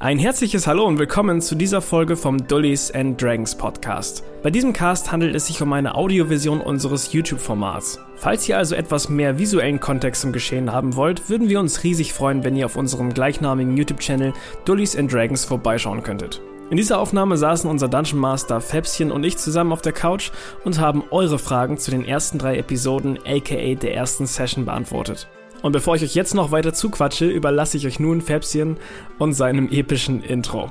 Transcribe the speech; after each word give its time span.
Ein 0.00 0.20
herzliches 0.20 0.68
Hallo 0.68 0.84
und 0.84 1.00
willkommen 1.00 1.40
zu 1.40 1.56
dieser 1.56 1.80
Folge 1.80 2.14
vom 2.14 2.46
Dullies 2.46 2.92
and 2.92 3.20
Dragons 3.20 3.56
Podcast. 3.56 4.22
Bei 4.44 4.50
diesem 4.50 4.72
Cast 4.72 5.10
handelt 5.10 5.34
es 5.34 5.48
sich 5.48 5.60
um 5.60 5.72
eine 5.72 5.96
Audioversion 5.96 6.60
unseres 6.60 7.12
YouTube-Formats. 7.12 7.98
Falls 8.14 8.48
ihr 8.48 8.58
also 8.58 8.76
etwas 8.76 9.08
mehr 9.08 9.40
visuellen 9.40 9.80
Kontext 9.80 10.22
zum 10.22 10.30
Geschehen 10.30 10.72
haben 10.72 10.94
wollt, 10.94 11.28
würden 11.28 11.48
wir 11.48 11.58
uns 11.58 11.82
riesig 11.82 12.12
freuen, 12.12 12.44
wenn 12.44 12.54
ihr 12.54 12.66
auf 12.66 12.76
unserem 12.76 13.12
gleichnamigen 13.12 13.76
YouTube-Channel 13.76 14.34
Dullies 14.64 14.94
and 14.94 15.12
Dragons 15.12 15.44
vorbeischauen 15.44 16.04
könntet. 16.04 16.40
In 16.70 16.76
dieser 16.76 17.00
Aufnahme 17.00 17.36
saßen 17.36 17.68
unser 17.68 17.88
Dungeon 17.88 18.20
Master 18.20 18.60
Fäbschen 18.60 19.10
und 19.10 19.24
ich 19.24 19.36
zusammen 19.36 19.72
auf 19.72 19.82
der 19.82 19.92
Couch 19.94 20.30
und 20.62 20.78
haben 20.78 21.02
eure 21.10 21.40
Fragen 21.40 21.76
zu 21.76 21.90
den 21.90 22.04
ersten 22.04 22.38
drei 22.38 22.56
Episoden 22.56 23.18
aka 23.26 23.74
der 23.74 23.96
ersten 23.96 24.26
Session 24.26 24.64
beantwortet. 24.64 25.26
Und 25.62 25.72
bevor 25.72 25.96
ich 25.96 26.02
euch 26.02 26.14
jetzt 26.14 26.34
noch 26.34 26.52
weiter 26.52 26.72
zuquatsche, 26.72 27.26
überlasse 27.26 27.76
ich 27.76 27.86
euch 27.86 27.98
nun 27.98 28.20
Fäbschen 28.20 28.76
und 29.18 29.34
seinem 29.34 29.68
epischen 29.70 30.22
Intro. 30.22 30.70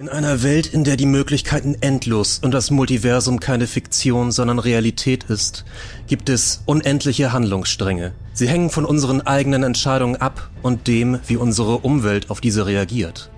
In 0.00 0.08
einer 0.08 0.42
Welt, 0.42 0.66
in 0.66 0.82
der 0.82 0.96
die 0.96 1.06
Möglichkeiten 1.06 1.76
endlos 1.80 2.40
und 2.42 2.52
das 2.52 2.72
Multiversum 2.72 3.38
keine 3.38 3.68
Fiktion, 3.68 4.32
sondern 4.32 4.58
Realität 4.58 5.24
ist, 5.24 5.64
gibt 6.08 6.28
es 6.28 6.62
unendliche 6.66 7.32
Handlungsstränge. 7.32 8.12
Sie 8.32 8.48
hängen 8.48 8.70
von 8.70 8.84
unseren 8.84 9.20
eigenen 9.20 9.62
Entscheidungen 9.62 10.16
ab 10.16 10.50
und 10.62 10.88
dem, 10.88 11.20
wie 11.28 11.36
unsere 11.36 11.78
Umwelt 11.78 12.28
auf 12.30 12.40
diese 12.40 12.66
reagiert. 12.66 13.30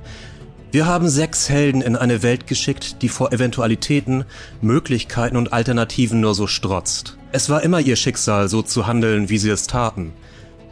Wir 0.72 0.86
haben 0.86 1.10
sechs 1.10 1.50
Helden 1.50 1.82
in 1.82 1.94
eine 1.94 2.22
Welt 2.22 2.46
geschickt, 2.46 3.02
die 3.02 3.10
vor 3.10 3.32
Eventualitäten, 3.32 4.24
Möglichkeiten 4.62 5.36
und 5.36 5.52
Alternativen 5.52 6.20
nur 6.20 6.34
so 6.34 6.46
strotzt. 6.46 7.18
Es 7.32 7.50
war 7.50 7.62
immer 7.62 7.80
ihr 7.80 7.96
Schicksal, 7.96 8.48
so 8.48 8.62
zu 8.62 8.86
handeln, 8.86 9.28
wie 9.28 9.38
sie 9.38 9.50
es 9.50 9.66
taten. 9.66 10.14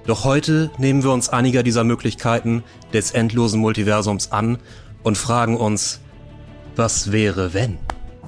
Doch 0.06 0.24
heute 0.24 0.70
nehmen 0.76 1.02
wir 1.02 1.12
uns 1.12 1.30
einiger 1.30 1.62
dieser 1.62 1.82
Möglichkeiten 1.82 2.62
des 2.92 3.12
endlosen 3.12 3.60
Multiversums 3.60 4.32
an 4.32 4.58
und 5.02 5.16
fragen 5.16 5.56
uns, 5.56 6.00
was 6.76 7.10
wäre 7.10 7.54
wenn? 7.54 7.78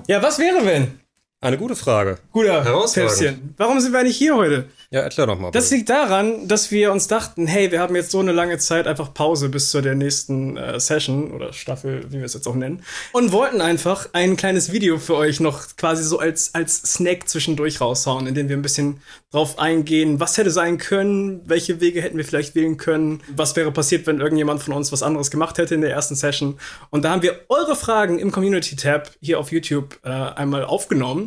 Ja, 0.09 0.23
was 0.23 0.39
wäre 0.39 0.65
wenn? 0.65 1.01
Eine 1.43 1.59
gute 1.59 1.77
Frage. 1.77 2.17
Guter 2.33 2.65
Herausforderung. 2.65 3.53
Warum 3.59 3.79
sind 3.79 3.93
wir 3.93 4.03
nicht 4.03 4.17
hier 4.17 4.37
heute? 4.37 4.71
Ja, 4.91 5.01
erklär 5.01 5.27
doch 5.27 5.39
mal. 5.39 5.51
Das 5.51 5.71
liegt 5.71 5.91
daran, 5.91 6.49
dass 6.49 6.71
wir 6.71 6.91
uns 6.91 7.09
dachten, 7.09 7.47
hey, 7.47 7.71
wir 7.71 7.79
haben 7.79 7.95
jetzt 7.95 8.11
so 8.11 8.21
eine 8.21 8.33
lange 8.33 8.57
Zeit 8.57 8.87
einfach 8.87 9.13
Pause 9.13 9.51
bis 9.51 9.71
zu 9.71 9.83
der 9.83 9.95
nächsten 9.95 10.57
äh, 10.57 10.81
Session 10.81 11.33
oder 11.33 11.53
Staffel, 11.53 12.07
wie 12.11 12.19
wir 12.19 12.25
es 12.25 12.33
jetzt 12.33 12.47
auch 12.47 12.55
nennen, 12.55 12.83
und 13.13 13.33
wollten 13.33 13.61
einfach 13.61 14.09
ein 14.15 14.37
kleines 14.37 14.73
Video 14.73 14.99
für 14.99 15.17
euch 15.17 15.41
noch 15.41 15.77
quasi 15.77 16.05
so 16.05 16.19
als, 16.19 16.55
als 16.55 16.79
Snack 16.79 17.29
zwischendurch 17.29 17.83
raushauen, 17.83 18.27
in 18.27 18.35
dem 18.35 18.49
wir 18.49 18.57
ein 18.57 18.63
bisschen 18.63 19.03
drauf 19.31 19.59
eingehen, 19.59 20.19
was 20.19 20.39
hätte 20.39 20.51
sein 20.51 20.79
können, 20.79 21.43
welche 21.45 21.83
Wege 21.83 22.01
hätten 22.01 22.17
wir 22.17 22.25
vielleicht 22.25 22.55
wählen 22.55 22.79
können, 22.79 23.23
was 23.35 23.55
wäre 23.57 23.73
passiert, 23.73 24.07
wenn 24.07 24.21
irgendjemand 24.21 24.63
von 24.63 24.73
uns 24.73 24.91
was 24.91 25.03
anderes 25.03 25.31
gemacht 25.31 25.59
hätte 25.59 25.75
in 25.75 25.83
der 25.83 25.91
ersten 25.91 26.15
Session. 26.15 26.59
Und 26.89 27.05
da 27.05 27.11
haben 27.11 27.23
wir 27.23 27.41
eure 27.51 27.77
Fragen 27.77 28.19
im 28.19 28.33
Community-Tab 28.33 29.11
hier 29.21 29.39
auf 29.39 29.53
YouTube 29.53 29.99
äh, 30.03 30.09
einmal 30.09 30.65
aufgenommen. 30.65 31.26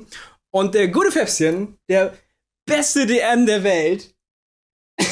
Und 0.52 0.76
der 0.76 0.88
gute 0.88 1.12
Fäfschen, 1.12 1.78
der 1.90 2.14
beste 2.66 3.06
DM 3.06 3.46
der 3.46 3.64
Welt. 3.64 4.14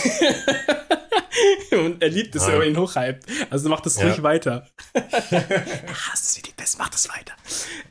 und 1.72 2.02
er 2.02 2.10
liebt 2.10 2.36
es, 2.36 2.48
wenn 2.48 2.58
man 2.58 2.68
ihn 2.68 2.78
hochhypt. 2.78 3.26
Also 3.50 3.70
macht 3.70 3.86
das 3.86 3.98
ja. 3.98 4.08
ruhig 4.08 4.24
weiter. 4.24 4.68
er 4.94 6.10
hasst 6.10 6.26
es 6.26 6.38
wie 6.38 6.42
die 6.42 6.52
Pest, 6.52 6.78
macht 6.78 6.96
es 6.96 7.08
weiter. 7.10 7.34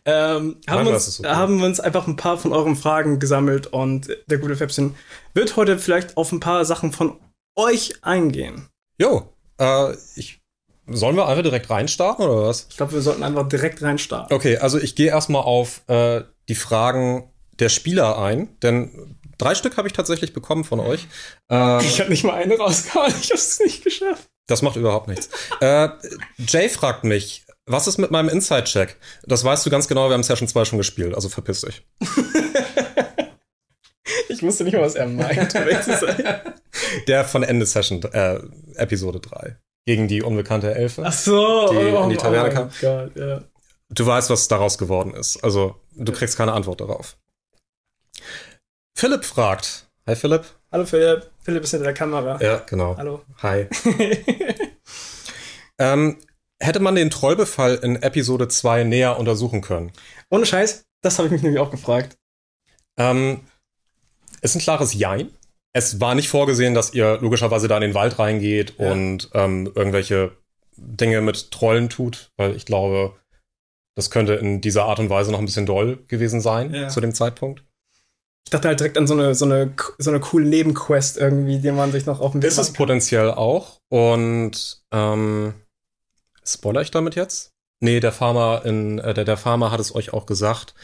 Ähm, 0.04 0.60
haben, 0.68 0.84
Nein, 0.84 0.94
uns, 0.94 1.20
okay. 1.20 1.28
haben 1.28 1.58
wir 1.58 1.66
uns 1.66 1.80
einfach 1.80 2.06
ein 2.06 2.16
paar 2.16 2.38
von 2.38 2.52
euren 2.52 2.76
Fragen 2.76 3.18
gesammelt 3.18 3.68
und 3.68 4.08
der 4.26 4.38
gute 4.38 4.56
Fäbchen 4.56 4.94
wird 5.34 5.56
heute 5.56 5.78
vielleicht 5.78 6.16
auf 6.16 6.32
ein 6.32 6.40
paar 6.40 6.64
Sachen 6.64 6.92
von 6.92 7.18
euch 7.56 8.02
eingehen. 8.02 8.68
Jo, 8.98 9.32
äh, 9.58 9.94
ich 10.16 10.40
Sollen 10.88 11.16
wir 11.16 11.26
einfach 11.26 11.42
direkt 11.42 11.68
reinstarten 11.68 12.24
oder 12.24 12.46
was? 12.46 12.68
Ich 12.70 12.76
glaube, 12.76 12.92
wir 12.92 13.00
sollten 13.00 13.24
einfach 13.24 13.48
direkt 13.48 13.82
reinstarten. 13.82 14.34
Okay, 14.34 14.58
also 14.58 14.78
ich 14.78 14.94
gehe 14.94 15.08
erstmal 15.08 15.42
auf 15.42 15.82
äh, 15.88 16.22
die 16.48 16.54
Fragen 16.54 17.30
der 17.58 17.68
Spieler 17.68 18.18
ein, 18.18 18.58
denn 18.60 19.16
Drei 19.38 19.54
Stück 19.54 19.76
habe 19.76 19.86
ich 19.86 19.92
tatsächlich 19.92 20.32
bekommen 20.32 20.64
von 20.64 20.80
euch. 20.80 21.06
Ähm, 21.48 21.78
ich 21.78 22.00
habe 22.00 22.10
nicht 22.10 22.24
mal 22.24 22.34
eine 22.34 22.58
rausgehauen, 22.58 23.14
ich 23.20 23.30
habe 23.30 23.38
es 23.38 23.60
nicht 23.60 23.84
geschafft. 23.84 24.24
Das 24.48 24.62
macht 24.62 24.74
überhaupt 24.74 25.06
nichts. 25.06 25.28
äh, 25.60 25.88
Jay 26.38 26.68
fragt 26.68 27.04
mich, 27.04 27.44
was 27.66 27.86
ist 27.86 27.98
mit 27.98 28.10
meinem 28.10 28.28
Inside-Check? 28.28 28.96
Das 29.22 29.44
weißt 29.44 29.64
du 29.64 29.70
ganz 29.70 29.86
genau, 29.86 30.08
wir 30.08 30.14
haben 30.14 30.24
Session 30.24 30.48
2 30.48 30.64
schon 30.64 30.78
gespielt, 30.78 31.14
also 31.14 31.28
verpiss 31.28 31.60
dich. 31.60 31.86
ich 34.28 34.42
wusste 34.42 34.64
nicht 34.64 34.72
mal, 34.72 34.82
was 34.82 34.96
er 34.96 35.06
meint. 35.06 35.54
Der 37.06 37.24
von 37.24 37.44
Ende 37.44 37.64
Session, 37.64 38.02
äh, 38.02 38.40
Episode 38.74 39.20
3. 39.20 39.56
Gegen 39.86 40.08
die 40.08 40.22
unbekannte 40.22 40.74
Elfe. 40.74 41.04
Ach 41.06 41.12
so, 41.12 41.68
die 41.70 41.76
oh, 41.76 42.02
in 42.02 42.10
die 42.10 42.16
Taverne 42.16 42.50
oh 42.50 42.52
kam. 42.52 42.70
God, 42.80 43.16
yeah. 43.16 43.44
Du 43.88 44.04
weißt, 44.06 44.30
was 44.30 44.48
daraus 44.48 44.78
geworden 44.78 45.14
ist. 45.14 45.42
Also, 45.44 45.76
du 45.94 46.12
kriegst 46.12 46.36
keine 46.36 46.52
Antwort 46.52 46.80
darauf. 46.80 47.16
Philipp 48.94 49.24
fragt. 49.24 49.88
Hi 50.06 50.16
Philipp. 50.16 50.44
Hallo 50.72 50.84
Philipp. 50.84 51.30
Philipp 51.42 51.62
ist 51.64 51.70
hinter 51.70 51.84
der 51.84 51.94
Kamera. 51.94 52.40
Ja, 52.40 52.58
genau. 52.58 52.96
Hallo. 52.96 53.22
Hi. 53.42 53.66
ähm, 55.78 56.18
hätte 56.58 56.80
man 56.80 56.94
den 56.94 57.10
Trollbefall 57.10 57.76
in 57.76 58.02
Episode 58.02 58.48
2 58.48 58.84
näher 58.84 59.18
untersuchen 59.18 59.60
können? 59.60 59.92
Ohne 60.30 60.46
Scheiß, 60.46 60.86
das 61.02 61.18
habe 61.18 61.26
ich 61.26 61.32
mich 61.32 61.42
nämlich 61.42 61.60
auch 61.60 61.70
gefragt. 61.70 62.16
Ähm, 62.96 63.42
ist 64.40 64.56
ein 64.56 64.60
klares 64.60 64.94
Jein. 64.94 65.30
Es 65.72 66.00
war 66.00 66.14
nicht 66.14 66.28
vorgesehen, 66.28 66.74
dass 66.74 66.94
ihr 66.94 67.18
logischerweise 67.20 67.68
da 67.68 67.76
in 67.76 67.82
den 67.82 67.94
Wald 67.94 68.18
reingeht 68.18 68.74
ja. 68.78 68.90
und 68.90 69.28
ähm, 69.34 69.70
irgendwelche 69.74 70.32
Dinge 70.76 71.20
mit 71.20 71.50
Trollen 71.50 71.88
tut, 71.88 72.30
weil 72.36 72.56
ich 72.56 72.64
glaube, 72.64 73.14
das 73.96 74.10
könnte 74.10 74.34
in 74.34 74.60
dieser 74.60 74.84
Art 74.84 75.00
und 75.00 75.10
Weise 75.10 75.32
noch 75.32 75.38
ein 75.40 75.46
bisschen 75.46 75.66
doll 75.66 75.98
gewesen 76.06 76.40
sein 76.40 76.72
ja. 76.72 76.88
zu 76.88 77.00
dem 77.00 77.14
Zeitpunkt. 77.14 77.64
Ich 78.44 78.50
dachte 78.50 78.68
halt 78.68 78.78
direkt 78.78 78.96
an 78.96 79.08
so 79.08 79.14
eine, 79.14 79.34
so 79.34 79.44
eine, 79.44 79.74
so 79.98 80.10
eine 80.10 80.20
coole 80.20 80.46
Nebenquest 80.46 81.16
irgendwie, 81.16 81.58
die 81.58 81.72
man 81.72 81.90
sich 81.90 82.06
noch 82.06 82.20
auf 82.20 82.30
dem 82.30 82.42
Weg 82.42 82.48
Ist 82.48 82.58
es 82.58 82.72
potenziell 82.72 83.32
auch. 83.32 83.78
Und 83.88 84.82
ähm, 84.92 85.54
spoiler 86.44 86.82
ich 86.82 86.92
damit 86.92 87.16
jetzt? 87.16 87.50
Nee, 87.80 87.98
der 87.98 88.12
Farmer 88.12 88.62
in, 88.64 89.00
äh, 89.00 89.14
der, 89.14 89.24
der 89.24 89.36
Farmer 89.36 89.72
hat 89.72 89.80
es 89.80 89.92
euch 89.94 90.12
auch 90.12 90.26
gesagt, 90.26 90.74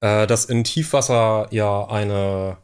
äh, 0.00 0.28
dass 0.28 0.44
in 0.44 0.62
Tiefwasser 0.62 1.48
ja 1.50 1.86
eine 1.88 2.58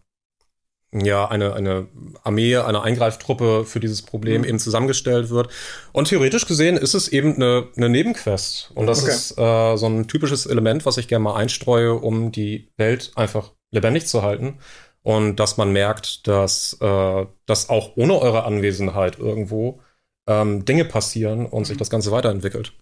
ja 1.01 1.29
eine, 1.29 1.55
eine 1.55 1.89
Armee, 2.23 2.57
eine 2.57 2.83
Eingreiftruppe 2.83 3.65
für 3.65 3.81
dieses 3.81 4.03
Problem 4.03 4.43
mhm. 4.43 4.49
eben 4.49 4.59
zusammengestellt 4.59 5.31
wird. 5.31 5.49
Und 5.93 6.09
theoretisch 6.09 6.47
gesehen 6.47 6.77
ist 6.77 6.95
es 6.95 7.09
eben 7.09 7.35
eine, 7.35 7.69
eine 7.77 7.89
Nebenquest. 7.89 8.71
Und 8.75 8.87
das 8.87 9.03
okay. 9.03 9.13
ist 9.13 9.39
äh, 9.39 9.77
so 9.77 9.87
ein 9.87 10.07
typisches 10.07 10.47
Element, 10.47 10.87
was 10.87 10.97
ich 10.97 11.09
gerne 11.09 11.25
mal 11.25 11.37
einstreue, 11.37 11.95
um 11.95 12.33
die 12.33 12.69
Welt 12.77 13.13
einfach 13.17 13.53
lebendig 13.71 14.07
zu 14.07 14.23
halten. 14.23 14.59
Und 15.03 15.37
dass 15.37 15.57
man 15.57 15.73
merkt, 15.73 16.27
dass, 16.27 16.79
äh, 16.81 17.27
dass 17.47 17.69
auch 17.69 17.97
ohne 17.97 18.19
eure 18.19 18.45
Anwesenheit 18.45 19.19
irgendwo 19.19 19.81
ähm, 20.27 20.65
Dinge 20.65 20.85
passieren 20.85 21.47
und 21.47 21.63
mhm. 21.63 21.65
sich 21.67 21.77
das 21.77 21.91
Ganze 21.91 22.11
weiterentwickelt. 22.11 22.73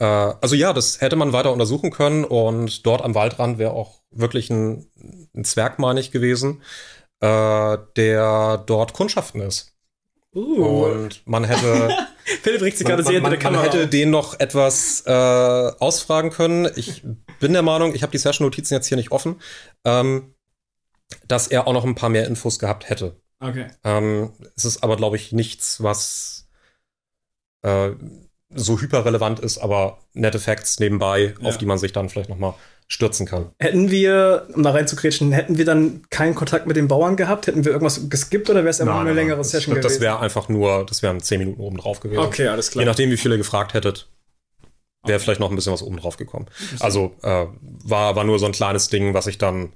Äh, 0.00 0.04
also 0.04 0.56
ja, 0.56 0.72
das 0.72 1.00
hätte 1.00 1.14
man 1.14 1.32
weiter 1.32 1.52
untersuchen 1.52 1.90
können 1.90 2.24
und 2.24 2.84
dort 2.86 3.02
am 3.02 3.14
Waldrand 3.14 3.58
wäre 3.58 3.72
auch 3.72 4.00
wirklich 4.10 4.50
ein, 4.50 4.86
ein 5.34 5.44
Zwerg, 5.44 5.78
meine 5.78 6.00
ich, 6.00 6.10
gewesen, 6.10 6.62
äh, 7.20 7.78
der 7.96 8.64
dort 8.66 8.94
Kundschaften 8.94 9.42
ist. 9.42 9.76
Uh. 10.34 10.84
Und 10.84 11.26
man 11.26 11.44
hätte. 11.44 11.90
Philipp 12.42 12.62
regt 12.62 12.78
sich 12.78 12.86
gerade 12.86 13.02
sehr 13.02 13.14
hinter 13.14 13.30
der 13.30 13.38
Kamera. 13.38 13.62
Man 13.62 13.70
hätte 13.70 13.88
den 13.88 14.10
noch 14.10 14.38
etwas 14.38 15.02
äh, 15.04 15.10
ausfragen 15.10 16.30
können. 16.30 16.70
Ich 16.76 17.02
bin 17.40 17.52
der 17.52 17.62
Meinung, 17.62 17.94
ich 17.94 18.02
habe 18.02 18.12
die 18.12 18.18
Session-Notizen 18.18 18.74
jetzt 18.74 18.86
hier 18.86 18.96
nicht 18.96 19.10
offen, 19.10 19.40
ähm, 19.84 20.34
dass 21.26 21.48
er 21.48 21.66
auch 21.66 21.72
noch 21.72 21.84
ein 21.84 21.96
paar 21.96 22.08
mehr 22.08 22.28
Infos 22.28 22.60
gehabt 22.60 22.88
hätte. 22.88 23.20
Okay. 23.40 23.66
Ähm, 23.82 24.32
es 24.54 24.64
ist 24.64 24.84
aber, 24.84 24.96
glaube 24.96 25.16
ich, 25.16 25.32
nichts, 25.32 25.82
was 25.82 26.48
äh, 27.62 27.90
so 28.54 28.80
hyperrelevant 28.80 29.40
ist, 29.40 29.58
aber 29.58 29.98
nette 30.12 30.38
Facts 30.38 30.78
nebenbei, 30.80 31.34
ja. 31.40 31.48
auf 31.48 31.58
die 31.58 31.66
man 31.66 31.78
sich 31.78 31.92
dann 31.92 32.08
vielleicht 32.08 32.30
noch 32.30 32.38
mal 32.38 32.54
stürzen 32.88 33.24
kann. 33.24 33.50
Hätten 33.60 33.90
wir, 33.92 34.48
um 34.52 34.64
da 34.64 34.72
reinzukretschen, 34.72 35.30
hätten 35.30 35.58
wir 35.58 35.64
dann 35.64 36.02
keinen 36.10 36.34
Kontakt 36.34 36.66
mit 36.66 36.76
den 36.76 36.88
Bauern 36.88 37.16
gehabt? 37.16 37.46
Hätten 37.46 37.64
wir 37.64 37.70
irgendwas 37.70 38.08
geskippt 38.10 38.50
oder 38.50 38.60
wäre 38.60 38.70
es 38.70 38.80
einfach 38.80 38.94
nein, 38.94 39.06
eine 39.06 39.14
längere 39.14 39.36
nein, 39.36 39.44
Session 39.44 39.76
das, 39.76 39.84
gewesen? 39.84 40.00
Das 40.00 40.00
wäre 40.00 40.18
einfach 40.18 40.48
nur, 40.48 40.84
das 40.86 41.00
wären 41.02 41.20
zehn 41.20 41.38
Minuten 41.38 41.60
oben 41.60 41.76
drauf 41.76 42.00
gewesen. 42.00 42.18
Okay, 42.18 42.48
alles 42.48 42.72
klar. 42.72 42.82
Je 42.82 42.86
nachdem, 42.86 43.10
wie 43.10 43.16
viele 43.16 43.38
gefragt 43.38 43.74
hättet, 43.74 44.08
wäre 45.04 45.14
okay. 45.16 45.24
vielleicht 45.24 45.40
noch 45.40 45.50
ein 45.50 45.54
bisschen 45.54 45.72
was 45.72 45.82
oben 45.82 45.98
drauf 45.98 46.16
gekommen. 46.16 46.46
Also 46.80 47.14
äh, 47.22 47.46
war, 47.84 48.16
war 48.16 48.24
nur 48.24 48.40
so 48.40 48.46
ein 48.46 48.52
kleines 48.52 48.88
Ding, 48.88 49.14
was 49.14 49.28
ich 49.28 49.38
dann 49.38 49.72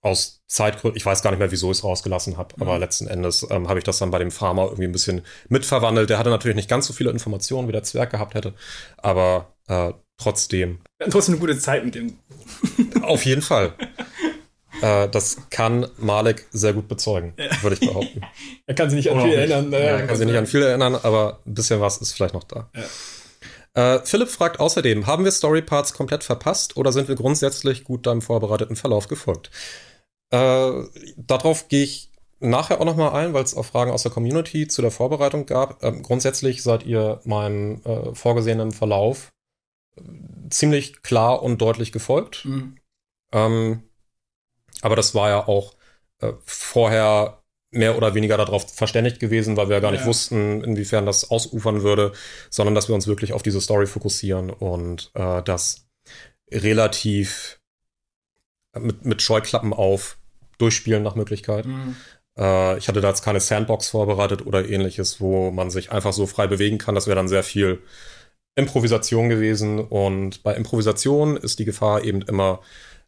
aus 0.00 0.42
Zeitgründen, 0.46 0.96
ich 0.96 1.04
weiß 1.04 1.22
gar 1.22 1.30
nicht 1.30 1.40
mehr, 1.40 1.50
wieso 1.50 1.70
ich 1.70 1.78
es 1.78 1.84
rausgelassen 1.84 2.36
habe, 2.36 2.54
mhm. 2.56 2.62
aber 2.62 2.78
letzten 2.78 3.08
Endes 3.08 3.46
ähm, 3.50 3.68
habe 3.68 3.78
ich 3.78 3.84
das 3.84 3.98
dann 3.98 4.10
bei 4.10 4.18
dem 4.18 4.30
Farmer 4.30 4.64
irgendwie 4.64 4.84
ein 4.84 4.92
bisschen 4.92 5.22
mitverwandelt. 5.48 6.10
Der 6.10 6.18
hatte 6.18 6.30
natürlich 6.30 6.56
nicht 6.56 6.70
ganz 6.70 6.86
so 6.86 6.92
viele 6.92 7.10
Informationen, 7.10 7.68
wie 7.68 7.72
der 7.72 7.82
Zwerg 7.82 8.10
gehabt 8.10 8.34
hätte, 8.34 8.54
aber 8.96 9.54
äh, 9.66 9.92
trotzdem. 10.16 10.80
Hatten 11.00 11.10
trotzdem 11.10 11.34
eine 11.34 11.40
gute 11.40 11.58
Zeit 11.58 11.84
mit 11.84 11.94
dem. 11.94 12.18
Auf 13.02 13.24
jeden 13.24 13.42
Fall. 13.42 13.74
Äh, 14.80 15.08
das 15.08 15.38
kann 15.50 15.88
Malik 15.96 16.46
sehr 16.52 16.72
gut 16.72 16.86
bezeugen, 16.86 17.34
würde 17.62 17.74
ich 17.74 17.80
behaupten. 17.80 18.20
er 18.66 18.74
kann 18.76 18.88
sich 18.88 18.96
nicht 18.96 19.10
an 19.10 19.20
viel 19.22 19.32
erinnern. 19.32 19.72
Ja, 19.72 19.78
er 19.78 20.06
kann 20.06 20.16
sich 20.16 20.26
nicht 20.26 20.36
an 20.36 20.46
viel 20.46 20.62
erinnern, 20.62 20.94
aber 20.94 21.40
ein 21.46 21.54
bisschen 21.54 21.80
was 21.80 21.96
ist 21.98 22.12
vielleicht 22.12 22.34
noch 22.34 22.44
da. 22.44 22.70
Ja. 22.76 23.96
Äh, 23.96 24.04
Philipp 24.04 24.28
fragt 24.28 24.60
außerdem, 24.60 25.06
haben 25.06 25.24
wir 25.24 25.32
Storyparts 25.32 25.94
komplett 25.94 26.24
verpasst 26.24 26.76
oder 26.76 26.92
sind 26.92 27.08
wir 27.08 27.16
grundsätzlich 27.16 27.84
gut 27.84 28.06
deinem 28.06 28.22
vorbereiteten 28.22 28.76
Verlauf 28.76 29.08
gefolgt? 29.08 29.50
Äh, 30.30 30.82
darauf 31.16 31.68
gehe 31.68 31.84
ich 31.84 32.10
nachher 32.40 32.80
auch 32.80 32.84
nochmal 32.84 33.12
ein, 33.12 33.34
weil 33.34 33.44
es 33.44 33.56
auch 33.56 33.64
Fragen 33.64 33.90
aus 33.90 34.02
der 34.02 34.12
Community 34.12 34.68
zu 34.68 34.82
der 34.82 34.90
Vorbereitung 34.90 35.46
gab. 35.46 35.82
Ähm, 35.82 36.02
grundsätzlich 36.02 36.62
seid 36.62 36.84
ihr 36.84 37.20
meinem 37.24 37.82
äh, 37.84 38.14
vorgesehenen 38.14 38.72
Verlauf 38.72 39.32
äh, 39.96 40.02
ziemlich 40.50 41.02
klar 41.02 41.42
und 41.42 41.60
deutlich 41.60 41.92
gefolgt. 41.92 42.44
Mhm. 42.44 42.76
Ähm, 43.32 43.82
aber 44.82 44.96
das 44.96 45.14
war 45.14 45.28
ja 45.28 45.48
auch 45.48 45.74
äh, 46.20 46.32
vorher 46.44 47.42
mehr 47.70 47.96
oder 47.96 48.14
weniger 48.14 48.36
darauf 48.36 48.70
verständigt 48.72 49.20
gewesen, 49.20 49.56
weil 49.56 49.68
wir 49.68 49.76
ja 49.76 49.80
gar 49.80 49.92
nicht 49.92 50.06
wussten, 50.06 50.64
inwiefern 50.64 51.04
das 51.04 51.30
ausufern 51.30 51.82
würde, 51.82 52.12
sondern 52.48 52.74
dass 52.74 52.88
wir 52.88 52.94
uns 52.94 53.06
wirklich 53.06 53.34
auf 53.34 53.42
diese 53.42 53.60
Story 53.60 53.86
fokussieren 53.86 54.48
und 54.48 55.10
äh, 55.14 55.42
das 55.42 55.86
relativ 56.50 57.60
mit, 58.78 59.04
mit 59.04 59.20
Scheuklappen 59.20 59.74
auf 59.74 60.17
durchspielen 60.58 61.02
nach 61.02 61.14
Möglichkeit. 61.14 61.66
Mhm. 61.66 61.96
Äh, 62.36 62.78
ich 62.78 62.88
hatte 62.88 63.00
da 63.00 63.08
jetzt 63.08 63.24
keine 63.24 63.40
Sandbox 63.40 63.88
vorbereitet 63.88 64.46
oder 64.46 64.68
ähnliches, 64.68 65.20
wo 65.20 65.50
man 65.50 65.70
sich 65.70 65.90
einfach 65.90 66.12
so 66.12 66.26
frei 66.26 66.46
bewegen 66.46 66.78
kann. 66.78 66.94
Das 66.94 67.06
wäre 67.06 67.16
dann 67.16 67.28
sehr 67.28 67.42
viel 67.42 67.80
Improvisation 68.54 69.28
gewesen. 69.28 69.80
Und 69.80 70.42
bei 70.42 70.54
Improvisation 70.54 71.36
ist 71.36 71.58
die 71.58 71.64
Gefahr 71.64 72.04
eben 72.04 72.22
immer, 72.22 72.60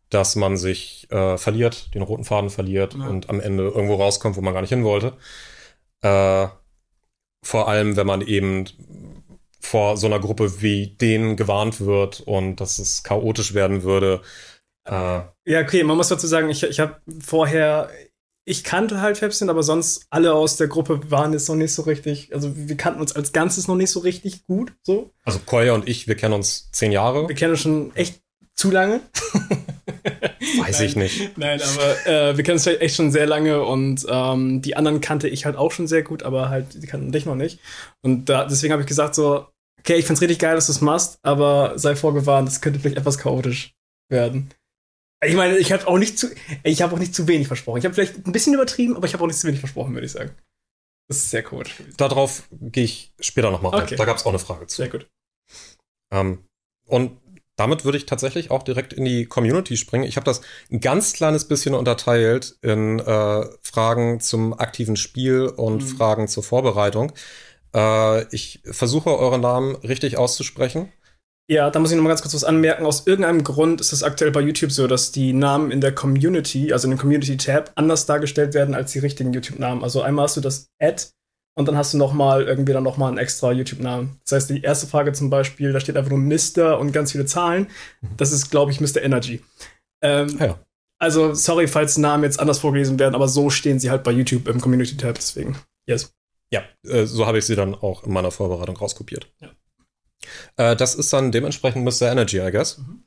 dass 0.09 0.37
man 0.37 0.57
sich 0.57 1.07
äh, 1.11 1.37
verliert, 1.39 1.95
den 1.95 2.03
roten 2.03 2.25
Faden 2.25 2.51
verliert 2.51 2.95
ja. 2.95 3.07
und 3.07 3.31
am 3.31 3.41
Ende 3.41 3.65
irgendwo 3.65 3.95
rauskommt, 3.95 4.37
wo 4.37 4.41
man 4.41 4.55
gar 4.55 4.61
nicht 4.61 4.71
hin 4.71 4.85
wollte. 4.85 5.17
Äh, 6.03 6.49
vor 7.43 7.69
allem, 7.69 7.97
wenn 7.97 8.07
man 8.07 8.21
eben 8.21 8.67
vor 9.61 9.97
so 9.97 10.07
einer 10.07 10.19
Gruppe 10.19 10.63
wie 10.63 10.89
denen 10.89 11.37
gewarnt 11.37 11.81
wird 11.81 12.21
und 12.21 12.57
dass 12.57 12.79
es 12.79 13.03
chaotisch 13.03 13.55
werden 13.55 13.83
würde. 13.83 14.23
Äh, 14.91 15.21
ja, 15.47 15.61
okay, 15.61 15.85
man 15.85 15.97
muss 15.97 16.09
dazu 16.09 16.27
sagen, 16.27 16.51
ich, 16.51 16.65
ich 16.65 16.81
habe 16.81 16.97
vorher, 17.21 17.91
ich 18.45 18.65
kannte 18.65 19.01
halt 19.01 19.19
Fabsin, 19.19 19.49
aber 19.49 19.63
sonst 19.63 20.07
alle 20.11 20.35
aus 20.35 20.57
der 20.57 20.67
Gruppe 20.67 21.11
waren 21.11 21.33
jetzt 21.33 21.49
noch 21.49 21.55
nicht 21.55 21.73
so 21.73 21.83
richtig, 21.83 22.35
also 22.35 22.53
wir 22.57 22.77
kannten 22.77 23.01
uns 23.01 23.15
als 23.15 23.33
Ganzes 23.33 23.69
noch 23.69 23.77
nicht 23.77 23.91
so 23.91 24.01
richtig 24.01 24.47
gut, 24.47 24.73
so. 24.83 25.13
Also 25.25 25.39
Koya 25.47 25.75
und 25.75 25.89
ich, 25.89 26.09
wir 26.09 26.17
kennen 26.17 26.35
uns 26.35 26.71
zehn 26.73 26.91
Jahre. 26.91 27.29
Wir 27.29 27.37
kennen 27.37 27.53
uns 27.53 27.61
schon 27.61 27.95
echt 27.95 28.21
zu 28.57 28.73
lange. 28.73 29.01
Weiß 30.59 30.79
nein, 30.79 30.87
ich 30.89 30.97
nicht. 30.97 31.39
Nein, 31.39 31.61
aber 31.63 32.07
äh, 32.07 32.37
wir 32.37 32.43
kennen 32.43 32.57
uns 32.57 32.67
echt 32.67 32.97
schon 32.97 33.13
sehr 33.13 33.27
lange 33.27 33.63
und 33.63 34.05
ähm, 34.09 34.61
die 34.61 34.77
anderen 34.77 35.01
kannte 35.01 35.29
ich 35.29 35.45
halt 35.45 35.57
auch 35.57 35.71
schon 35.71 35.87
sehr 35.87 36.03
gut, 36.03 36.25
aber 36.25 36.49
halt, 36.49 36.83
die 36.83 36.87
kannten 36.89 37.13
dich 37.13 37.27
noch 37.27 37.37
nicht. 37.37 37.61
Und 38.03 38.29
da, 38.29 38.45
deswegen 38.45 38.73
habe 38.73 38.83
ich 38.83 38.89
gesagt 38.89 39.15
so, 39.15 39.47
okay, 39.79 39.95
ich 39.95 40.07
find's 40.07 40.21
richtig 40.21 40.41
geil, 40.41 40.57
dass 40.57 40.67
du 40.67 40.73
es 40.73 40.81
machst, 40.81 41.21
aber 41.23 41.79
sei 41.79 41.95
vorgewarnt, 41.95 42.49
das 42.49 42.61
könnte 42.61 42.81
vielleicht 42.81 42.99
etwas 42.99 43.19
chaotisch 43.19 43.75
werden. 44.11 44.51
Ich 45.23 45.35
meine, 45.35 45.59
ich 45.59 45.71
habe 45.73 45.87
auch 45.87 45.99
nicht 45.99 46.19
zu, 46.19 46.29
ich 46.63 46.81
habe 46.83 46.95
auch 46.95 46.99
nicht 46.99 47.15
zu 47.15 47.29
wenig 47.29 47.47
versprochen. 47.47 47.79
Ich 47.79 47.85
habe 47.85 47.95
vielleicht 47.95 48.27
ein 48.27 48.33
bisschen 48.33 48.55
übertrieben, 48.55 48.97
aber 48.97 49.07
ich 49.07 49.13
habe 49.13 49.23
auch 49.23 49.29
nicht 49.29 49.39
zu 49.39 49.47
wenig 49.47 49.61
versprochen, 49.61 49.93
würde 49.93 50.07
ich 50.07 50.13
sagen. 50.13 50.31
Das 51.09 51.19
ist 51.19 51.31
sehr 51.31 51.53
cool. 51.53 51.65
Darauf 51.97 52.49
gehe 52.53 52.85
ich 52.85 53.13
später 53.21 53.51
nochmal 53.51 53.75
ein. 53.75 53.83
Okay. 53.83 53.97
Da 53.97 54.05
gab 54.05 54.17
es 54.17 54.25
auch 54.25 54.31
eine 54.31 54.39
Frage 54.39 54.67
zu. 54.67 54.77
Sehr 54.77 54.89
gut. 54.89 55.09
Ähm, 56.13 56.45
und 56.87 57.19
damit 57.57 57.85
würde 57.85 57.99
ich 57.99 58.07
tatsächlich 58.07 58.51
auch 58.51 58.63
direkt 58.63 58.95
in 58.95 59.05
die 59.05 59.27
Community 59.27 59.77
springen. 59.77 60.05
Ich 60.05 60.17
habe 60.17 60.25
das 60.25 60.41
ein 60.71 60.81
ganz 60.81 61.13
kleines 61.13 61.47
bisschen 61.47 61.75
unterteilt 61.75 62.57
in 62.63 63.01
äh, 63.01 63.45
Fragen 63.61 64.21
zum 64.21 64.59
aktiven 64.59 64.97
Spiel 64.97 65.47
und 65.47 65.83
mhm. 65.83 65.87
Fragen 65.87 66.29
zur 66.29 66.43
Vorbereitung. 66.43 67.13
Äh, 67.75 68.25
ich 68.35 68.61
versuche 68.65 69.11
eure 69.11 69.39
Namen 69.39 69.75
richtig 69.77 70.17
auszusprechen. 70.17 70.91
Ja, 71.51 71.69
da 71.69 71.81
muss 71.81 71.91
ich 71.91 71.97
noch 71.97 72.05
mal 72.05 72.11
ganz 72.11 72.23
kurz 72.23 72.33
was 72.33 72.45
anmerken. 72.45 72.87
Aus 72.87 73.09
irgendeinem 73.09 73.43
Grund 73.43 73.81
ist 73.81 73.93
es 73.93 74.05
aktuell 74.05 74.31
bei 74.31 74.41
YouTube 74.41 74.71
so, 74.71 74.87
dass 74.87 75.11
die 75.11 75.33
Namen 75.33 75.73
in 75.73 75.81
der 75.81 75.93
Community, 75.93 76.73
also 76.73 76.87
in 76.87 76.93
dem 76.93 77.01
Community-Tab, 77.01 77.73
anders 77.75 78.07
dargestellt 78.07 78.55
werden 78.55 78.73
als 78.73 78.93
die 78.93 79.01
richtigen 79.01 79.33
YouTube-Namen. 79.33 79.83
Also 79.83 80.01
einmal 80.01 80.27
hast 80.27 80.37
du 80.37 80.41
das 80.41 80.69
Ad 80.81 81.07
und 81.57 81.67
dann 81.67 81.77
hast 81.77 81.93
du 81.93 81.99
noch 81.99 82.13
mal 82.13 82.45
irgendwie 82.45 82.73
dann 82.73 82.85
noch 82.85 82.99
mal 82.99 83.09
einen 83.09 83.19
extra 83.19 83.51
YouTube-Namen. 83.51 84.21
Das 84.23 84.33
heißt, 84.37 84.51
die 84.51 84.63
erste 84.63 84.87
Frage 84.87 85.13
zum 85.13 85.29
Beispiel, 85.29 85.73
da 85.73 85.81
steht 85.81 85.97
einfach 85.97 86.13
nur 86.13 86.21
Mr. 86.21 86.79
und 86.79 86.93
ganz 86.93 87.11
viele 87.11 87.27
Zahlen. 87.27 87.67
Das 88.17 88.31
ist, 88.31 88.53
glaube 88.53 88.71
ich, 88.71 88.81
Mr. 88.81 89.03
Energy. 89.03 89.43
Ähm, 90.03 90.37
ja. 90.39 90.57
Also, 91.01 91.35
sorry, 91.35 91.67
falls 91.67 91.99
Namen 91.99 92.23
jetzt 92.23 92.39
anders 92.39 92.61
vorgelesen 92.61 93.01
werden, 93.01 93.17
aber 93.17 93.27
so 93.27 93.51
stehen 93.51 93.81
sie 93.81 93.91
halt 93.91 94.05
bei 94.05 94.13
YouTube 94.13 94.47
im 94.47 94.61
Community-Tab, 94.61 95.17
deswegen, 95.17 95.57
yes. 95.89 96.13
Ja, 96.53 96.63
äh, 96.87 97.07
so 97.07 97.27
habe 97.27 97.39
ich 97.39 97.45
sie 97.45 97.57
dann 97.57 97.75
auch 97.75 98.05
in 98.05 98.13
meiner 98.13 98.31
Vorbereitung 98.31 98.77
rauskopiert. 98.77 99.33
Ja. 99.41 99.51
Äh, 100.57 100.77
das 100.77 100.95
ist 100.95 101.13
dann 101.13 101.33
dementsprechend 101.33 101.85
Mr. 101.85 102.11
Energy, 102.11 102.39
I 102.39 102.51
guess. 102.51 102.79
Mhm. 102.79 103.05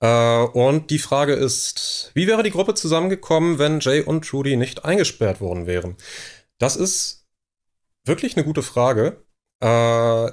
Äh, 0.00 0.42
und 0.44 0.90
die 0.90 0.98
Frage 0.98 1.34
ist, 1.34 2.10
wie 2.14 2.26
wäre 2.26 2.42
die 2.42 2.50
Gruppe 2.50 2.74
zusammengekommen, 2.74 3.58
wenn 3.58 3.80
Jay 3.80 4.02
und 4.02 4.26
Trudy 4.26 4.56
nicht 4.56 4.84
eingesperrt 4.84 5.40
worden 5.40 5.66
wären? 5.66 5.96
Das 6.58 6.76
ist 6.76 7.26
wirklich 8.04 8.36
eine 8.36 8.44
gute 8.44 8.62
Frage. 8.62 9.24
Äh, 9.62 10.30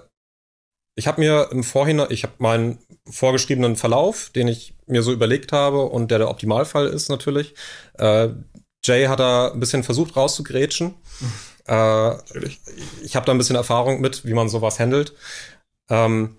ich 0.96 1.08
habe 1.08 1.22
mir 1.22 1.50
im 1.52 1.64
Vorhinein, 1.64 2.08
ich 2.10 2.24
habe 2.24 2.34
meinen 2.40 2.80
vorgeschriebenen 3.08 3.75
Verlauf, 3.75 4.31
den 4.31 4.48
ich 4.48 4.75
mir 4.88 5.04
so 5.04 5.12
überlegt 5.12 5.52
habe 5.52 5.84
und 5.84 6.10
der 6.10 6.18
der 6.18 6.30
Optimalfall 6.30 6.88
ist 6.88 7.10
natürlich. 7.10 7.54
Äh, 8.00 8.30
Jay 8.84 9.06
hat 9.06 9.19
da 9.19 9.52
ein 9.52 9.60
bisschen 9.60 9.84
versucht 9.84 10.16
rauszugrätschen. 10.16 10.96
Mhm. 11.19 11.34
Äh, 11.68 12.16
ich 13.04 13.16
habe 13.16 13.25
da 13.25 13.31
ein 13.31 13.38
bisschen 13.38 13.56
Erfahrung 13.56 14.02
mit, 14.02 14.25
wie 14.25 14.34
man 14.34 14.50
sowas 14.50 14.80
handelt. 14.80 15.14
Ähm, 15.89 16.38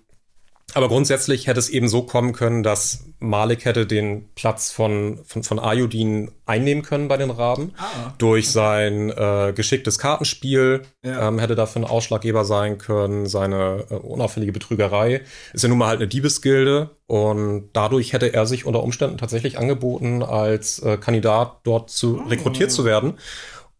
aber 0.73 0.87
grundsätzlich 0.87 1.47
hätte 1.47 1.59
es 1.59 1.69
eben 1.69 1.87
so 1.87 2.03
kommen 2.03 2.33
können, 2.33 2.63
dass 2.63 3.05
Malik 3.19 3.65
hätte 3.65 3.85
den 3.87 4.29
Platz 4.35 4.71
von, 4.71 5.19
von, 5.25 5.43
von 5.43 5.59
Ayudin 5.59 6.31
einnehmen 6.45 6.83
können 6.83 7.07
bei 7.07 7.17
den 7.17 7.31
Raben. 7.31 7.73
Ah. 7.77 8.13
Durch 8.17 8.51
sein 8.51 9.09
äh, 9.09 9.51
geschicktes 9.55 9.97
Kartenspiel 9.97 10.83
ja. 11.03 11.27
ähm, 11.27 11.39
hätte 11.39 11.55
dafür 11.55 11.81
ein 11.81 11.85
Ausschlaggeber 11.85 12.45
sein 12.45 12.77
können. 12.77 13.25
Seine 13.25 13.85
äh, 13.89 13.95
unauffällige 13.95 14.51
Betrügerei 14.51 15.21
ist 15.53 15.63
ja 15.63 15.69
nun 15.69 15.79
mal 15.79 15.87
halt 15.87 15.99
eine 15.99 16.07
Diebesgilde. 16.07 16.91
Und 17.07 17.69
dadurch 17.73 18.13
hätte 18.13 18.33
er 18.33 18.45
sich 18.45 18.65
unter 18.65 18.83
Umständen 18.83 19.17
tatsächlich 19.17 19.57
angeboten, 19.57 20.21
als 20.21 20.79
äh, 20.79 20.97
Kandidat 20.97 21.61
dort 21.63 21.89
zu 21.89 22.21
oh. 22.23 22.29
rekrutiert 22.29 22.71
zu 22.71 22.85
werden 22.85 23.15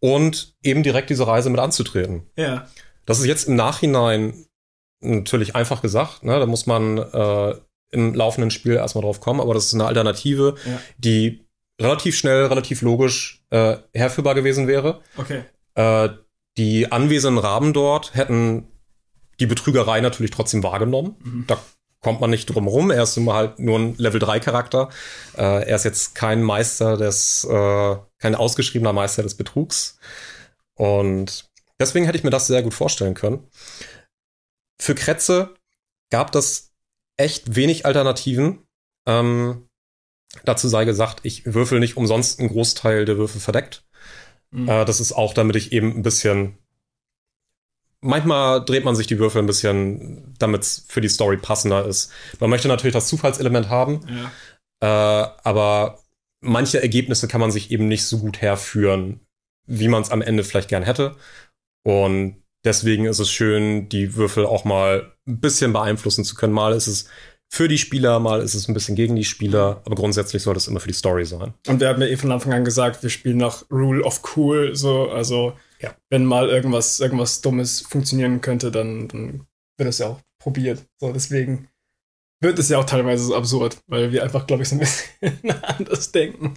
und 0.00 0.54
eben 0.62 0.82
direkt 0.82 1.10
diese 1.10 1.26
Reise 1.26 1.50
mit 1.50 1.60
anzutreten. 1.60 2.26
Ja. 2.36 2.66
Das 3.06 3.20
ist 3.20 3.26
jetzt 3.26 3.48
im 3.48 3.56
Nachhinein 3.56 4.46
natürlich 5.00 5.56
einfach 5.56 5.82
gesagt, 5.82 6.24
ne? 6.24 6.38
da 6.38 6.46
muss 6.46 6.66
man 6.66 6.98
äh, 6.98 7.54
im 7.90 8.14
laufenden 8.14 8.50
Spiel 8.50 8.74
erstmal 8.74 9.02
drauf 9.02 9.20
kommen, 9.20 9.40
aber 9.40 9.54
das 9.54 9.66
ist 9.66 9.74
eine 9.74 9.86
Alternative, 9.86 10.54
ja. 10.64 10.80
die 10.98 11.46
relativ 11.80 12.16
schnell, 12.16 12.46
relativ 12.46 12.82
logisch 12.82 13.44
äh, 13.50 13.76
herführbar 13.94 14.34
gewesen 14.34 14.68
wäre. 14.68 15.00
Okay. 15.16 15.44
Äh, 15.74 16.10
die 16.56 16.92
anwesenden 16.92 17.38
Raben 17.38 17.72
dort 17.72 18.14
hätten 18.14 18.66
die 19.38 19.46
Betrügerei 19.46 20.00
natürlich 20.00 20.30
trotzdem 20.30 20.62
wahrgenommen. 20.62 21.16
Mhm. 21.22 21.44
Da 21.46 21.58
kommt 22.00 22.20
man 22.20 22.30
nicht 22.30 22.46
drum 22.46 22.66
rum. 22.66 22.90
Er 22.90 23.02
ist 23.02 23.16
immer 23.16 23.34
halt 23.34 23.58
nur 23.58 23.78
ein 23.78 23.94
Level 23.96 24.20
3 24.20 24.40
Charakter. 24.40 24.90
Äh, 25.36 25.68
er 25.68 25.76
ist 25.76 25.84
jetzt 25.84 26.14
kein 26.14 26.42
Meister 26.42 26.96
des, 26.96 27.44
äh, 27.44 27.96
kein 28.18 28.34
ausgeschriebener 28.34 28.92
Meister 28.92 29.22
des 29.22 29.34
Betrugs. 29.34 29.98
Und 30.74 31.50
deswegen 31.78 32.06
hätte 32.06 32.18
ich 32.18 32.24
mir 32.24 32.30
das 32.30 32.46
sehr 32.46 32.62
gut 32.62 32.74
vorstellen 32.74 33.14
können. 33.14 33.46
Für 34.80 34.94
Kretze 34.94 35.54
gab 36.08 36.32
das 36.32 36.72
echt 37.18 37.54
wenig 37.54 37.84
Alternativen. 37.84 38.66
Ähm, 39.06 39.68
dazu 40.44 40.68
sei 40.68 40.86
gesagt, 40.86 41.20
ich 41.22 41.44
würfel 41.44 41.80
nicht 41.80 41.98
umsonst 41.98 42.40
einen 42.40 42.48
Großteil 42.48 43.04
der 43.04 43.18
Würfel 43.18 43.40
verdeckt. 43.42 43.84
Mhm. 44.50 44.68
Äh, 44.68 44.84
das 44.86 45.00
ist 45.00 45.12
auch, 45.12 45.34
damit 45.34 45.56
ich 45.56 45.72
eben 45.72 45.94
ein 45.96 46.02
bisschen. 46.02 46.56
Manchmal 48.00 48.64
dreht 48.64 48.86
man 48.86 48.96
sich 48.96 49.06
die 49.06 49.18
Würfel 49.18 49.42
ein 49.42 49.46
bisschen, 49.46 50.34
damit 50.38 50.62
es 50.62 50.86
für 50.88 51.02
die 51.02 51.10
Story 51.10 51.36
passender 51.36 51.84
ist. 51.84 52.10
Man 52.38 52.48
möchte 52.48 52.68
natürlich 52.68 52.94
das 52.94 53.08
Zufallselement 53.08 53.68
haben, 53.68 54.00
ja. 54.08 55.26
äh, 55.26 55.30
aber 55.44 55.98
manche 56.40 56.80
Ergebnisse 56.80 57.28
kann 57.28 57.42
man 57.42 57.50
sich 57.50 57.70
eben 57.70 57.86
nicht 57.86 58.06
so 58.06 58.16
gut 58.18 58.40
herführen, 58.40 59.20
wie 59.66 59.88
man 59.88 60.00
es 60.00 60.10
am 60.10 60.22
Ende 60.22 60.42
vielleicht 60.42 60.70
gern 60.70 60.84
hätte. 60.84 61.16
Und 61.82 62.39
Deswegen 62.64 63.06
ist 63.06 63.18
es 63.18 63.30
schön, 63.30 63.88
die 63.88 64.16
Würfel 64.16 64.44
auch 64.44 64.64
mal 64.64 65.12
ein 65.26 65.40
bisschen 65.40 65.72
beeinflussen 65.72 66.24
zu 66.24 66.34
können. 66.34 66.52
Mal 66.52 66.74
ist 66.74 66.86
es 66.86 67.06
für 67.48 67.66
die 67.66 67.78
Spieler, 67.78 68.20
mal 68.20 68.42
ist 68.42 68.54
es 68.54 68.68
ein 68.68 68.74
bisschen 68.74 68.94
gegen 68.94 69.16
die 69.16 69.24
Spieler, 69.24 69.82
aber 69.84 69.96
grundsätzlich 69.96 70.42
soll 70.42 70.54
das 70.54 70.68
immer 70.68 70.78
für 70.78 70.88
die 70.88 70.94
Story 70.94 71.24
sein. 71.24 71.52
Und 71.66 71.80
wir 71.80 71.88
haben 71.88 72.00
ja 72.00 72.06
eh 72.06 72.16
von 72.16 72.30
Anfang 72.30 72.52
an 72.52 72.64
gesagt, 72.64 73.02
wir 73.02 73.10
spielen 73.10 73.38
nach 73.38 73.64
Rule 73.70 74.04
of 74.04 74.22
Cool, 74.36 74.76
so, 74.76 75.10
also 75.10 75.54
ja. 75.80 75.94
wenn 76.10 76.24
mal 76.24 76.48
irgendwas, 76.48 77.00
irgendwas 77.00 77.40
Dummes 77.40 77.80
funktionieren 77.80 78.40
könnte, 78.40 78.70
dann, 78.70 79.08
dann 79.08 79.46
wird 79.76 79.88
es 79.88 79.98
ja 79.98 80.08
auch 80.08 80.20
probiert. 80.38 80.86
So, 80.98 81.12
deswegen 81.12 81.68
wird 82.40 82.58
es 82.58 82.68
ja 82.68 82.78
auch 82.78 82.84
teilweise 82.84 83.24
so 83.24 83.36
absurd, 83.36 83.78
weil 83.88 84.12
wir 84.12 84.22
einfach, 84.22 84.46
glaube 84.46 84.62
ich, 84.62 84.68
so 84.68 84.76
ein 84.76 84.80
bisschen 84.80 85.40
anders 85.62 86.12
denken. 86.12 86.54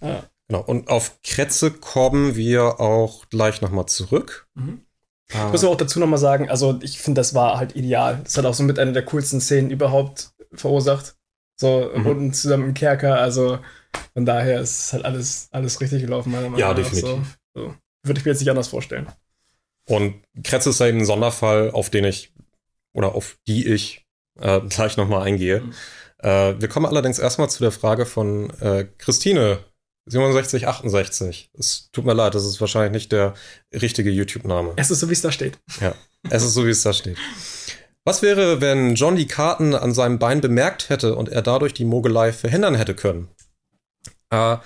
Ja. 0.00 0.24
Genau. 0.48 0.62
Und 0.62 0.88
auf 0.88 1.20
Kretze 1.22 1.70
kommen 1.70 2.34
wir 2.34 2.80
auch 2.80 3.28
gleich 3.28 3.60
nochmal 3.60 3.86
zurück. 3.86 4.48
Mhm. 4.54 4.80
Ah. 5.32 5.46
Ich 5.46 5.52
muss 5.52 5.64
auch 5.64 5.76
dazu 5.76 6.00
nochmal 6.00 6.18
sagen, 6.18 6.48
also 6.48 6.78
ich 6.82 6.98
finde, 6.98 7.20
das 7.20 7.34
war 7.34 7.58
halt 7.58 7.76
ideal. 7.76 8.20
Das 8.24 8.36
hat 8.38 8.46
auch 8.46 8.54
so 8.54 8.62
mit 8.62 8.78
einer 8.78 8.92
der 8.92 9.04
coolsten 9.04 9.40
Szenen 9.40 9.70
überhaupt 9.70 10.30
verursacht. 10.52 11.16
So 11.56 11.90
mhm. 11.94 12.06
unten 12.06 12.32
zusammen 12.32 12.68
im 12.68 12.74
Kerker. 12.74 13.18
Also 13.18 13.58
von 14.14 14.24
daher 14.24 14.60
ist 14.60 14.92
halt 14.92 15.04
alles, 15.04 15.48
alles 15.50 15.80
richtig 15.80 16.02
gelaufen, 16.02 16.30
meiner 16.30 16.48
Meinung 16.48 16.60
nach. 16.60 16.68
Ja, 16.68 16.74
definitiv. 16.74 17.38
So. 17.54 17.62
So. 17.62 17.74
Würde 18.04 18.20
ich 18.20 18.24
mir 18.24 18.32
jetzt 18.32 18.40
nicht 18.40 18.50
anders 18.50 18.68
vorstellen. 18.68 19.08
Und 19.86 20.22
Kretze 20.44 20.70
ist 20.70 20.80
eben 20.80 20.98
ein 20.98 21.06
Sonderfall, 21.06 21.70
auf 21.70 21.90
den 21.90 22.04
ich 22.04 22.32
oder 22.92 23.14
auf 23.14 23.38
die 23.46 23.66
ich 23.66 24.06
äh, 24.40 24.60
gleich 24.60 24.96
nochmal 24.96 25.26
eingehe. 25.26 25.60
Mhm. 25.60 25.72
Äh, 26.18 26.60
wir 26.60 26.68
kommen 26.68 26.86
allerdings 26.86 27.18
erstmal 27.18 27.50
zu 27.50 27.62
der 27.62 27.72
Frage 27.72 28.06
von 28.06 28.50
äh, 28.60 28.86
Christine 28.98 29.58
6768. 30.10 31.50
Es 31.58 31.90
tut 31.92 32.04
mir 32.04 32.14
leid, 32.14 32.34
das 32.34 32.44
ist 32.44 32.60
wahrscheinlich 32.60 32.92
nicht 32.92 33.12
der 33.12 33.34
richtige 33.72 34.10
YouTube-Name. 34.10 34.72
Es 34.76 34.90
ist 34.90 35.00
so, 35.00 35.08
wie 35.08 35.12
es 35.12 35.22
da 35.22 35.32
steht. 35.32 35.58
Ja, 35.80 35.94
es 36.30 36.42
ist 36.42 36.54
so, 36.54 36.66
wie 36.66 36.70
es 36.70 36.82
da 36.82 36.92
steht. 36.92 37.16
Was 38.04 38.22
wäre, 38.22 38.60
wenn 38.60 38.94
John 38.94 39.16
die 39.16 39.26
Karten 39.26 39.74
an 39.74 39.92
seinem 39.92 40.18
Bein 40.18 40.40
bemerkt 40.40 40.88
hätte 40.88 41.14
und 41.14 41.28
er 41.28 41.42
dadurch 41.42 41.74
die 41.74 41.84
Mogelei 41.84 42.32
verhindern 42.32 42.74
hätte 42.74 42.94
können? 42.94 43.28
Äh, 44.30 44.56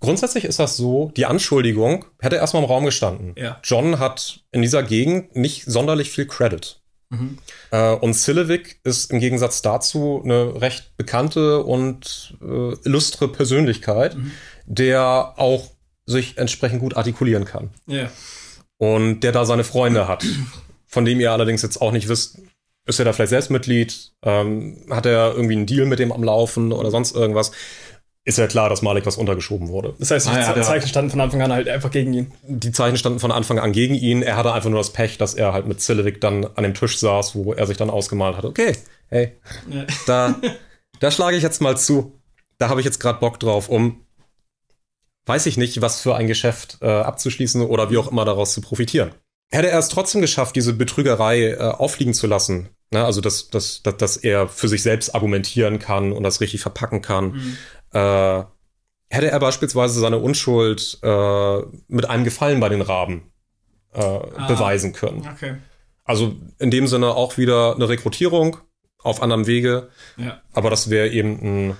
grundsätzlich 0.00 0.44
ist 0.44 0.60
das 0.60 0.76
so, 0.76 1.10
die 1.16 1.26
Anschuldigung 1.26 2.04
hätte 2.20 2.36
erstmal 2.36 2.62
im 2.62 2.68
Raum 2.68 2.84
gestanden. 2.84 3.34
Ja. 3.36 3.58
John 3.64 3.98
hat 3.98 4.44
in 4.52 4.62
dieser 4.62 4.82
Gegend 4.82 5.34
nicht 5.34 5.64
sonderlich 5.64 6.10
viel 6.10 6.26
Credit. 6.26 6.80
Mhm. 7.10 7.38
Äh, 7.70 7.94
und 7.94 8.14
Silevic 8.14 8.80
ist 8.84 9.12
im 9.12 9.20
Gegensatz 9.20 9.62
dazu 9.62 10.20
eine 10.24 10.60
recht 10.60 10.96
bekannte 10.96 11.62
und 11.62 12.36
äh, 12.42 12.74
illustre 12.84 13.28
Persönlichkeit, 13.28 14.16
mhm. 14.16 14.32
der 14.66 15.34
auch 15.36 15.70
sich 16.06 16.38
entsprechend 16.38 16.80
gut 16.80 16.96
artikulieren 16.96 17.44
kann. 17.44 17.70
Ja. 17.86 18.10
Und 18.78 19.20
der 19.20 19.32
da 19.32 19.44
seine 19.44 19.64
Freunde 19.64 20.08
hat, 20.08 20.24
von 20.86 21.04
dem 21.04 21.20
ihr 21.20 21.32
allerdings 21.32 21.62
jetzt 21.62 21.80
auch 21.80 21.92
nicht 21.92 22.08
wisst, 22.08 22.38
ist 22.86 23.00
er 23.00 23.04
da 23.04 23.12
vielleicht 23.12 23.30
selbst 23.30 23.50
Mitglied? 23.50 24.12
Ähm, 24.22 24.86
hat 24.90 25.06
er 25.06 25.34
irgendwie 25.34 25.56
einen 25.56 25.66
Deal 25.66 25.86
mit 25.86 25.98
dem 25.98 26.12
am 26.12 26.22
Laufen 26.22 26.72
oder 26.72 26.90
sonst 26.90 27.16
irgendwas? 27.16 27.50
Ist 28.26 28.38
ja 28.38 28.48
klar, 28.48 28.68
dass 28.68 28.82
Malik 28.82 29.06
was 29.06 29.16
untergeschoben 29.16 29.68
wurde. 29.68 29.94
Das 30.00 30.10
heißt, 30.10 30.26
die 30.26 30.30
ah, 30.30 30.56
ja, 30.56 30.62
Zeichen 30.62 30.88
standen 30.88 31.12
von 31.12 31.20
Anfang 31.20 31.42
an 31.42 31.52
halt 31.52 31.68
einfach 31.68 31.92
gegen 31.92 32.12
ihn. 32.12 32.32
Die 32.42 32.72
Zeichen 32.72 32.96
standen 32.96 33.20
von 33.20 33.30
Anfang 33.30 33.60
an 33.60 33.70
gegen 33.70 33.94
ihn. 33.94 34.22
Er 34.22 34.36
hatte 34.36 34.52
einfach 34.52 34.68
nur 34.68 34.80
das 34.80 34.92
Pech, 34.92 35.16
dass 35.16 35.34
er 35.34 35.52
halt 35.52 35.68
mit 35.68 35.80
Zillevik 35.80 36.20
dann 36.20 36.44
an 36.44 36.64
dem 36.64 36.74
Tisch 36.74 36.98
saß, 36.98 37.36
wo 37.36 37.52
er 37.52 37.66
sich 37.68 37.76
dann 37.76 37.88
ausgemalt 37.88 38.36
hat. 38.36 38.44
Okay, 38.44 38.76
hey, 39.06 39.32
ja. 39.70 39.86
da, 40.08 40.34
da 40.98 41.10
schlage 41.12 41.36
ich 41.36 41.44
jetzt 41.44 41.60
mal 41.60 41.78
zu. 41.78 42.18
Da 42.58 42.68
habe 42.68 42.80
ich 42.80 42.84
jetzt 42.84 42.98
gerade 42.98 43.20
Bock 43.20 43.38
drauf, 43.38 43.68
um, 43.68 44.04
weiß 45.26 45.46
ich 45.46 45.56
nicht, 45.56 45.80
was 45.80 46.00
für 46.00 46.16
ein 46.16 46.26
Geschäft 46.26 46.78
äh, 46.80 46.88
abzuschließen 46.88 47.62
oder 47.62 47.90
wie 47.92 47.98
auch 47.98 48.10
immer 48.10 48.24
daraus 48.24 48.52
zu 48.54 48.60
profitieren. 48.60 49.12
Hätte 49.52 49.70
er 49.70 49.78
es 49.78 49.88
trotzdem 49.88 50.20
geschafft, 50.20 50.56
diese 50.56 50.72
Betrügerei 50.72 51.50
äh, 51.50 51.58
auffliegen 51.58 52.12
zu 52.14 52.26
lassen, 52.26 52.70
ne? 52.90 53.04
also 53.04 53.20
dass, 53.20 53.50
dass, 53.50 53.82
dass, 53.82 53.96
dass 53.96 54.16
er 54.16 54.48
für 54.48 54.68
sich 54.68 54.82
selbst 54.82 55.14
argumentieren 55.14 55.78
kann 55.78 56.12
und 56.12 56.22
das 56.22 56.40
richtig 56.40 56.60
verpacken 56.60 57.02
kann, 57.02 57.32
mhm 57.32 57.56
äh, 57.96 58.44
hätte 59.08 59.30
er 59.30 59.40
beispielsweise 59.40 60.00
seine 60.00 60.18
Unschuld 60.18 60.98
äh, 61.02 61.58
mit 61.88 62.08
einem 62.08 62.24
Gefallen 62.24 62.60
bei 62.60 62.68
den 62.68 62.82
Raben 62.82 63.32
äh, 63.94 64.00
ah, 64.00 64.46
beweisen 64.48 64.92
können. 64.92 65.26
Okay. 65.32 65.56
Also 66.04 66.36
in 66.58 66.70
dem 66.70 66.86
Sinne 66.86 67.14
auch 67.14 67.38
wieder 67.38 67.74
eine 67.74 67.88
Rekrutierung 67.88 68.58
auf 68.98 69.22
anderem 69.22 69.46
Wege. 69.46 69.88
Ja. 70.16 70.42
Aber 70.52 70.70
das 70.70 70.90
wäre 70.90 71.08
eben 71.08 71.38
ein, 71.42 71.76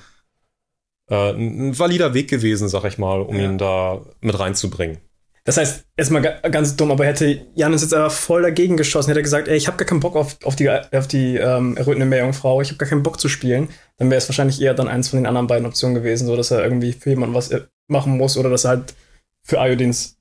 äh, 1.09 1.33
ein 1.33 1.79
valider 1.79 2.15
Weg 2.15 2.31
gewesen, 2.31 2.69
sag 2.69 2.85
ich 2.85 2.99
mal, 2.99 3.21
um 3.21 3.37
ja. 3.37 3.45
ihn 3.45 3.59
da 3.59 4.01
mit 4.21 4.39
reinzubringen. 4.39 4.99
Das 5.47 5.59
heißt, 5.59 5.87
erstmal 5.97 6.23
ganz 6.23 6.75
dumm, 6.75 6.91
aber 6.91 7.07
hätte 7.07 7.47
Janis 7.55 7.83
jetzt 7.83 7.95
aber 7.95 8.11
voll 8.11 8.43
dagegen 8.43 8.77
geschossen, 8.77 9.11
hätte 9.11 9.21
er 9.21 9.23
gesagt, 9.23 9.47
ey, 9.47 9.57
ich 9.57 9.69
habe 9.69 9.77
gar 9.77 9.87
keinen 9.87 10.01
Bock 10.01 10.17
auf, 10.17 10.37
auf 10.43 10.57
die, 10.57 10.69
auf 10.69 11.07
die 11.07 11.37
ähm, 11.37 11.77
errötende 11.77 12.05
Meerjungfrau, 12.05 12.61
ich 12.61 12.69
habe 12.69 12.79
gar 12.79 12.89
keinen 12.89 13.05
Bock 13.05 13.21
zu 13.21 13.29
spielen, 13.29 13.69
dann 13.97 14.11
wäre 14.11 14.19
es 14.19 14.29
wahrscheinlich 14.29 14.61
eher 14.61 14.75
dann 14.75 14.89
eins 14.89 15.09
von 15.09 15.21
den 15.21 15.27
anderen 15.27 15.47
beiden 15.47 15.65
Optionen 15.65 15.95
gewesen, 15.95 16.27
so 16.27 16.37
dass 16.37 16.51
er 16.51 16.65
irgendwie 16.65 16.93
für 16.93 17.11
jemanden 17.11 17.37
was 17.37 17.53
äh, 17.53 17.63
machen 17.87 18.17
muss 18.17 18.37
oder 18.37 18.51
dass 18.51 18.65
er 18.65 18.71
halt 18.71 18.95
für 19.45 19.59
Iodins 19.59 20.19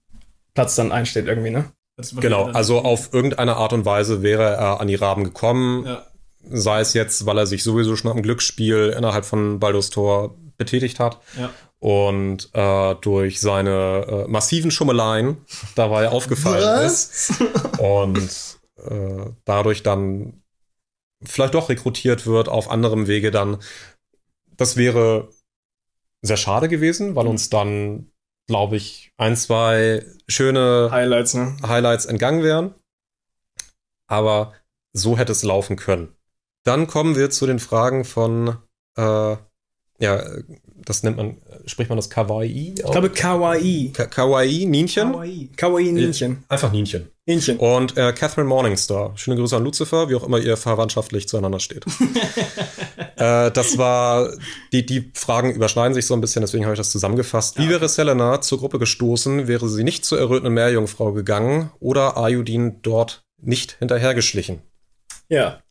Platz 0.53 0.75
dann 0.75 0.91
einsteht 0.91 1.25
irgendwie, 1.25 1.49
ne? 1.49 1.71
Genau, 2.19 2.45
also 2.45 2.81
auf 2.81 3.11
irgendeine 3.11 3.55
Art 3.55 3.73
und 3.73 3.83
Weise 3.83 4.21
wäre 4.21 4.43
er 4.43 4.79
an 4.79 4.87
die 4.87 4.95
Raben 4.95 5.23
gekommen, 5.23 5.85
ja. 5.85 6.05
sei 6.43 6.81
es 6.81 6.93
jetzt, 6.93 7.25
weil 7.25 7.37
er 7.39 7.47
sich 7.47 7.63
sowieso 7.63 7.95
schon 7.95 8.11
am 8.11 8.21
Glücksspiel 8.21 8.93
innerhalb 8.95 9.25
von 9.25 9.59
Baldur's 9.59 9.89
Tor 9.89 10.37
betätigt 10.57 10.99
hat. 10.99 11.19
Ja 11.39 11.49
und 11.85 12.49
äh, 12.53 12.95
durch 12.95 13.39
seine 13.39 14.25
äh, 14.25 14.27
massiven 14.27 14.71
Schummeleien 14.71 15.45
dabei 15.75 16.09
aufgefallen 16.09 16.63
Was? 16.63 17.29
ist 17.29 17.43
und 17.77 18.57
äh, 18.83 19.29
dadurch 19.45 19.83
dann 19.83 20.41
vielleicht 21.23 21.53
doch 21.53 21.69
rekrutiert 21.69 22.25
wird 22.25 22.49
auf 22.49 22.71
anderem 22.71 23.05
Wege 23.05 23.29
dann. 23.29 23.59
Das 24.57 24.77
wäre 24.77 25.29
sehr 26.23 26.37
schade 26.37 26.69
gewesen, 26.69 27.15
weil 27.15 27.27
uns 27.27 27.51
dann, 27.51 28.11
glaube 28.47 28.77
ich, 28.77 29.13
ein, 29.17 29.35
zwei 29.35 30.03
schöne 30.27 30.89
Highlights, 30.89 31.35
ne? 31.35 31.55
Highlights 31.61 32.07
entgangen 32.07 32.41
wären. 32.41 32.73
Aber 34.07 34.53
so 34.91 35.19
hätte 35.19 35.33
es 35.33 35.43
laufen 35.43 35.75
können. 35.75 36.15
Dann 36.63 36.87
kommen 36.87 37.15
wir 37.15 37.29
zu 37.29 37.45
den 37.45 37.59
Fragen 37.59 38.05
von 38.05 38.57
äh, 38.97 39.37
ja, 39.99 40.23
das 40.85 41.03
nennt 41.03 41.17
man, 41.17 41.37
spricht 41.65 41.89
man 41.89 41.97
das 41.97 42.09
Kawaii? 42.09 42.75
Ich 42.77 42.83
glaube 42.83 43.09
Kawaii. 43.09 43.91
Ka 43.91 44.05
Kawaii, 44.05 44.65
Nienchen? 44.65 45.11
Kawaii, 45.11 45.49
Kawaii 45.55 45.91
Nienchen. 45.91 46.43
Einfach 46.47 46.71
Nienchen. 46.71 47.09
Nienchen. 47.25 47.57
Und 47.57 47.97
äh, 47.97 48.13
Catherine 48.13 48.47
Morningstar. 48.47 49.17
Schöne 49.17 49.37
Grüße 49.37 49.57
an 49.57 49.63
Lucifer, 49.63 50.09
wie 50.09 50.15
auch 50.15 50.23
immer 50.23 50.37
ihr 50.37 50.57
verwandtschaftlich 50.57 51.27
zueinander 51.27 51.59
steht. 51.59 51.85
äh, 53.17 53.49
das 53.51 53.77
war, 53.79 54.31
die, 54.71 54.85
die 54.85 55.11
Fragen 55.15 55.51
überschneiden 55.51 55.95
sich 55.95 56.05
so 56.05 56.13
ein 56.13 56.21
bisschen, 56.21 56.41
deswegen 56.41 56.65
habe 56.65 56.75
ich 56.75 56.79
das 56.79 56.91
zusammengefasst. 56.91 57.57
Ja. 57.57 57.63
Wie 57.63 57.69
wäre 57.69 57.89
Selena 57.89 58.41
zur 58.41 58.59
Gruppe 58.59 58.77
gestoßen, 58.77 59.47
wäre 59.47 59.67
sie 59.67 59.83
nicht 59.83 60.05
zur 60.05 60.19
errötenden 60.19 60.53
Meerjungfrau 60.53 61.13
gegangen 61.13 61.71
oder 61.79 62.17
Ayudin 62.17 62.81
dort 62.83 63.23
nicht 63.41 63.77
hinterhergeschlichen? 63.79 64.61
Ja. 65.27 65.61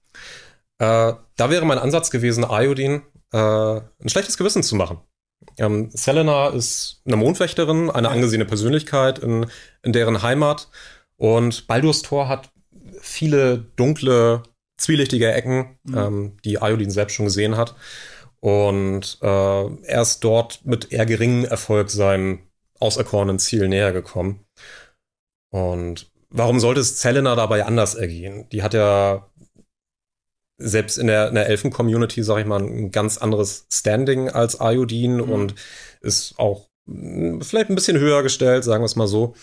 Äh, 0.79 1.15
da 1.37 1.51
wäre 1.51 1.65
mein 1.65 1.79
Ansatz 1.79 2.11
gewesen, 2.11 2.45
Ayudin 2.45 3.03
äh, 3.35 3.81
ein 4.03 4.09
schlechtes 4.09 4.39
Gewissen 4.39 4.63
zu 4.63 4.77
machen. 4.77 4.99
Ähm, 5.59 5.91
Selena 5.91 6.49
ist 6.49 7.03
eine 7.05 7.17
Mondwächterin, 7.17 7.91
eine 7.91 8.09
angesehene 8.09 8.45
Persönlichkeit 8.45 9.19
in, 9.19 9.47
in 9.83 9.93
deren 9.93 10.23
Heimat. 10.23 10.69
Und 11.17 11.67
Baldur's 11.67 12.03
Tor 12.03 12.29
hat 12.29 12.51
viele 13.01 13.59
dunkle, 13.77 14.45
zwielichtige 14.79 15.33
Ecken, 15.33 15.79
mhm. 15.83 15.97
ähm, 15.97 16.37
die 16.45 16.55
Iodin 16.55 16.91
selbst 16.91 17.15
schon 17.15 17.27
gesehen 17.27 17.57
hat. 17.57 17.75
Und 18.41 19.19
äh, 19.21 19.27
er 19.27 20.03
ist 20.03 20.21
dort 20.21 20.65
mit 20.65 20.93
eher 20.93 21.07
geringem 21.07 21.45
Erfolg 21.45 21.91
seinem 21.91 22.41
auserkorenen 22.79 23.39
Ziel 23.39 23.69
näher 23.69 23.93
gekommen. 23.93 24.45
Und 25.51 26.11
warum 26.31 26.61
sollte 26.61 26.81
es 26.81 27.01
Selena 27.01 27.35
dabei 27.35 27.65
anders 27.65 27.95
ergehen? 27.95 28.49
Die 28.51 28.63
hat 28.63 28.75
ja 28.75 29.29
selbst 30.59 30.99
in 30.99 31.07
der, 31.07 31.29
in 31.29 31.35
der 31.35 31.47
Elfen-Community, 31.49 32.23
sag 32.23 32.41
ich 32.41 32.47
mal, 32.47 32.61
ein 32.61 32.91
ganz 32.91 33.19
anderes 33.19 33.67
Standing 33.73 34.29
als 34.29 34.59
Iodine 34.61 35.23
mhm. 35.23 35.31
und 35.31 35.55
ist 36.01 36.39
auch 36.39 36.69
hm, 36.87 37.41
vielleicht 37.43 37.71
ein 37.71 37.75
bisschen 37.75 37.99
höher 37.99 38.23
gestellt, 38.23 38.65
sagen 38.65 38.83
wir 38.83 38.87
es 38.87 38.97
mal 38.97 39.09
so. 39.09 39.35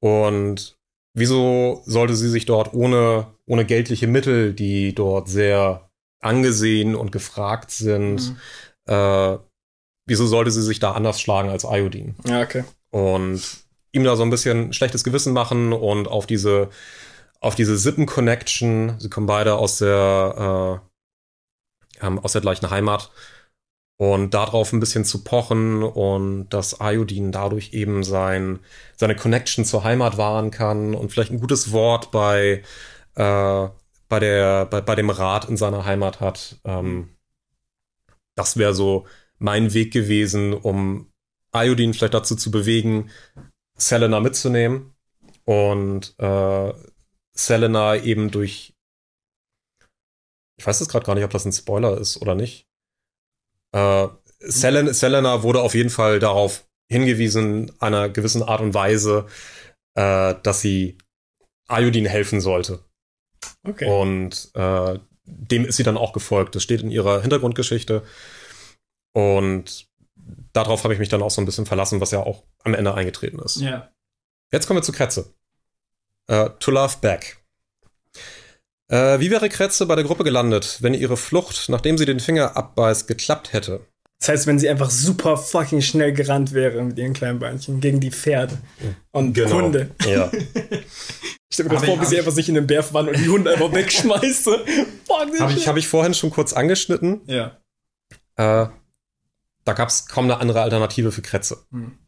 Und 0.00 0.76
wieso 1.14 1.82
sollte 1.86 2.14
sie 2.14 2.28
sich 2.28 2.46
dort 2.46 2.74
ohne, 2.74 3.26
ohne 3.46 3.64
geldliche 3.64 4.06
Mittel, 4.06 4.52
die 4.52 4.94
dort 4.94 5.28
sehr 5.28 5.90
angesehen 6.20 6.94
und 6.94 7.12
gefragt 7.12 7.70
sind, 7.70 8.30
mhm. 8.30 8.36
äh, 8.92 9.38
wieso 10.06 10.26
sollte 10.26 10.50
sie 10.50 10.62
sich 10.62 10.80
da 10.80 10.92
anders 10.92 11.20
schlagen 11.20 11.50
als 11.50 11.64
Iodine? 11.64 12.14
Ja, 12.24 12.42
okay. 12.42 12.64
Und 12.90 13.42
ihm 13.92 14.04
da 14.04 14.16
so 14.16 14.22
ein 14.22 14.30
bisschen 14.30 14.72
schlechtes 14.72 15.04
Gewissen 15.04 15.32
machen 15.32 15.72
und 15.72 16.08
auf 16.08 16.26
diese 16.26 16.70
auf 17.42 17.56
diese 17.56 17.76
Sippen-Connection. 17.76 18.98
Sie 18.98 19.10
kommen 19.10 19.26
beide 19.26 19.56
aus 19.56 19.78
der, 19.78 20.80
äh, 22.00 22.06
ähm, 22.06 22.18
aus 22.20 22.32
der 22.32 22.40
gleichen 22.40 22.70
Heimat. 22.70 23.10
Und 23.98 24.34
darauf 24.34 24.72
ein 24.72 24.80
bisschen 24.80 25.04
zu 25.04 25.22
pochen 25.22 25.82
und 25.82 26.48
dass 26.48 26.78
Iodin 26.80 27.30
dadurch 27.30 27.72
eben 27.72 28.02
sein, 28.02 28.58
seine 28.96 29.14
Connection 29.14 29.64
zur 29.64 29.84
Heimat 29.84 30.16
wahren 30.16 30.50
kann 30.50 30.94
und 30.94 31.12
vielleicht 31.12 31.30
ein 31.30 31.40
gutes 31.40 31.70
Wort 31.70 32.10
bei, 32.10 32.62
äh, 33.14 33.68
bei, 34.08 34.18
der, 34.18 34.66
bei, 34.66 34.80
bei 34.80 34.94
dem 34.96 35.10
Rat 35.10 35.48
in 35.48 35.56
seiner 35.56 35.84
Heimat 35.84 36.20
hat. 36.20 36.56
Ähm, 36.64 37.10
das 38.34 38.56
wäre 38.56 38.74
so 38.74 39.06
mein 39.38 39.72
Weg 39.74 39.92
gewesen, 39.92 40.52
um 40.52 41.12
Iodin 41.54 41.94
vielleicht 41.94 42.14
dazu 42.14 42.34
zu 42.34 42.50
bewegen, 42.50 43.10
Selena 43.76 44.20
mitzunehmen 44.20 44.94
und 45.44 46.14
äh, 46.18 46.72
Selena 47.34 47.96
eben 47.96 48.30
durch. 48.30 48.74
Ich 50.58 50.66
weiß 50.66 50.80
jetzt 50.80 50.90
gerade 50.90 51.06
gar 51.06 51.14
nicht, 51.14 51.24
ob 51.24 51.30
das 51.30 51.44
ein 51.44 51.52
Spoiler 51.52 51.98
ist 51.98 52.20
oder 52.20 52.34
nicht. 52.34 52.66
Äh, 53.72 54.08
Selen 54.38 54.92
Selena 54.92 55.42
wurde 55.42 55.60
auf 55.62 55.74
jeden 55.74 55.90
Fall 55.90 56.18
darauf 56.18 56.68
hingewiesen, 56.90 57.72
einer 57.80 58.08
gewissen 58.08 58.42
Art 58.42 58.60
und 58.60 58.74
Weise, 58.74 59.26
äh, 59.94 60.34
dass 60.42 60.60
sie 60.60 60.98
Ayudin 61.68 62.06
helfen 62.06 62.40
sollte. 62.40 62.84
Okay. 63.66 63.88
Und 63.88 64.50
äh, 64.54 64.98
dem 65.24 65.64
ist 65.64 65.76
sie 65.76 65.84
dann 65.84 65.96
auch 65.96 66.12
gefolgt. 66.12 66.54
Das 66.54 66.62
steht 66.62 66.82
in 66.82 66.90
ihrer 66.90 67.22
Hintergrundgeschichte. 67.22 68.02
Und 69.14 69.88
darauf 70.52 70.84
habe 70.84 70.94
ich 70.94 71.00
mich 71.00 71.08
dann 71.08 71.22
auch 71.22 71.30
so 71.30 71.40
ein 71.40 71.46
bisschen 71.46 71.66
verlassen, 71.66 72.00
was 72.00 72.10
ja 72.10 72.20
auch 72.20 72.44
am 72.64 72.74
Ende 72.74 72.94
eingetreten 72.94 73.38
ist. 73.38 73.60
Ja. 73.60 73.90
Jetzt 74.52 74.66
kommen 74.66 74.78
wir 74.78 74.84
zu 74.84 74.92
Kretze. 74.92 75.32
Äh, 76.28 76.50
to 76.58 76.70
Love 76.70 76.96
Back. 77.00 77.38
Äh, 78.88 79.20
wie 79.20 79.30
wäre 79.30 79.48
Kretze 79.48 79.86
bei 79.86 79.94
der 79.94 80.04
Gruppe 80.04 80.24
gelandet, 80.24 80.78
wenn 80.80 80.94
ihre 80.94 81.16
Flucht, 81.16 81.68
nachdem 81.68 81.96
sie 81.96 82.04
den 82.04 82.20
Finger 82.20 82.56
abbeißt, 82.56 83.08
geklappt 83.08 83.52
hätte? 83.52 83.86
Das 84.20 84.28
heißt, 84.28 84.46
wenn 84.46 84.58
sie 84.58 84.68
einfach 84.68 84.90
super 84.90 85.36
fucking 85.36 85.80
schnell 85.80 86.12
gerannt 86.12 86.52
wäre 86.52 86.80
mit 86.82 86.96
ihren 86.96 87.12
kleinen 87.12 87.40
Beinchen 87.40 87.80
gegen 87.80 87.98
die 87.98 88.12
Pferde 88.12 88.56
und 89.10 89.34
Genau. 89.34 89.56
Hunde. 89.56 89.90
Ja. 90.06 90.30
Ich 91.52 91.56
stell 91.56 91.66
mir 91.66 91.72
das 91.74 91.82
Hab 91.82 91.88
vor, 91.90 92.00
wie 92.00 92.06
sie 92.06 92.18
einfach 92.18 92.32
sich 92.32 92.48
in 92.48 92.54
den 92.54 92.66
Bär 92.66 92.82
verwandelt 92.82 93.18
und 93.18 93.24
die 93.24 93.28
Hunde 93.28 93.52
einfach 93.52 93.70
wegschmeißt. 93.74 94.46
Habe 95.38 95.52
ich, 95.52 95.68
hab 95.68 95.76
ich 95.76 95.86
vorhin 95.86 96.14
schon 96.14 96.30
kurz 96.30 96.54
angeschnitten. 96.54 97.20
Ja. 97.26 97.60
Äh, 98.36 98.68
da 99.64 99.72
gab 99.74 99.90
es 99.90 100.06
kaum 100.06 100.24
eine 100.24 100.38
andere 100.38 100.62
Alternative 100.62 101.12
für 101.12 101.20
Kretze. 101.20 101.58
Hm. 101.70 101.98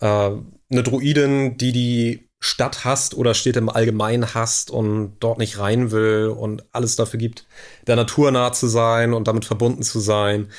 Äh, 0.00 0.06
eine 0.06 0.82
Druidin, 0.84 1.56
die 1.56 1.72
die 1.72 2.29
Stadt 2.40 2.84
hasst 2.84 3.14
oder 3.14 3.34
Städte 3.34 3.58
im 3.58 3.68
Allgemeinen 3.68 4.34
hasst 4.34 4.70
und 4.70 5.18
dort 5.20 5.38
nicht 5.38 5.58
rein 5.58 5.90
will 5.90 6.28
und 6.28 6.64
alles 6.72 6.96
dafür 6.96 7.18
gibt, 7.18 7.46
der 7.86 7.96
Natur 7.96 8.30
nah 8.30 8.52
zu 8.52 8.66
sein 8.66 9.12
und 9.12 9.28
damit 9.28 9.44
verbunden 9.44 9.82
zu 9.82 10.00
sein, 10.00 10.50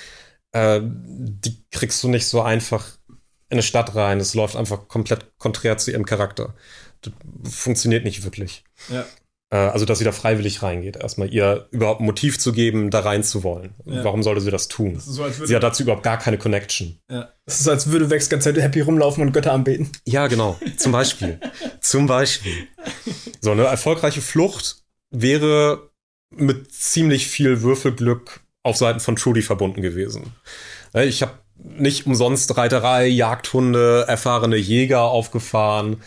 äh, 0.52 0.80
die 0.84 1.64
kriegst 1.72 2.04
du 2.04 2.08
nicht 2.08 2.28
so 2.28 2.42
einfach 2.42 2.88
in 3.50 3.56
eine 3.56 3.64
Stadt 3.64 3.96
rein. 3.96 4.20
Es 4.20 4.36
läuft 4.36 4.56
einfach 4.56 4.88
komplett 4.88 5.38
konträr 5.40 5.78
zu 5.78 5.92
ihrem 5.92 6.06
Charakter. 6.06 6.54
Das 7.02 7.56
funktioniert 7.56 8.04
nicht 8.04 8.24
wirklich. 8.24 8.64
Ja. 8.90 9.06
Äh, 9.52 9.58
also, 9.58 9.86
dass 9.86 10.00
sie 10.00 10.06
da 10.06 10.12
freiwillig 10.12 10.64
reingeht. 10.64 10.96
Erstmal 10.96 11.32
ihr 11.32 11.68
überhaupt 11.72 12.00
ein 12.02 12.06
Motiv 12.06 12.40
zu 12.40 12.54
geben, 12.54 12.90
da 12.90 13.02
rein 13.02 13.24
zu 13.24 13.44
wollen. 13.44 13.76
Ja. 13.86 14.04
Warum 14.04 14.24
sollte 14.24 14.42
sie 14.42 14.50
das 14.50 14.70
tun? 14.70 14.96
Das 14.96 15.08
ist 15.08 15.16
so, 15.16 15.24
als 15.24 15.38
Sie 15.38 15.56
hat 15.56 15.64
dazu 15.64 15.84
überhaupt 15.84 16.04
gar 16.04 16.18
keine 16.18 16.38
Connection. 16.38 17.00
ja. 17.10 17.30
das 17.46 17.60
ist 17.60 17.66
so, 17.66 17.72
als 17.72 17.92
würde 17.92 18.10
Vex 18.10 18.30
Zeit 18.30 18.58
happy 18.58 18.82
rumlaufen 18.82 19.22
und 19.22 19.34
Götter 19.34 19.52
anbeten. 19.52 19.90
Ja, 20.06 20.28
genau. 20.28 20.58
Zum 20.78 20.92
Beispiel. 20.94 21.40
Zum 21.82 22.08
Beispiel. 22.08 22.54
So, 23.42 23.52
eine 23.52 23.64
erfolgreiche 23.64 24.22
Flucht 24.22 24.84
wäre 25.10 25.92
mit 26.30 26.74
ziemlich 26.74 27.28
viel 27.28 27.62
Würfelglück 27.62 28.40
auf 28.64 28.78
Seiten 28.78 29.02
von 29.02 29.18
Trudy 29.18 29.42
verbunden 29.42 29.82
gewesen. 29.82 30.34
Ich 30.94 31.22
habe 31.22 31.34
nicht 31.64 32.06
umsonst 32.08 32.58
Reiterei, 32.58 33.08
Jagdhunde, 33.08 34.06
erfahrene 34.08 34.56
Jäger 34.58 35.02
aufgefahren. 35.04 35.98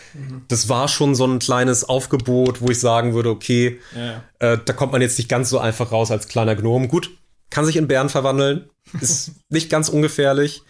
Das 0.48 0.68
war 0.68 0.88
schon 0.88 1.14
so 1.14 1.26
ein 1.26 1.38
kleines 1.38 1.84
Aufgebot, 1.88 2.60
wo 2.60 2.70
ich 2.70 2.80
sagen 2.80 3.14
würde, 3.14 3.30
okay, 3.30 3.78
Ja. 3.96 4.24
äh, 4.40 4.58
da 4.64 4.72
kommt 4.72 4.92
man 4.92 5.00
jetzt 5.02 5.16
nicht 5.18 5.28
ganz 5.28 5.50
so 5.50 5.58
einfach 5.58 5.92
raus 5.92 6.10
als 6.10 6.26
kleiner 6.28 6.56
Gnom. 6.56 6.88
Gut, 6.88 7.10
kann 7.50 7.64
sich 7.64 7.76
in 7.76 7.86
Bären 7.88 8.08
verwandeln, 8.08 8.68
ist 9.00 9.32
nicht 9.48 9.70
ganz 9.70 9.88
ungefährlich. 9.88 10.62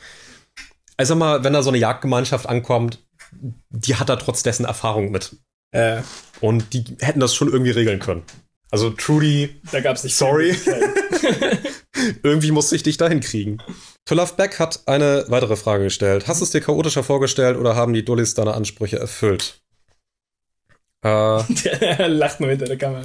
Also 0.97 1.17
mal, 1.17 1.43
wenn 1.45 1.55
da 1.55 1.63
so 1.63 1.71
eine 1.71 1.79
Jagdgemeinschaft 1.79 2.47
ankommt, 2.47 2.99
die 3.71 3.97
hat 3.97 4.09
da 4.09 4.17
trotz 4.17 4.43
dessen 4.43 4.65
Erfahrung 4.67 5.11
mit. 5.11 5.37
Äh, 5.73 6.03
Und 6.41 6.73
die 6.75 6.85
hätten 7.01 7.21
das 7.21 7.35
schon 7.35 7.51
irgendwie 7.51 7.73
regeln 7.73 7.99
können. 8.01 8.23
Also 8.71 8.91
Trudy, 8.91 9.61
da 9.73 9.81
gab 9.81 9.97
es 9.97 10.05
nicht. 10.05 10.15
Sorry. 10.17 10.55
irgendwie 12.23 12.51
musste 12.51 12.77
ich 12.77 12.83
dich 12.83 12.97
dahin 12.97 13.21
kriegen. 13.21 13.59
To 14.07 14.15
Love 14.15 14.35
Back 14.37 14.59
hat 14.59 14.81
eine 14.87 15.25
weitere 15.29 15.57
Frage 15.57 15.85
gestellt. 15.85 16.29
Hast 16.29 16.41
du 16.41 16.45
es 16.45 16.51
dir 16.51 16.61
chaotischer 16.61 17.03
vorgestellt 17.03 17.57
oder 17.57 17.75
haben 17.75 17.95
die 17.95 18.05
Dullis 18.05 18.35
deine 18.35 18.53
Ansprüche 18.55 18.99
erfüllt? 18.99 19.61
Äh, 21.03 21.43
Der 21.65 22.09
lacht 22.09 22.41
nur 22.41 22.51
hinter 22.51 22.67
der 22.67 22.77
Kamera. 22.77 23.05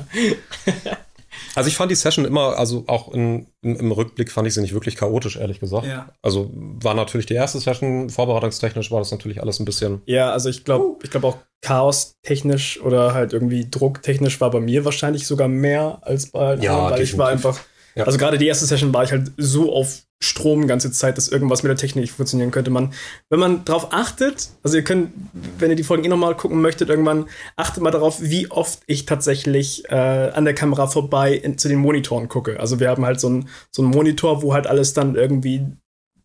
also 1.56 1.70
ich 1.70 1.78
fand 1.78 1.90
die 1.92 1.96
Session 1.96 2.26
immer, 2.26 2.58
also 2.58 2.84
auch 2.88 3.14
in, 3.14 3.48
im, 3.62 3.78
im 3.78 3.92
Rückblick 3.94 4.30
fand 4.30 4.48
ich 4.48 4.54
sie 4.54 4.62
nicht 4.62 4.74
wirklich 4.74 4.98
chaotisch, 4.98 5.38
ehrlich 5.38 5.62
gesagt. 5.62 5.86
Ja. 5.88 6.10
Also 6.22 6.50
war 6.54 6.94
natürlich 6.96 7.26
die 7.28 7.34
erste 7.34 7.60
Session, 7.60 8.10
vorbereitungstechnisch 8.10 8.92
war 8.92 9.00
das 9.00 9.12
natürlich 9.12 9.42
alles 9.42 9.60
ein 9.60 9.66
bisschen. 9.66 10.02
Ja, 10.06 10.32
also 10.32 10.50
ich 10.50 10.66
glaube, 10.66 11.00
ich 11.04 11.12
glaube 11.12 11.28
auch 11.28 11.38
Chaos 11.62 12.16
technisch 12.24 12.80
oder 12.82 13.14
halt 13.14 13.32
irgendwie 13.32 13.70
Druck 13.70 14.02
technisch 14.04 14.40
war 14.42 14.50
bei 14.52 14.60
mir 14.60 14.84
wahrscheinlich 14.84 15.26
sogar 15.28 15.48
mehr 15.48 16.00
als 16.02 16.28
bei 16.32 16.56
Ja, 16.56 16.72
anderen, 16.74 16.92
weil 16.92 17.02
ich 17.02 17.18
war 17.18 17.32
definitiv. 17.32 17.46
einfach, 17.58 17.66
Ja. 18.00 18.06
also 18.06 18.18
gerade 18.18 18.38
die 18.38 18.48
erste 18.48 18.66
Session 18.66 18.94
war 18.94 19.04
ich 19.04 19.12
halt 19.12 19.32
so 19.38 19.74
auf 19.74 20.04
Strom 20.22 20.68
ganze 20.68 20.92
Zeit, 20.92 21.18
dass 21.18 21.28
irgendwas 21.28 21.64
mit 21.64 21.70
der 21.70 21.78
Technik 21.78 22.04
nicht 22.04 22.14
funktionieren 22.14 22.52
könnte. 22.52 22.72
Man, 22.72 22.94
wenn 23.30 23.40
man 23.40 23.66
darauf 23.66 23.94
achtet, 23.94 24.50
also 24.64 24.78
ihr 24.78 24.84
könnt, 24.84 25.12
wenn 25.58 25.70
ihr 25.70 25.76
die 25.76 25.84
Folgen 25.84 26.04
eh 26.06 26.08
nochmal 26.08 26.36
gucken 26.36 26.62
möchtet, 26.62 26.90
irgendwann 26.90 27.28
achtet 27.58 27.84
mal 27.84 27.92
darauf, 27.92 28.22
wie 28.22 28.50
oft 28.52 28.82
ich 28.88 29.06
tatsächlich 29.06 29.84
äh, 29.90 29.96
an 29.96 30.46
der 30.46 30.54
Kamera 30.54 30.88
vorbei 30.88 31.34
in, 31.34 31.58
zu 31.58 31.68
den 31.68 31.78
Monitoren 31.78 32.30
gucke. 32.30 32.60
Also 32.60 32.80
wir 32.80 32.90
haben 32.90 33.06
halt 33.06 33.20
so 33.20 33.28
einen 33.28 33.50
so 33.72 33.82
einen 33.82 33.92
Monitor, 33.92 34.42
wo 34.42 34.54
halt 34.54 34.68
alles 34.68 34.94
dann 34.94 35.16
irgendwie 35.16 35.66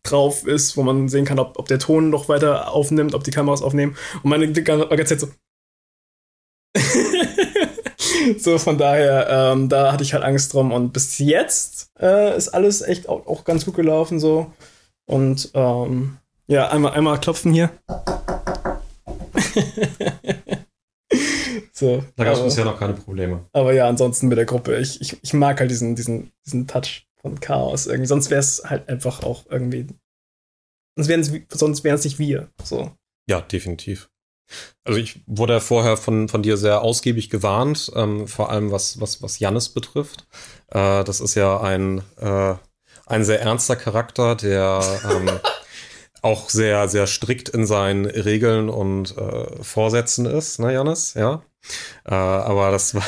drauf 0.03 0.47
ist, 0.47 0.77
wo 0.77 0.83
man 0.83 1.09
sehen 1.09 1.25
kann, 1.25 1.39
ob, 1.39 1.59
ob 1.59 1.67
der 1.67 1.79
Ton 1.79 2.09
noch 2.09 2.29
weiter 2.29 2.71
aufnimmt, 2.71 3.15
ob 3.15 3.23
die 3.23 3.31
Kameras 3.31 3.61
aufnehmen. 3.61 3.97
Und 4.23 4.29
meine 4.29 4.47
die 4.47 4.63
ganze 4.63 5.05
Zeit 5.05 5.19
so. 5.19 5.27
so, 8.37 8.57
von 8.57 8.77
daher, 8.77 9.27
ähm, 9.29 9.69
da 9.69 9.91
hatte 9.91 10.03
ich 10.03 10.13
halt 10.13 10.23
Angst 10.23 10.53
drum. 10.53 10.71
Und 10.71 10.93
bis 10.93 11.19
jetzt 11.19 11.91
äh, 11.99 12.35
ist 12.35 12.49
alles 12.49 12.81
echt 12.81 13.09
auch, 13.09 13.27
auch 13.27 13.43
ganz 13.43 13.65
gut 13.65 13.75
gelaufen 13.75 14.19
so. 14.19 14.51
Und 15.05 15.51
ähm, 15.53 16.17
ja, 16.47 16.69
einmal, 16.69 16.93
einmal 16.93 17.19
klopfen 17.19 17.53
hier. 17.53 17.71
so. 21.73 22.03
Da 22.15 22.23
gab 22.23 22.35
es 22.35 22.43
bisher 22.43 22.65
noch 22.65 22.79
keine 22.79 22.93
Probleme. 22.93 23.45
aber 23.53 23.73
ja, 23.73 23.87
ansonsten 23.87 24.27
mit 24.27 24.37
der 24.37 24.45
Gruppe, 24.45 24.77
ich, 24.77 25.01
ich, 25.01 25.17
ich 25.21 25.33
mag 25.33 25.59
halt 25.59 25.71
diesen, 25.71 25.95
diesen, 25.95 26.31
diesen 26.45 26.67
Touch 26.67 27.07
von 27.21 27.39
Chaos 27.39 27.87
irgendwie. 27.87 28.07
Sonst 28.07 28.29
wäre 28.29 28.39
es 28.39 28.63
halt 28.65 28.89
einfach 28.89 29.23
auch 29.23 29.45
irgendwie. 29.49 29.87
Sonst 30.95 31.09
wären 31.09 31.95
es 31.95 32.03
nicht 32.03 32.19
wir. 32.19 32.49
So. 32.63 32.91
Ja, 33.27 33.41
definitiv. 33.41 34.09
Also 34.83 34.99
ich 34.99 35.21
wurde 35.25 35.53
ja 35.53 35.59
vorher 35.59 35.97
von, 35.97 36.29
von 36.29 36.43
dir 36.43 36.57
sehr 36.57 36.81
ausgiebig 36.81 37.29
gewarnt, 37.29 37.91
ähm, 37.95 38.27
vor 38.27 38.49
allem 38.49 38.71
was, 38.71 39.01
was, 39.01 39.21
was 39.21 39.39
Jannis 39.39 39.69
betrifft. 39.69 40.27
Äh, 40.69 41.03
das 41.03 41.19
ist 41.19 41.35
ja 41.35 41.59
ein, 41.59 42.03
äh, 42.19 42.55
ein 43.05 43.25
sehr 43.25 43.41
ernster 43.41 43.75
Charakter, 43.75 44.35
der 44.35 44.81
ähm, 45.09 45.29
auch 46.21 46.49
sehr, 46.49 46.87
sehr 46.87 47.07
strikt 47.07 47.49
in 47.49 47.65
seinen 47.65 48.05
Regeln 48.05 48.69
und 48.69 49.17
äh, 49.17 49.63
Vorsätzen 49.63 50.25
ist, 50.25 50.59
ne, 50.59 50.73
Jannis? 50.73 51.13
Ja. 51.15 51.43
Äh, 52.05 52.13
aber 52.13 52.71
das 52.71 52.93
war, 52.93 53.05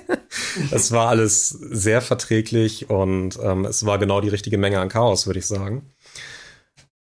das 0.70 0.92
war 0.92 1.08
alles 1.08 1.48
sehr 1.48 2.02
verträglich 2.02 2.90
und 2.90 3.38
ähm, 3.42 3.64
es 3.64 3.86
war 3.86 3.98
genau 3.98 4.20
die 4.20 4.28
richtige 4.28 4.58
Menge 4.58 4.80
an 4.80 4.88
Chaos, 4.88 5.26
würde 5.26 5.38
ich 5.38 5.46
sagen. 5.46 5.90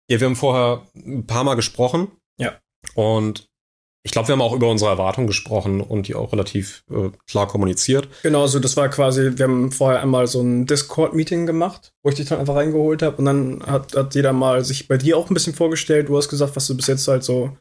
Ja, 0.09 0.21
wir 0.21 0.27
haben 0.27 0.35
vorher 0.37 0.87
ein 0.95 1.27
paar 1.27 1.43
Mal 1.43 1.55
gesprochen. 1.55 2.11
Ja. 2.37 2.59
Und 2.95 3.46
ich 4.07 4.11
glaube, 4.11 4.29
wir 4.29 4.33
haben 4.33 4.41
auch 4.41 4.53
über 4.53 4.69
unsere 4.69 4.89
Erwartungen 4.89 5.27
gesprochen 5.27 5.81
und 5.81 6.07
die 6.07 6.15
auch 6.15 6.31
relativ 6.31 6.85
äh, 6.89 7.09
klar 7.29 7.45
kommuniziert. 7.45 8.07
Genau, 8.23 8.47
so 8.47 8.57
das 8.59 8.77
war 8.77 8.87
quasi, 8.87 9.33
wir 9.35 9.43
haben 9.43 9.69
vorher 9.69 10.01
einmal 10.01 10.27
so 10.27 10.39
ein 10.39 10.65
Discord-Meeting 10.65 11.45
gemacht, 11.45 11.91
wo 12.03 12.09
ich 12.09 12.15
dich 12.15 12.29
dann 12.29 12.39
einfach 12.39 12.55
reingeholt 12.55 13.01
habe 13.01 13.17
und 13.17 13.25
dann 13.25 13.61
hat, 13.65 13.97
hat 13.97 14.15
jeder 14.15 14.31
mal 14.31 14.63
sich 14.63 14.87
bei 14.87 14.95
dir 14.95 15.17
auch 15.17 15.29
ein 15.29 15.33
bisschen 15.33 15.53
vorgestellt. 15.53 16.07
Du 16.07 16.15
hast 16.15 16.29
gesagt, 16.29 16.55
was 16.55 16.67
du 16.67 16.77
bis 16.77 16.87
jetzt 16.87 17.05
halt 17.09 17.25
so 17.25 17.57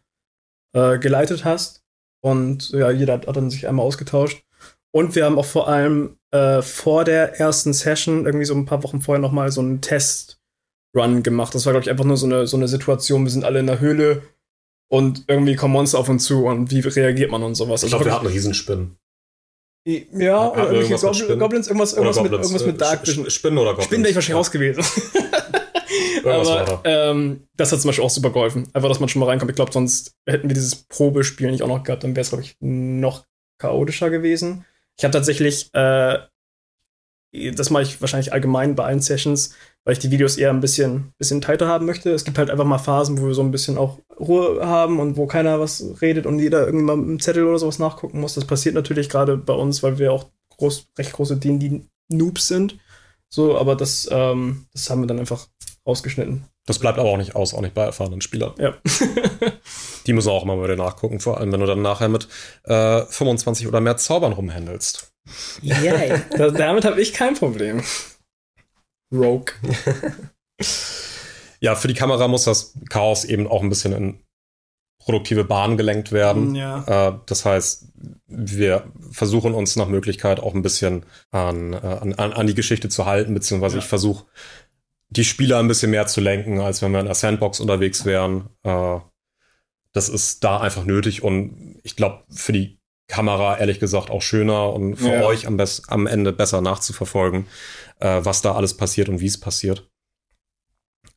äh, 0.72 1.00
geleitet 1.00 1.44
hast. 1.44 1.82
Und 2.20 2.70
ja, 2.70 2.92
jeder 2.92 3.14
hat, 3.14 3.26
hat 3.26 3.36
dann 3.36 3.50
sich 3.50 3.66
einmal 3.66 3.84
ausgetauscht. 3.84 4.44
Und 4.92 5.16
wir 5.16 5.24
haben 5.24 5.40
auch 5.40 5.46
vor 5.46 5.66
allem 5.66 6.16
äh, 6.30 6.62
vor 6.62 7.02
der 7.02 7.40
ersten 7.40 7.72
Session, 7.72 8.24
irgendwie 8.24 8.44
so 8.44 8.54
ein 8.54 8.66
paar 8.66 8.84
Wochen 8.84 9.00
vorher, 9.00 9.20
nochmal 9.20 9.50
so 9.50 9.62
einen 9.62 9.80
Test-Run 9.80 11.24
gemacht. 11.24 11.56
Das 11.56 11.66
war, 11.66 11.72
glaube 11.72 11.82
ich, 11.82 11.90
einfach 11.90 12.04
nur 12.04 12.16
so 12.16 12.26
eine, 12.26 12.46
so 12.46 12.56
eine 12.56 12.68
Situation. 12.68 13.24
Wir 13.24 13.32
sind 13.32 13.44
alle 13.44 13.58
in 13.58 13.66
der 13.66 13.80
Höhle 13.80 14.22
und 14.88 15.24
irgendwie 15.28 15.56
kommen 15.56 15.72
Monster 15.72 15.98
auf 15.98 16.08
uns 16.08 16.24
zu 16.24 16.46
und 16.46 16.70
wie 16.70 16.80
reagiert 16.80 17.30
man 17.30 17.42
und 17.42 17.54
sowas. 17.54 17.82
Also 17.84 17.98
wirklich- 17.98 18.14
einen 18.14 18.26
Riesenspinnen. 18.26 18.96
ja, 19.84 19.94
oder 19.94 20.56
Hatten 20.56 20.72
wir 20.72 20.80
irgendwelche 20.80 20.82
irgendwas 20.82 20.90
mit 20.90 21.00
Gobl 21.02 21.14
Spinnen? 21.14 21.38
Goblins, 21.38 21.66
irgendwas, 21.68 21.92
irgendwas, 21.92 22.16
mit, 22.16 22.30
Goblins, 22.32 22.46
irgendwas 22.46 22.66
mit 22.66 22.74
äh, 22.76 22.78
Dark 22.78 23.06
Vision. 23.06 23.30
Spinnen 23.30 23.58
oder 23.58 23.70
Goblins? 23.70 23.84
Spinnen 23.86 24.04
wäre 24.04 24.10
ich 24.10 24.16
wahrscheinlich 24.16 24.38
raus 24.38 24.50
gewesen. 24.50 24.84
Aber 26.24 26.80
ähm, 26.84 27.46
das 27.56 27.70
hat 27.72 27.80
zum 27.80 27.88
Beispiel 27.88 28.04
auch 28.04 28.10
super 28.10 28.30
geholfen. 28.30 28.68
Einfach, 28.72 28.88
dass 28.88 29.00
man 29.00 29.08
schon 29.08 29.20
mal 29.20 29.26
reinkommt. 29.26 29.50
Ich 29.50 29.56
glaube, 29.56 29.72
sonst 29.72 30.16
hätten 30.26 30.48
wir 30.48 30.54
dieses 30.54 30.74
Probespiel 30.74 31.50
nicht 31.50 31.62
auch 31.62 31.68
noch 31.68 31.84
gehabt, 31.84 32.02
dann 32.02 32.16
wäre 32.16 32.22
es, 32.22 32.30
glaube 32.30 32.42
ich, 32.44 32.56
noch 32.60 33.24
chaotischer 33.58 34.10
gewesen. 34.10 34.64
Ich 34.98 35.04
habe 35.04 35.12
tatsächlich, 35.12 35.70
äh, 35.74 36.18
das 37.54 37.70
mache 37.70 37.84
ich 37.84 38.00
wahrscheinlich 38.00 38.32
allgemein 38.32 38.74
bei 38.74 38.84
allen 38.84 39.00
Sessions, 39.00 39.54
weil 39.84 39.92
ich 39.92 39.98
die 39.98 40.10
Videos 40.10 40.36
eher 40.36 40.50
ein 40.50 40.60
bisschen, 40.60 41.12
bisschen 41.18 41.40
tighter 41.40 41.68
haben 41.68 41.86
möchte. 41.86 42.10
Es 42.10 42.24
gibt 42.24 42.38
halt 42.38 42.50
einfach 42.50 42.64
mal 42.64 42.78
Phasen, 42.78 43.20
wo 43.20 43.26
wir 43.26 43.34
so 43.34 43.42
ein 43.42 43.50
bisschen 43.50 43.78
auch 43.78 43.98
Ruhe 44.18 44.66
haben 44.66 44.98
und 44.98 45.16
wo 45.16 45.26
keiner 45.26 45.60
was 45.60 45.84
redet 46.00 46.26
und 46.26 46.38
jeder 46.38 46.66
irgendwann 46.66 47.00
mit 47.00 47.08
einem 47.08 47.20
Zettel 47.20 47.44
oder 47.44 47.58
sowas 47.58 47.78
nachgucken 47.78 48.20
muss. 48.20 48.34
Das 48.34 48.44
passiert 48.44 48.74
natürlich 48.74 49.08
gerade 49.08 49.36
bei 49.36 49.52
uns, 49.52 49.82
weil 49.82 49.98
wir 49.98 50.12
auch 50.12 50.26
groß, 50.56 50.88
recht 50.98 51.12
große 51.12 51.36
D&D-Noobs 51.36 52.48
sind. 52.48 52.78
So, 53.28 53.58
aber 53.58 53.76
das, 53.76 54.08
ähm, 54.10 54.66
das 54.72 54.88
haben 54.88 55.02
wir 55.02 55.06
dann 55.06 55.18
einfach 55.18 55.46
rausgeschnitten. 55.86 56.44
Das 56.66 56.78
bleibt 56.80 56.98
aber 56.98 57.10
auch 57.10 57.16
nicht 57.16 57.36
aus, 57.36 57.54
auch 57.54 57.60
nicht 57.60 57.74
bei 57.74 57.84
erfahrenen 57.84 58.20
Spielern. 58.20 58.54
Ja. 58.58 58.74
Die 60.06 60.12
müssen 60.12 60.30
auch 60.30 60.42
immer 60.42 60.62
wieder 60.62 60.76
nachgucken, 60.76 61.20
vor 61.20 61.38
allem 61.38 61.52
wenn 61.52 61.60
du 61.60 61.66
dann 61.66 61.82
nachher 61.82 62.08
mit 62.08 62.28
äh, 62.64 63.02
25 63.02 63.68
oder 63.68 63.80
mehr 63.80 63.96
Zaubern 63.96 64.32
rumhändelst. 64.32 65.12
Yay. 65.62 66.20
Da- 66.36 66.50
Damit 66.50 66.84
habe 66.84 67.00
ich 67.00 67.12
kein 67.12 67.34
Problem. 67.34 67.82
Rogue. 69.12 69.52
Ja, 71.60 71.74
für 71.74 71.88
die 71.88 71.94
Kamera 71.94 72.28
muss 72.28 72.44
das 72.44 72.74
Chaos 72.88 73.24
eben 73.24 73.46
auch 73.46 73.62
ein 73.62 73.68
bisschen 73.68 73.92
in 73.92 74.20
produktive 74.98 75.44
Bahnen 75.44 75.76
gelenkt 75.76 76.10
werden. 76.12 76.54
Ja. 76.54 77.08
Äh, 77.08 77.18
das 77.26 77.44
heißt, 77.44 77.86
wir 78.26 78.90
versuchen 79.12 79.54
uns 79.54 79.76
nach 79.76 79.86
Möglichkeit 79.88 80.40
auch 80.40 80.54
ein 80.54 80.62
bisschen 80.62 81.06
an, 81.30 81.72
äh, 81.72 81.76
an, 81.76 82.14
an 82.14 82.32
an 82.32 82.46
die 82.46 82.54
Geschichte 82.54 82.88
zu 82.88 83.06
halten, 83.06 83.32
beziehungsweise 83.34 83.76
Ja. 83.76 83.82
ich 83.82 83.88
versuche, 83.88 84.26
die 85.08 85.24
Spieler 85.24 85.60
ein 85.60 85.68
bisschen 85.68 85.92
mehr 85.92 86.06
zu 86.08 86.20
lenken, 86.20 86.58
als 86.60 86.82
wenn 86.82 86.90
wir 86.90 86.98
in 87.00 87.06
der 87.06 87.14
Sandbox 87.14 87.60
unterwegs 87.60 88.04
wären. 88.04 88.48
Äh, 88.64 88.98
das 89.92 90.08
ist 90.08 90.42
da 90.44 90.60
einfach 90.60 90.84
nötig 90.84 91.22
und 91.22 91.78
ich 91.84 91.94
glaube, 91.96 92.24
für 92.28 92.52
die 92.52 92.78
Kamera 93.08 93.58
ehrlich 93.58 93.78
gesagt 93.80 94.10
auch 94.10 94.22
schöner 94.22 94.72
und 94.72 94.96
für 94.96 95.12
Ja. 95.12 95.24
euch 95.24 95.46
am, 95.46 95.58
am 95.88 96.06
Ende 96.06 96.32
besser 96.32 96.60
nachzuverfolgen, 96.60 97.46
äh, 98.00 98.20
was 98.22 98.42
da 98.42 98.54
alles 98.54 98.76
passiert 98.76 99.08
und 99.08 99.20
wie 99.20 99.26
es 99.26 99.38
passiert. 99.38 99.88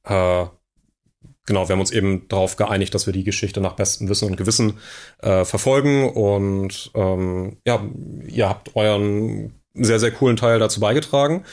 Äh, 0.04 0.45
genau, 1.45 1.67
wir 1.67 1.73
haben 1.73 1.80
uns 1.80 1.91
eben 1.91 2.28
darauf 2.28 2.56
geeinigt, 2.56 2.93
dass 2.93 3.06
wir 3.06 3.13
die 3.13 3.23
Geschichte 3.23 3.60
nach 3.60 3.73
bestem 3.73 4.08
Wissen 4.08 4.30
und 4.30 4.38
Gewissen 4.38 4.80
äh, 5.19 5.45
verfolgen. 5.45 6.10
Und 6.10 6.91
ähm, 6.93 7.58
ja, 7.65 7.84
ihr 8.28 8.47
habt 8.47 8.75
euren 8.75 9.56
sehr, 9.73 9.99
sehr 9.99 10.12
coolen 10.12 10.38
Teil 10.38 10.60
dazu 10.60 10.80
beigetragen. 10.80 11.43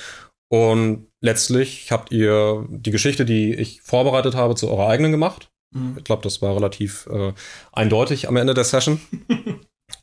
Und 0.48 1.08
letztlich 1.20 1.90
habt 1.90 2.12
ihr 2.12 2.66
die 2.68 2.90
Geschichte, 2.92 3.24
die 3.24 3.54
ich 3.54 3.82
vorbereitet 3.82 4.34
habe, 4.34 4.54
zu 4.54 4.70
eurer 4.70 4.88
eigenen 4.88 5.10
gemacht. 5.12 5.50
Mhm. 5.72 5.94
Ich 5.98 6.04
glaube, 6.04 6.22
das 6.22 6.40
war 6.40 6.54
relativ 6.54 7.08
äh, 7.10 7.32
eindeutig 7.72 8.28
am 8.28 8.36
Ende 8.36 8.54
der 8.54 8.64
Session. 8.64 9.00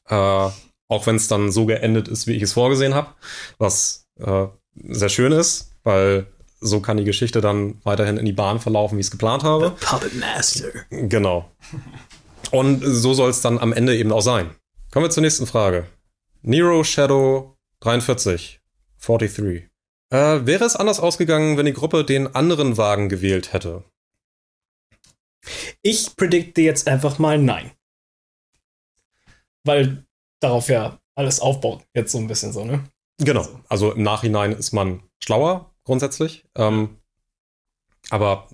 äh, 0.10 0.50
auch 0.88 1.08
wenn 1.08 1.16
es 1.16 1.28
dann 1.28 1.52
so 1.52 1.66
geendet 1.66 2.08
ist, 2.08 2.28
wie 2.28 2.34
ich 2.34 2.44
es 2.44 2.54
vorgesehen 2.54 2.94
habe, 2.94 3.10
was 3.58 4.06
äh, 4.20 4.48
sehr 4.76 5.10
schön 5.10 5.32
ist, 5.32 5.72
weil 5.84 6.28
so 6.60 6.80
kann 6.80 6.98
die 6.98 7.04
Geschichte 7.04 7.42
dann 7.42 7.82
weiterhin 7.84 8.18
in 8.18 8.26
die 8.26 8.34
Bahn 8.34 8.60
verlaufen, 8.60 8.98
wie 8.98 9.02
ich 9.02 9.08
es 9.08 9.12
geplant 9.12 9.44
habe. 9.44 9.72
Puppet 9.82 10.16
Master. 10.16 10.70
Genau. 10.90 11.52
Und 12.52 12.82
so 12.86 13.14
soll 13.14 13.30
es 13.30 13.42
dann 13.42 13.60
am 13.60 13.74
Ende 13.74 13.98
eben 13.98 14.12
auch 14.12 14.22
sein. 14.22 14.52
Kommen 14.92 15.06
wir 15.06 15.10
zur 15.10 15.24
nächsten 15.24 15.48
Frage. 15.48 15.86
Nero 16.42 16.84
Shadow 16.84 17.58
43. 17.82 18.62
43. 19.02 19.70
Äh, 20.10 20.46
wäre 20.46 20.64
es 20.64 20.76
anders 20.76 21.00
ausgegangen, 21.00 21.58
wenn 21.58 21.66
die 21.66 21.74
Gruppe 21.74 22.06
den 22.06 22.34
anderen 22.36 22.78
Wagen 22.78 23.10
gewählt 23.10 23.52
hätte? 23.54 23.84
Ich 25.82 26.16
predikte 26.16 26.62
jetzt 26.62 26.88
einfach 26.88 27.20
mal 27.20 27.38
nein. 27.38 27.72
Weil 29.64 30.04
darauf 30.40 30.70
ja 30.70 31.00
alles 31.16 31.40
aufbaut. 31.40 31.84
Jetzt 31.94 32.12
so 32.12 32.18
ein 32.18 32.28
bisschen 32.28 32.52
so, 32.54 32.66
ne? 32.66 32.84
Genau. 33.20 33.48
Also 33.70 33.92
im 33.94 34.04
Nachhinein 34.04 34.52
ist 34.52 34.72
man 34.74 35.02
schlauer, 35.24 35.72
grundsätzlich. 35.86 36.44
Ähm, 36.56 36.98
aber 38.10 38.48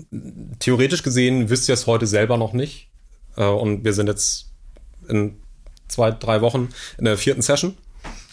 theoretisch 0.59 1.01
gesehen 1.03 1.49
wisst 1.49 1.67
ihr 1.69 1.73
es 1.73 1.87
heute 1.87 2.05
selber 2.05 2.37
noch 2.37 2.53
nicht. 2.53 2.91
Äh, 3.37 3.45
und 3.45 3.83
wir 3.83 3.93
sind 3.93 4.07
jetzt 4.07 4.51
in 5.07 5.41
zwei, 5.87 6.11
drei 6.11 6.41
Wochen 6.41 6.69
in 6.97 7.05
der 7.05 7.17
vierten 7.17 7.41
Session. 7.41 7.75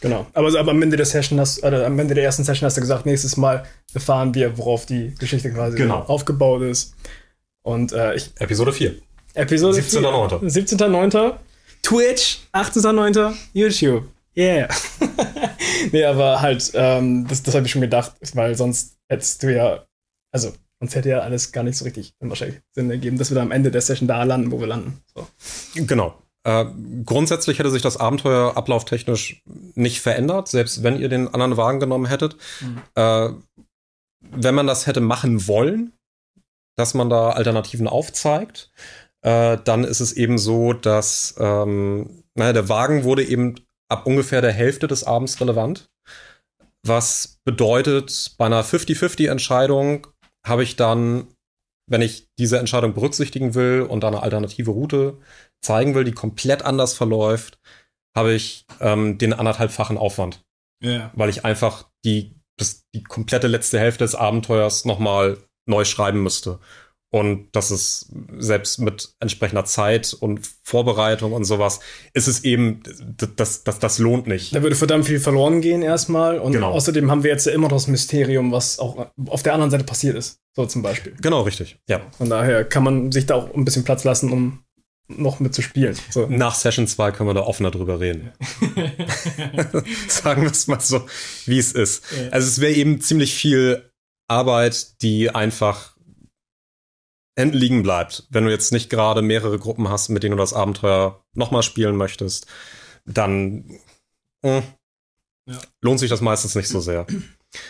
Genau. 0.01 0.27
Aber, 0.35 0.49
aber 0.59 0.71
am 0.73 0.83
Ende 0.83 0.97
der 0.99 1.07
Session 1.07 1.41
hast, 1.41 1.63
oder 1.65 1.87
am 1.87 1.99
Ende 1.99 2.15
der 2.15 2.25
ersten 2.25 2.45
Session 2.45 2.67
hast 2.67 2.77
du 2.77 2.83
gesagt, 2.83 3.07
nächstes 3.07 3.37
Mal 3.39 3.65
erfahren 3.95 4.35
wir, 4.35 4.59
worauf 4.59 4.85
die 4.85 5.15
Geschichte 5.19 5.51
quasi 5.53 5.79
Genau. 5.79 6.01
aufgebaut 6.01 6.63
ist. 6.63 6.95
Und 7.63 7.93
äh, 7.93 8.15
ich 8.15 8.31
Episode 8.39 8.73
4. 8.73 8.95
Episode 9.35 9.79
17.09.. 9.79 10.41
17.09. 10.45 11.35
Twitch, 11.87 12.41
18.09. 12.53 13.37
YouTube. 13.53 14.09
Yeah. 14.37 14.69
nee, 15.93 16.05
aber 16.05 16.41
halt, 16.43 16.73
ähm, 16.75 17.29
das, 17.29 17.45
das 17.45 17.55
habe 17.55 17.65
ich 17.65 17.71
schon 17.71 17.81
gedacht, 17.81 18.13
weil 18.35 18.57
sonst 18.57 18.97
hättest 19.09 19.45
du 19.45 19.55
ja, 19.55 19.87
also, 20.33 20.53
sonst 20.81 20.97
hätte 20.97 21.11
ja 21.11 21.21
alles 21.21 21.53
gar 21.53 21.63
nicht 21.63 21.79
so 21.79 21.85
richtig 21.85 22.13
wahrscheinlich 22.19 22.61
Sinn 22.73 22.91
ergeben, 22.91 23.19
dass 23.19 23.31
wir 23.31 23.37
dann 23.37 23.47
am 23.47 23.53
Ende 23.53 23.71
der 23.71 23.83
Session 23.83 24.09
da 24.09 24.25
landen, 24.25 24.51
wo 24.51 24.59
wir 24.59 24.67
landen. 24.67 25.01
So. 25.15 25.29
Genau. 25.77 26.21
Äh, 26.43 26.65
grundsätzlich 27.05 27.61
hätte 27.61 27.71
sich 27.71 27.83
das 27.83 27.99
Abenteuer 27.99 28.57
ablauftechnisch 28.57 29.45
nicht 29.77 30.01
verändert, 30.01 30.49
selbst 30.49 30.83
wenn 30.83 30.99
ihr 30.99 31.09
den 31.09 31.29
anderen 31.29 31.57
Wagen 31.57 31.79
genommen 31.79 32.07
hättet. 32.07 32.37
Mhm. 32.63 32.83
Äh, 32.97 33.29
wenn 34.33 34.57
man 34.57 34.67
das 34.67 34.89
hätte 34.89 35.01
machen 35.01 35.47
wollen, 35.47 35.93
dass 36.75 36.95
man 36.95 37.09
da 37.09 37.31
Alternativen 37.31 37.87
aufzeigt, 37.87 38.73
äh, 39.27 39.59
dann 39.65 39.83
ist 39.83 40.01
es 40.01 40.13
eben 40.13 40.39
so, 40.39 40.73
dass 40.73 41.35
ähm, 41.39 42.23
naja, 42.37 42.53
der 42.53 42.69
Wagen 42.69 43.03
wurde 43.03 43.25
eben 43.25 43.57
ab 43.89 44.07
ungefähr 44.07 44.41
der 44.41 44.53
Hälfte 44.53 44.87
des 44.87 45.03
Abends 45.05 45.41
relevant. 45.41 45.91
Was 46.87 47.41
bedeutet, 47.45 48.35
bei 48.39 48.47
einer 48.47 48.63
50-50-Entscheidung 48.65 50.07
habe 50.47 50.63
ich 50.63 50.77
dann, 50.77 51.27
wenn 51.91 52.03
ich 52.03 52.29
diese 52.39 52.59
Entscheidung 52.59 52.95
berücksichtigen 52.95 53.55
will 53.55 53.83
und 53.83 54.05
eine 54.05 54.23
alternative 54.23 54.71
Route 54.71 55.19
zeigen 55.61 55.95
will, 55.97 56.05
die 56.05 56.13
komplett 56.13 56.63
anders 56.63 56.95
verläuft, 56.95 57.59
habe 58.17 58.33
ich 58.33 58.65
ähm, 58.81 59.19
den 59.19 59.33
anderthalbfachen 59.33 59.99
Aufwand, 59.99 60.45
Ja. 60.81 61.11
weil 61.15 61.31
ich 61.31 61.45
einfach 61.45 61.89
die, 62.05 62.33
das, 62.57 62.85
die 62.95 63.03
komplette 63.03 63.49
letzte 63.49 63.81
Hälfte 63.81 64.05
des 64.05 64.15
Abenteuers 64.15 64.85
nochmal 64.85 65.39
neu 65.69 65.85
schreiben 65.85 66.23
müsste. 66.23 66.61
Und 67.17 67.49
das 67.53 67.71
ist 67.71 68.13
selbst 68.37 68.79
mit 68.79 69.15
entsprechender 69.21 69.65
Zeit 69.65 70.13
und 70.13 70.47
Vorbereitung 70.63 71.33
und 71.33 71.45
sowas, 71.45 71.81
ist 72.13 72.27
es 72.27 72.45
eben, 72.45 72.83
das, 73.37 73.65
das, 73.65 73.79
das, 73.79 73.99
lohnt 73.99 74.27
nicht. 74.27 74.55
Da 74.55 74.63
würde 74.63 74.77
verdammt 74.77 75.07
viel 75.07 75.19
verloren 75.19 75.63
gehen 75.63 75.81
erstmal. 75.81 76.39
Und 76.39 76.53
Genau. 76.53 76.73
außerdem 76.73 77.11
haben 77.11 77.23
wir 77.23 77.31
jetzt 77.31 77.47
ja 77.47 77.53
immer 77.53 77.69
noch 77.69 77.77
das 77.77 77.87
Mysterium, 77.87 78.53
was 78.53 78.79
auch 78.79 79.07
auf 79.29 79.43
der 79.43 79.55
anderen 79.55 79.71
Seite 79.71 79.85
passiert 79.85 80.15
ist. 80.15 80.41
So 80.55 80.67
zum 80.67 80.83
Beispiel. 80.83 81.15
Genau, 81.23 81.41
richtig. 81.41 81.79
Ja. 81.89 82.03
Von 82.19 82.29
daher 82.29 82.67
kann 82.67 82.85
man 82.85 83.11
sich 83.11 83.25
da 83.25 83.37
auch 83.37 83.55
ein 83.55 83.65
bisschen 83.65 83.85
Platz 83.85 84.05
lassen, 84.05 84.31
um 84.31 84.59
noch 85.09 85.41
mitzuspielen. 85.41 85.97
So. 86.11 86.27
Nach 86.27 86.55
Session 86.55 86.87
2 86.87 87.13
können 87.13 87.31
wir 87.31 87.35
da 87.35 87.45
offener 87.45 87.71
drüber 87.71 87.99
reden. 87.99 88.31
Sagen 90.09 90.43
wir 90.43 90.51
es 90.51 90.67
mal 90.67 90.81
so, 90.81 91.07
wie 91.47 91.59
es 91.59 91.73
ist. 91.73 92.05
Ja. 92.13 92.29
Also 92.33 92.47
es 92.47 92.61
wäre 92.61 92.75
eben 92.75 93.01
ziemlich 93.01 93.33
viel 93.33 93.91
Arbeit, 94.29 95.01
die 95.01 95.31
einfach 95.31 95.96
liegen 97.37 97.83
bleibt. 97.83 98.27
Wenn 98.31 98.45
du 98.45 98.51
jetzt 98.51 98.73
nicht 98.73 98.89
gerade 98.91 99.23
mehrere 99.23 99.59
Gruppen 99.59 99.89
hast, 99.89 100.09
mit 100.09 100.23
denen 100.23 100.37
du 100.37 100.43
das 100.43 100.55
Abenteuer 100.55 101.23
nochmal 101.35 101.63
spielen 101.63 101.97
möchtest, 101.97 102.47
dann 103.05 103.79
äh, 104.43 104.63
Ja. 105.49 105.61
lohnt 105.83 106.01
sich 106.01 106.11
das 106.11 106.21
meistens 106.21 106.55
nicht 106.55 106.69
so 106.69 106.81
sehr. 106.81 107.07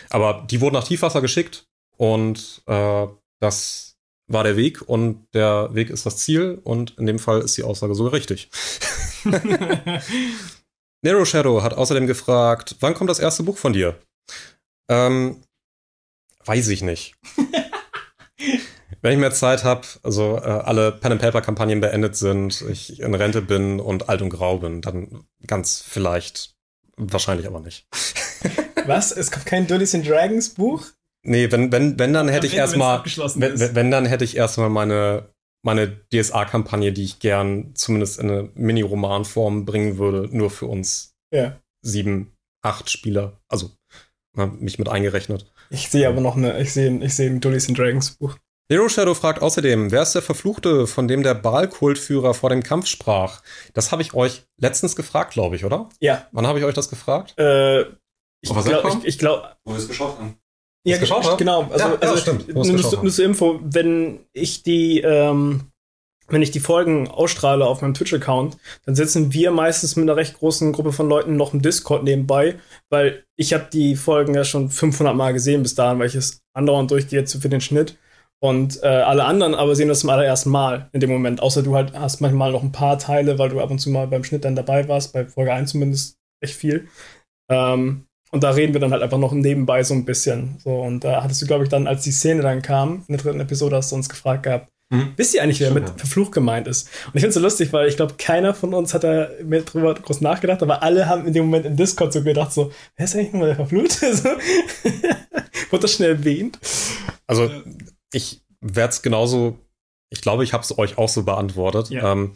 Aber 0.09 0.45
die 0.49 0.61
wurden 0.61 0.73
nach 0.75 0.87
Tiefwasser 0.87 1.21
geschickt 1.21 1.67
und 1.97 2.61
äh, 2.65 3.07
das 3.39 3.97
war 4.27 4.43
der 4.43 4.57
Weg 4.57 4.81
und 4.87 5.27
der 5.33 5.73
Weg 5.73 5.89
ist 5.89 6.05
das 6.05 6.17
Ziel 6.17 6.59
und 6.63 6.97
in 6.97 7.05
dem 7.05 7.19
Fall 7.19 7.41
ist 7.41 7.55
die 7.57 7.63
Aussage 7.63 7.93
so 7.95 8.07
richtig. 8.07 8.49
Nero 11.01 11.25
Shadow 11.25 11.61
hat 11.61 11.73
außerdem 11.73 12.07
gefragt, 12.07 12.75
wann 12.79 12.93
kommt 12.93 13.09
das 13.09 13.19
erste 13.19 13.43
Buch 13.43 13.57
von 13.57 13.73
dir? 13.73 13.97
Ähm, 14.89 15.43
weiß 16.45 16.67
ich 16.69 16.81
nicht. 16.81 17.15
Wenn 19.01 19.13
ich 19.13 19.19
mehr 19.19 19.31
Zeit 19.31 19.63
habe, 19.63 19.81
also 20.03 20.37
äh, 20.37 20.41
alle 20.41 20.91
Pen 20.91 21.13
and 21.13 21.21
Paper 21.21 21.41
Kampagnen 21.41 21.81
beendet 21.81 22.15
sind, 22.15 22.61
ich 22.69 22.99
in 22.99 23.13
Rente 23.13 23.41
bin 23.41 23.79
und 23.79 24.09
alt 24.09 24.21
und 24.21 24.29
grau 24.29 24.57
bin, 24.57 24.81
dann 24.81 25.23
ganz 25.45 25.83
vielleicht, 25.87 26.55
wahrscheinlich 26.97 27.47
aber 27.47 27.59
nicht. 27.59 27.87
Was? 28.85 29.11
Es 29.11 29.31
kommt 29.31 29.45
kein 29.45 29.67
Dungeons 29.67 29.95
and 29.95 30.07
Dragons 30.07 30.49
Buch? 30.49 30.85
Nee, 31.23 31.51
wenn 31.51 31.71
wenn 31.71 31.99
wenn 31.99 32.13
dann 32.13 32.29
hätte 32.29 32.47
ich 32.47 32.53
erstmal 32.55 33.03
wenn, 33.03 33.59
wenn, 33.59 33.75
wenn 33.75 33.91
dann 33.91 34.05
hätte 34.05 34.23
ich 34.23 34.37
erstmal 34.37 34.69
meine 34.69 35.29
meine 35.63 35.99
DSA 36.13 36.45
Kampagne, 36.45 36.93
die 36.93 37.03
ich 37.03 37.19
gern 37.19 37.75
zumindest 37.75 38.19
in 38.19 38.29
eine 38.29 38.49
Mini 38.55 38.81
Romanform 38.81 39.65
bringen 39.65 39.97
würde, 39.97 40.29
nur 40.31 40.49
für 40.49 40.67
uns 40.67 41.15
Ja. 41.33 41.59
sieben, 41.81 42.31
acht 42.63 42.89
Spieler, 42.89 43.41
also 43.49 43.71
na, 44.35 44.45
mich 44.45 44.79
mit 44.79 44.87
eingerechnet. 44.87 45.51
Ich 45.69 45.89
sehe 45.89 46.07
aber 46.07 46.21
noch 46.21 46.37
eine, 46.37 46.61
ich 46.61 46.71
sehe, 46.71 46.95
ich 47.03 47.13
sehe 47.15 47.29
ein 47.29 47.41
Dungeons 47.41 47.67
and 47.67 47.77
Dragons 47.77 48.11
Buch. 48.11 48.37
Hero 48.69 48.89
Shadow 48.89 49.13
fragt 49.13 49.41
außerdem, 49.41 49.91
wer 49.91 50.01
ist 50.01 50.13
der 50.13 50.21
Verfluchte, 50.21 50.87
von 50.87 51.07
dem 51.07 51.23
der 51.23 51.35
Baal-Kultführer 51.35 52.33
vor 52.33 52.49
dem 52.49 52.63
Kampf 52.63 52.87
sprach? 52.87 53.41
Das 53.73 53.93
habe 53.93 54.01
ich 54.01 54.13
euch 54.13 54.43
letztens 54.57 54.95
gefragt, 54.97 55.31
glaube 55.31 55.55
ich, 55.55 55.63
oder? 55.63 55.87
Ja. 56.01 56.27
Wann 56.33 56.45
habe 56.45 56.59
ich 56.59 56.65
euch 56.65 56.73
das 56.73 56.89
gefragt? 56.89 57.33
Äh, 57.39 57.83
ich 58.41 58.49
glaube, 58.53 58.89
ich, 58.99 59.05
ich 59.05 59.19
glaube, 59.19 59.55
Wo 59.63 59.71
wir 59.71 59.77
es 59.79 59.87
geschaut 59.87 60.17
haben. 60.19 60.37
ja, 60.85 60.97
geschaut 60.97 61.23
haben? 61.25 61.37
genau. 61.37 61.63
Also, 61.71 61.77
Ja, 61.77 61.91
ja, 61.93 61.99
also 62.01 62.17
stimmt, 62.17 62.47
wo 62.49 62.63
wir 62.65 62.75
es 62.75 62.91
nur, 62.91 63.11
zur 63.11 63.25
Info, 63.25 63.59
wenn 63.63 64.25
ich 64.33 64.63
die, 64.63 64.99
ähm, 64.99 65.71
wenn 66.27 66.41
ich 66.41 66.51
die 66.51 66.59
Folgen 66.59 67.07
ausstrahle 67.07 67.65
auf 67.65 67.81
meinem 67.81 67.93
Twitch-Account, 67.93 68.57
dann 68.85 68.95
sitzen 68.95 69.31
wir 69.31 69.51
meistens 69.51 69.95
mit 69.95 70.03
einer 70.03 70.17
recht 70.17 70.37
großen 70.37 70.73
Gruppe 70.73 70.91
von 70.91 71.07
Leuten 71.07 71.37
noch 71.37 71.53
im 71.53 71.61
Discord 71.61 72.03
nebenbei, 72.03 72.59
weil 72.89 73.23
ich 73.37 73.53
habe 73.53 73.67
die 73.71 73.95
Folgen 73.95 74.35
ja 74.35 74.43
schon 74.43 74.69
500 74.69 75.15
Mal 75.15 75.31
gesehen 75.31 75.63
bis 75.63 75.73
dahin, 75.73 75.99
weil 75.99 76.07
ich 76.07 76.15
es 76.15 76.41
andauernd 76.53 76.91
durchgehe 76.91 77.23
zu 77.23 77.39
für 77.39 77.47
den 77.47 77.61
Schnitt. 77.61 77.97
Und 78.39 78.83
äh, 78.83 78.87
alle 78.87 79.25
anderen 79.25 79.55
aber 79.55 79.75
sehen 79.75 79.87
das 79.87 80.01
zum 80.01 80.11
allerersten 80.11 80.51
Mal 80.51 80.89
in 80.93 80.99
dem 80.99 81.09
Moment. 81.09 81.41
Außer 81.41 81.63
du 81.63 81.75
halt 81.75 81.93
hast 81.93 82.21
manchmal 82.21 82.51
noch 82.51 82.61
ein 82.61 82.71
paar 82.71 82.99
Teile, 82.99 83.39
weil 83.39 83.49
du 83.49 83.59
ab 83.59 83.71
und 83.71 83.79
zu 83.79 83.89
mal 83.89 84.07
beim 84.07 84.23
Schnitt 84.23 84.45
dann 84.45 84.55
dabei 84.55 84.87
warst, 84.87 85.13
bei 85.13 85.25
Folge 85.25 85.53
1 85.53 85.71
zumindest 85.71 86.17
echt 86.41 86.55
viel. 86.55 86.87
Ähm, 87.49 88.05
und 88.31 88.43
da 88.43 88.51
reden 88.51 88.73
wir 88.73 88.81
dann 88.81 88.91
halt 88.91 89.01
einfach 89.01 89.17
noch 89.17 89.31
nebenbei 89.31 89.83
so 89.83 89.93
ein 89.93 90.05
bisschen. 90.05 90.57
So, 90.59 90.81
und 90.81 91.03
da 91.03 91.23
hattest 91.23 91.41
du, 91.41 91.47
glaube 91.47 91.63
ich, 91.63 91.69
dann, 91.69 91.87
als 91.87 92.03
die 92.03 92.11
Szene 92.11 92.41
dann 92.41 92.61
kam, 92.61 93.05
in 93.07 93.15
der 93.15 93.17
dritten 93.17 93.39
Episode, 93.39 93.77
hast 93.77 93.91
du 93.91 93.95
uns 93.95 94.09
gefragt 94.09 94.43
gehabt, 94.43 94.69
mhm. 94.89 95.13
wisst 95.15 95.33
ihr 95.33 95.41
eigentlich, 95.41 95.61
wer 95.61 95.71
mit 95.71 95.89
verflucht 95.95 96.33
gemeint 96.33 96.67
ist? 96.67 96.89
Und 97.05 97.15
ich 97.15 97.21
finde 97.21 97.29
es 97.29 97.35
so 97.35 97.39
lustig, 97.39 97.71
weil 97.71 97.87
ich 97.87 97.95
glaube, 97.95 98.15
keiner 98.17 98.53
von 98.53 98.73
uns 98.73 98.93
hat 98.93 99.05
da 99.05 99.29
mehr 99.43 99.61
drüber 99.61 99.93
groß 99.95 100.21
nachgedacht, 100.21 100.61
aber 100.61 100.83
alle 100.83 101.07
haben 101.07 101.25
in 101.25 101.33
dem 101.33 101.45
Moment 101.45 101.65
im 101.65 101.77
Discord 101.77 102.11
so 102.11 102.21
gedacht, 102.21 102.51
so, 102.51 102.71
wer 102.97 103.05
ist 103.05 103.15
eigentlich 103.15 103.31
nochmal 103.31 103.47
der 103.47 103.55
Verfluchte? 103.55 104.13
so. 104.13 104.29
Wurde 105.71 105.81
das 105.81 105.93
schnell 105.93 106.11
erwähnt? 106.11 106.59
Also, 107.27 107.49
ich 108.13 108.41
werde 108.61 108.89
es 108.89 109.01
genauso, 109.01 109.59
ich 110.09 110.21
glaube, 110.21 110.43
ich 110.43 110.53
habe 110.53 110.63
es 110.63 110.77
euch 110.77 110.97
auch 110.97 111.09
so 111.09 111.23
beantwortet. 111.23 111.89
Ja. 111.89 112.11
Ähm, 112.11 112.33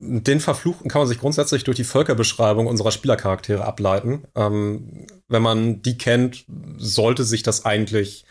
den 0.00 0.40
Verfluchten 0.40 0.90
kann 0.90 1.00
man 1.00 1.08
sich 1.08 1.20
grundsätzlich 1.20 1.64
durch 1.64 1.76
die 1.76 1.84
Völkerbeschreibung 1.84 2.66
unserer 2.66 2.90
Spielercharaktere 2.90 3.64
ableiten. 3.64 4.26
Ähm, 4.34 5.06
wenn 5.28 5.42
man 5.42 5.82
die 5.82 5.96
kennt, 5.96 6.44
sollte 6.76 7.24
sich 7.24 7.42
das 7.42 7.64
eigentlich 7.64 8.24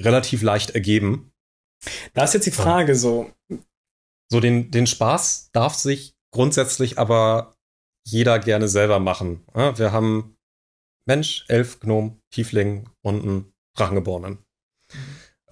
relativ 0.00 0.42
leicht 0.42 0.70
ergeben. 0.70 1.32
Da 2.12 2.24
ist 2.24 2.34
jetzt 2.34 2.46
die 2.46 2.50
Frage 2.50 2.94
so. 2.94 3.30
So, 4.32 4.40
den, 4.40 4.70
den 4.70 4.86
Spaß 4.86 5.50
darf 5.52 5.74
sich 5.74 6.14
grundsätzlich 6.32 6.98
aber 6.98 7.54
jeder 8.06 8.38
gerne 8.38 8.68
selber 8.68 9.00
machen. 9.00 9.44
Wir 9.54 9.92
haben 9.92 10.36
Mensch, 11.06 11.44
Elf, 11.48 11.80
Gnom, 11.80 12.20
Tiefling 12.30 12.88
und 13.02 13.22
einen 13.22 13.52
Drachengeborenen. 13.76 14.38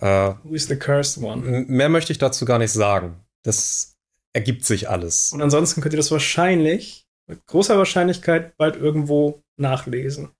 Äh, 0.00 0.34
Who 0.44 0.54
is 0.54 0.66
the 0.66 0.76
cursed 0.76 1.22
one? 1.22 1.64
Mehr 1.66 1.88
möchte 1.88 2.12
ich 2.12 2.18
dazu 2.18 2.44
gar 2.44 2.58
nicht 2.58 2.72
sagen. 2.72 3.20
Das 3.42 3.96
ergibt 4.32 4.64
sich 4.64 4.88
alles. 4.88 5.32
Und 5.32 5.42
ansonsten 5.42 5.80
könnt 5.80 5.94
ihr 5.94 5.98
das 5.98 6.10
wahrscheinlich 6.10 7.06
mit 7.26 7.46
großer 7.46 7.76
Wahrscheinlichkeit 7.76 8.56
bald 8.56 8.76
irgendwo 8.76 9.42
nachlesen. 9.56 10.30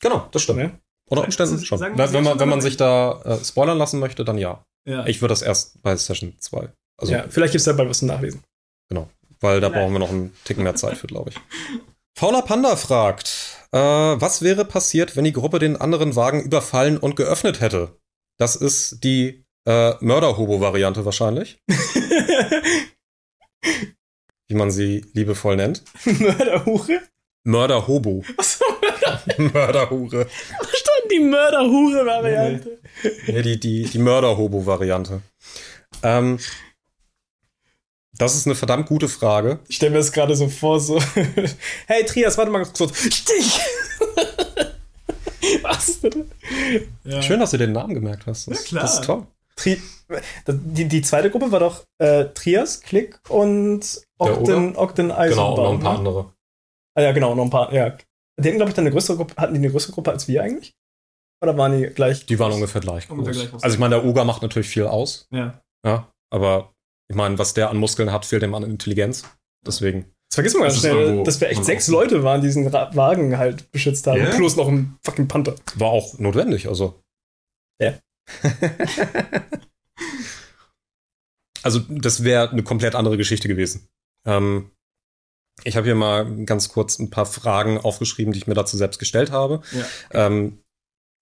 Genau, 0.00 0.28
das 0.32 0.42
stimmt. 0.42 0.60
Ja? 0.60 0.78
Unter 1.08 1.24
Umständen 1.24 1.64
schon. 1.64 1.78
Sagen, 1.78 1.96
wenn, 1.96 2.24
man, 2.24 2.38
wenn 2.38 2.48
man 2.48 2.60
sich 2.60 2.76
da 2.76 3.20
äh, 3.22 3.44
spoilern 3.44 3.78
lassen 3.78 4.00
möchte, 4.00 4.24
dann 4.24 4.38
ja. 4.38 4.64
ja. 4.86 5.06
Ich 5.06 5.20
würde 5.20 5.32
das 5.32 5.42
erst 5.42 5.80
bei 5.82 5.96
Session 5.96 6.34
2. 6.38 6.68
Also, 6.98 7.12
ja, 7.12 7.26
vielleicht 7.28 7.52
gibt 7.52 7.60
es 7.60 7.64
da 7.64 7.72
bald 7.72 7.88
was 7.88 7.98
zum 7.98 8.08
Nachlesen. 8.08 8.42
Genau, 8.88 9.08
weil 9.40 9.60
da 9.60 9.68
Nein. 9.68 9.80
brauchen 9.80 9.92
wir 9.92 9.98
noch 10.00 10.10
einen 10.10 10.34
Ticken 10.44 10.64
mehr 10.64 10.74
Zeit 10.74 10.96
für, 10.96 11.06
glaube 11.06 11.30
ich. 11.30 11.36
Fauler 12.18 12.42
Panda 12.42 12.76
fragt, 12.76 13.66
äh, 13.72 13.78
was 13.78 14.42
wäre 14.42 14.64
passiert, 14.64 15.16
wenn 15.16 15.24
die 15.24 15.32
Gruppe 15.32 15.58
den 15.58 15.76
anderen 15.76 16.16
Wagen 16.16 16.42
überfallen 16.42 16.98
und 16.98 17.14
geöffnet 17.14 17.60
hätte? 17.60 17.96
Das 18.38 18.56
ist 18.56 19.02
die 19.02 19.44
äh, 19.66 19.94
Mörder-Hobo-Variante 20.00 21.04
wahrscheinlich. 21.04 21.58
Wie 24.48 24.54
man 24.54 24.70
sie 24.70 25.04
liebevoll 25.12 25.56
nennt. 25.56 25.82
Mörderhure? 26.04 27.00
Mörderhobo. 27.44 28.24
Achso, 28.36 28.64
Mörderhure. 29.38 30.28
Stand 30.28 31.12
die 31.12 31.20
Mörderhure-Variante. 31.20 32.78
Nee, 33.26 33.42
die, 33.42 33.58
die, 33.58 33.84
die 33.84 33.98
Mörderhobo-Variante. 33.98 35.22
Ähm, 36.02 36.38
das 38.18 38.34
ist 38.34 38.46
eine 38.46 38.54
verdammt 38.54 38.88
gute 38.88 39.08
Frage. 39.08 39.60
Ich 39.68 39.76
stelle 39.76 39.92
mir 39.92 39.98
das 39.98 40.12
gerade 40.12 40.34
so 40.34 40.48
vor, 40.48 40.80
so. 40.80 41.00
hey, 41.86 42.04
Trias, 42.04 42.38
warte 42.38 42.50
mal 42.50 42.64
kurz. 42.64 43.14
Stich! 43.14 43.60
Was? 45.86 46.12
Ja. 47.04 47.22
Schön, 47.22 47.40
dass 47.40 47.50
du 47.50 47.58
den 47.58 47.72
Namen 47.72 47.94
gemerkt 47.94 48.26
hast. 48.26 48.48
Das, 48.48 48.58
ja, 48.58 48.68
klar. 48.68 48.82
das 48.82 48.94
ist 48.94 49.04
toll. 49.04 49.26
Tri 49.56 49.80
die, 50.46 50.86
die 50.86 51.02
zweite 51.02 51.30
Gruppe 51.30 51.50
war 51.50 51.60
doch 51.60 51.84
äh, 51.98 52.26
Trias, 52.26 52.80
Klick 52.80 53.18
und 53.28 54.02
Ogden, 54.18 54.76
Ogden 54.76 55.10
Eisenbahn. 55.10 55.54
Genau, 55.54 55.54
und 55.54 55.56
noch 55.56 55.72
ein 55.72 55.80
paar 55.80 55.92
ne? 55.92 55.98
andere. 55.98 56.32
Ah 56.94 57.02
ja, 57.02 57.12
genau, 57.12 57.34
noch 57.34 57.44
ein 57.44 57.50
paar, 57.50 57.72
ja. 57.72 57.96
Die 58.38 58.48
hatten, 58.48 58.56
glaube 58.56 58.70
ich, 58.70 58.74
dann 58.74 58.84
eine 58.84 58.92
größere 58.92 59.16
Gruppe, 59.16 59.34
hatten 59.36 59.54
die 59.54 59.58
eine 59.58 59.70
größere 59.70 59.92
Gruppe 59.92 60.12
als 60.12 60.28
wir 60.28 60.42
eigentlich? 60.42 60.74
Oder 61.42 61.56
waren 61.58 61.76
die 61.76 61.86
gleich? 61.88 62.26
Die 62.26 62.38
waren 62.38 62.52
ungefähr 62.52 62.80
gleich 62.80 63.08
groß. 63.08 63.18
Ungefähr 63.18 63.48
gleich 63.48 63.64
also 63.64 63.74
ich 63.74 63.80
meine, 63.80 63.96
der 63.96 64.04
Oger 64.04 64.24
macht 64.24 64.42
natürlich 64.42 64.68
viel 64.68 64.86
aus. 64.86 65.26
Ja. 65.30 65.60
Ja, 65.84 66.10
aber 66.30 66.72
ich 67.08 67.16
meine, 67.16 67.38
was 67.38 67.54
der 67.54 67.70
an 67.70 67.76
Muskeln 67.78 68.12
hat, 68.12 68.24
fehlt 68.24 68.42
dem 68.42 68.54
an 68.54 68.62
Intelligenz. 68.62 69.24
Deswegen. 69.66 70.12
Das 70.28 70.34
vergisst 70.34 70.56
man 70.56 70.64
ganz 70.64 70.78
schnell, 70.80 71.22
dass 71.22 71.40
wir 71.40 71.48
echt 71.48 71.64
sechs 71.64 71.88
Leute 71.88 72.22
waren, 72.22 72.40
die 72.40 72.48
diesen 72.48 72.72
Wagen 72.72 73.38
halt 73.38 73.70
beschützt 73.70 74.06
haben. 74.06 74.20
Yeah. 74.20 74.34
Plus 74.34 74.56
noch 74.56 74.68
ein 74.68 74.98
fucking 75.04 75.28
Panther. 75.28 75.54
War 75.76 75.88
auch 75.88 76.18
notwendig, 76.18 76.68
also. 76.68 77.00
Ja. 77.80 77.94
also, 81.62 81.80
das 81.88 82.24
wäre 82.24 82.50
eine 82.50 82.64
komplett 82.64 82.94
andere 82.94 83.16
Geschichte 83.16 83.48
gewesen. 83.48 83.88
Ähm, 84.26 84.70
ich 85.64 85.76
habe 85.76 85.86
hier 85.86 85.94
mal 85.94 86.44
ganz 86.44 86.68
kurz 86.68 86.98
ein 86.98 87.10
paar 87.10 87.26
Fragen 87.26 87.78
aufgeschrieben, 87.78 88.32
die 88.32 88.38
ich 88.38 88.46
mir 88.46 88.54
dazu 88.54 88.76
selbst 88.76 88.98
gestellt 88.98 89.30
habe. 89.30 89.62
Ja. 89.72 90.26
Ähm, 90.26 90.58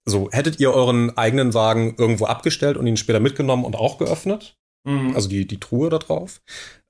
so, 0.07 0.31
hättet 0.31 0.61
ihr 0.61 0.73
euren 0.73 1.17
eigenen 1.17 1.55
Wagen 1.55 1.95
irgendwo 1.97 2.27
abgestellt 2.27 2.77
und 2.77 2.87
ihn 2.87 2.97
später 2.97 3.21
mitgenommen 3.21 3.65
und 3.65 3.77
auch 3.77 3.99
geöffnet? 3.99 4.57
Mhm. 4.85 5.15
Also 5.15 5.29
die, 5.29 5.47
die 5.47 5.61
Truhe 5.61 5.91
da 5.91 5.99
drauf. 5.99 6.41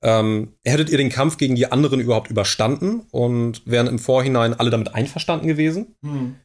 Ähm, 0.01 0.53
hättet 0.63 0.89
ihr 0.89 0.97
den 0.97 1.09
Kampf 1.09 1.37
gegen 1.37 1.55
die 1.55 1.71
anderen 1.71 1.99
überhaupt 1.99 2.29
überstanden 2.29 3.01
und 3.11 3.61
wären 3.65 3.87
im 3.87 3.99
Vorhinein 3.99 4.53
alle 4.53 4.69
damit 4.69 4.93
einverstanden 4.93 5.47
gewesen? 5.47 5.95
Mhm. 6.01 6.35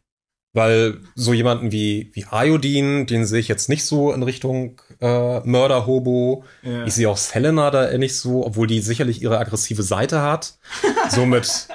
Weil 0.52 0.98
so 1.14 1.32
jemanden 1.32 1.70
wie, 1.70 2.10
wie 2.12 2.26
Iodine, 2.32 3.04
den 3.04 3.24
sehe 3.24 3.38
ich 3.38 3.46
jetzt 3.46 3.68
nicht 3.68 3.84
so 3.84 4.12
in 4.12 4.24
Richtung 4.24 4.80
äh, 5.00 5.40
Mörderhobo. 5.40 6.44
Ja. 6.62 6.86
Ich 6.86 6.94
sehe 6.94 7.08
auch 7.08 7.16
Selena 7.16 7.70
da 7.70 7.96
nicht 7.98 8.16
so, 8.16 8.44
obwohl 8.44 8.66
die 8.66 8.80
sicherlich 8.80 9.22
ihre 9.22 9.38
aggressive 9.38 9.84
Seite 9.84 10.22
hat. 10.22 10.58
so 11.10 11.24
mit 11.24 11.68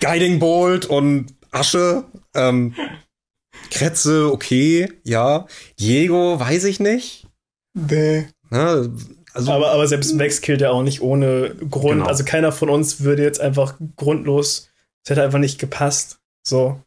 Guiding 0.00 0.40
Bolt 0.40 0.86
und 0.86 1.34
Asche. 1.52 2.04
Ähm, 2.34 2.74
Kretze, 3.70 4.32
okay, 4.32 4.92
ja. 5.04 5.46
Diego, 5.78 6.40
weiß 6.40 6.64
ich 6.64 6.80
nicht. 6.80 7.26
Nee. 7.74 8.28
Ne? 8.50 8.92
Also, 9.34 9.52
aber, 9.52 9.70
aber 9.70 9.86
selbst 9.86 10.14
Max 10.14 10.40
killt 10.40 10.60
ja 10.60 10.70
auch 10.70 10.82
nicht 10.82 11.00
ohne 11.00 11.54
Grund. 11.70 11.98
Genau. 11.98 12.06
Also 12.06 12.24
keiner 12.24 12.52
von 12.52 12.68
uns 12.70 13.00
würde 13.02 13.22
jetzt 13.22 13.40
einfach 13.40 13.74
grundlos, 13.96 14.70
es 15.04 15.10
hätte 15.10 15.22
einfach 15.22 15.38
nicht 15.38 15.58
gepasst. 15.58 16.18
So. 16.46 16.80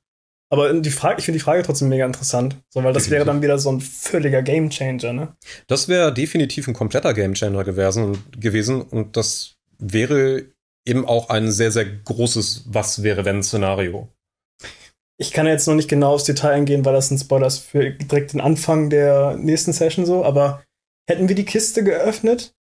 Aber 0.49 0.73
die 0.73 0.89
Frage, 0.89 1.19
ich 1.19 1.25
finde 1.25 1.37
die 1.37 1.43
Frage 1.43 1.63
trotzdem 1.63 1.87
mega 1.87 2.05
interessant, 2.05 2.57
so, 2.69 2.83
weil 2.83 2.91
das 2.91 3.03
definitiv. 3.03 3.11
wäre 3.11 3.25
dann 3.25 3.41
wieder 3.41 3.57
so 3.57 3.71
ein 3.71 3.79
völliger 3.79 4.41
Gamechanger, 4.41 5.13
ne? 5.13 5.33
Das 5.67 5.87
wäre 5.87 6.13
definitiv 6.13 6.67
ein 6.67 6.73
kompletter 6.73 7.13
Gamechanger 7.13 7.63
gewesen, 7.63 8.21
gewesen 8.37 8.81
und 8.81 9.15
das 9.15 9.55
wäre 9.79 10.43
eben 10.85 11.07
auch 11.07 11.29
ein 11.29 11.51
sehr, 11.51 11.71
sehr 11.71 11.85
großes 11.85 12.65
Was 12.67 13.01
wäre 13.01 13.23
wenn 13.23 13.43
Szenario. 13.43 14.09
Ich 15.17 15.31
kann 15.31 15.47
jetzt 15.47 15.67
noch 15.67 15.75
nicht 15.75 15.87
genau 15.87 16.15
aufs 16.15 16.25
Detail 16.25 16.51
eingehen, 16.51 16.83
weil 16.83 16.93
das 16.93 17.11
ein 17.11 17.17
Spoiler 17.17 17.47
ist 17.47 17.59
für 17.59 17.91
direkt 17.91 18.33
den 18.33 18.41
Anfang 18.41 18.89
der 18.89 19.37
nächsten 19.37 19.71
Session 19.71 20.05
so, 20.05 20.25
aber 20.25 20.63
hätten 21.11 21.27
wir 21.27 21.35
die 21.35 21.45
Kiste 21.45 21.83
geöffnet, 21.83 22.55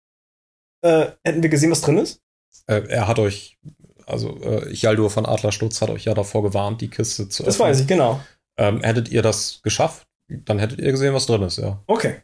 äh, 0.83 1.09
hätten 1.25 1.43
wir 1.43 1.51
gesehen, 1.51 1.71
was 1.71 1.81
drin 1.81 1.99
ist? 1.99 2.23
Äh, 2.67 2.83
er 2.89 3.09
hat 3.09 3.19
euch 3.19 3.59
also 4.07 4.39
äh, 4.41 4.73
Jaldur 4.73 5.11
von 5.11 5.27
Adlerstutz 5.27 5.83
hat 5.83 5.91
euch 5.91 6.05
ja 6.05 6.15
davor 6.15 6.45
gewarnt, 6.45 6.81
die 6.81 6.89
Kiste 6.89 7.29
zu 7.29 7.43
öffnen. 7.43 7.47
Das 7.47 7.59
weiß 7.59 7.81
ich, 7.81 7.87
genau. 7.89 8.21
Ähm, 8.57 8.81
hättet 8.83 9.11
ihr 9.11 9.21
das 9.21 9.61
geschafft, 9.63 10.07
dann 10.29 10.59
hättet 10.59 10.79
ihr 10.79 10.93
gesehen, 10.93 11.13
was 11.13 11.27
drin 11.27 11.43
ist, 11.43 11.59
ja. 11.59 11.83
Okay. 11.87 12.23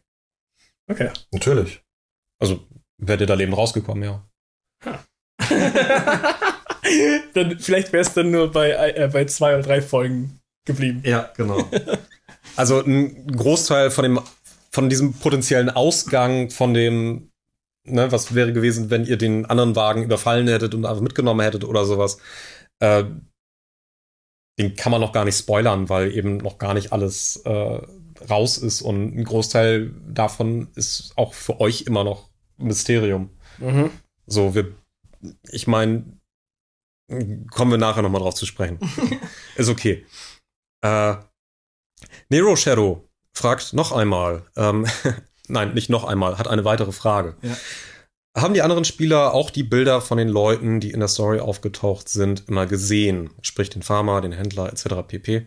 Okay. 0.89 1.11
Natürlich. 1.33 1.83
Also 2.39 2.61
wärt 2.99 3.21
ihr 3.21 3.27
da 3.27 3.35
lebend 3.35 3.57
rausgekommen, 3.57 4.05
ja. 4.05 4.25
dann, 7.35 7.59
vielleicht 7.59 7.93
wäre 7.93 8.03
es 8.03 8.15
dann 8.15 8.31
nur 8.31 8.51
bei, 8.53 8.71
äh, 8.71 9.11
bei 9.13 9.25
zwei 9.27 9.55
oder 9.55 9.63
drei 9.63 9.83
Folgen 9.83 10.41
geblieben. 10.65 11.03
Ja, 11.05 11.33
genau. 11.37 11.69
also 12.57 12.81
ein 12.81 13.27
Großteil 13.27 13.91
von 13.91 14.05
dem 14.05 14.21
von 14.73 14.89
diesem 14.89 15.13
potenziellen 15.15 15.71
Ausgang 15.71 16.51
von 16.51 16.75
dem 16.75 17.33
ne, 17.85 18.11
was 18.13 18.35
wäre 18.35 18.53
gewesen, 18.53 18.91
wenn 18.91 19.05
ihr 19.05 19.17
den 19.17 19.47
anderen 19.47 19.77
Wagen 19.77 20.03
überfallen 20.03 20.49
hättet 20.49 20.75
und 20.75 20.85
einfach 20.85 21.03
mitgenommen 21.03 21.41
hättet 21.41 21.65
oder 21.65 21.85
sowas. 21.85 22.19
Äh, 22.81 23.05
den 24.59 24.77
kann 24.77 24.93
man 24.93 25.01
noch 25.01 25.13
gar 25.13 25.25
nicht 25.25 25.39
spoilern, 25.39 25.89
weil 25.89 26.13
eben 26.13 26.39
noch 26.39 26.59
gar 26.59 26.75
nicht 26.75 26.93
alles 26.93 27.37
äh, 27.45 27.81
raus 28.29 28.59
ist 28.59 28.83
und 28.83 29.17
ein 29.17 29.25
Großteil 29.25 29.93
davon 30.09 30.69
ist 30.75 31.13
auch 31.17 31.35
für 31.35 31.61
euch 31.61 31.83
immer 31.83 32.05
noch 32.05 32.29
Mysterium. 32.59 33.31
Mhm. 33.59 33.91
So, 34.27 34.55
wir, 34.55 34.75
ich 35.51 35.67
meine, 35.67 36.19
kommen 37.51 37.71
wir 37.71 37.79
nachher 37.79 38.03
nochmal 38.03 38.21
drauf 38.21 38.35
zu 38.35 38.47
sprechen. 38.47 38.79
ist 39.57 39.69
okay. 39.69 40.07
Äh, 40.83 41.17
Nero 42.29 42.57
Shadow 42.57 43.09
fragt 43.33 43.73
noch 43.73 43.93
einmal, 43.93 44.43
ähm, 44.57 44.87
nein, 45.49 45.75
nicht 45.75 45.91
noch 45.91 46.05
einmal, 46.05 46.39
hat 46.39 46.49
eine 46.49 46.65
weitere 46.65 46.93
Frage. 46.93 47.37
Ja. 47.43 47.57
Haben 48.35 48.55
die 48.55 48.63
anderen 48.63 48.85
Spieler 48.85 49.35
auch 49.35 49.51
die 49.51 49.63
Bilder 49.63 50.01
von 50.01 50.17
den 50.17 50.29
Leuten, 50.29 50.81
die 50.81 50.91
in 50.91 51.01
der 51.01 51.09
Story 51.09 51.41
aufgetaucht 51.41 52.09
sind, 52.09 52.49
immer 52.49 52.67
gesehen? 52.67 53.31
Sprich 53.43 53.69
den 53.69 53.83
Farmer, 53.83 54.23
den 54.23 54.33
Händler 54.33 54.73
etc. 54.73 55.07
pp. 55.07 55.47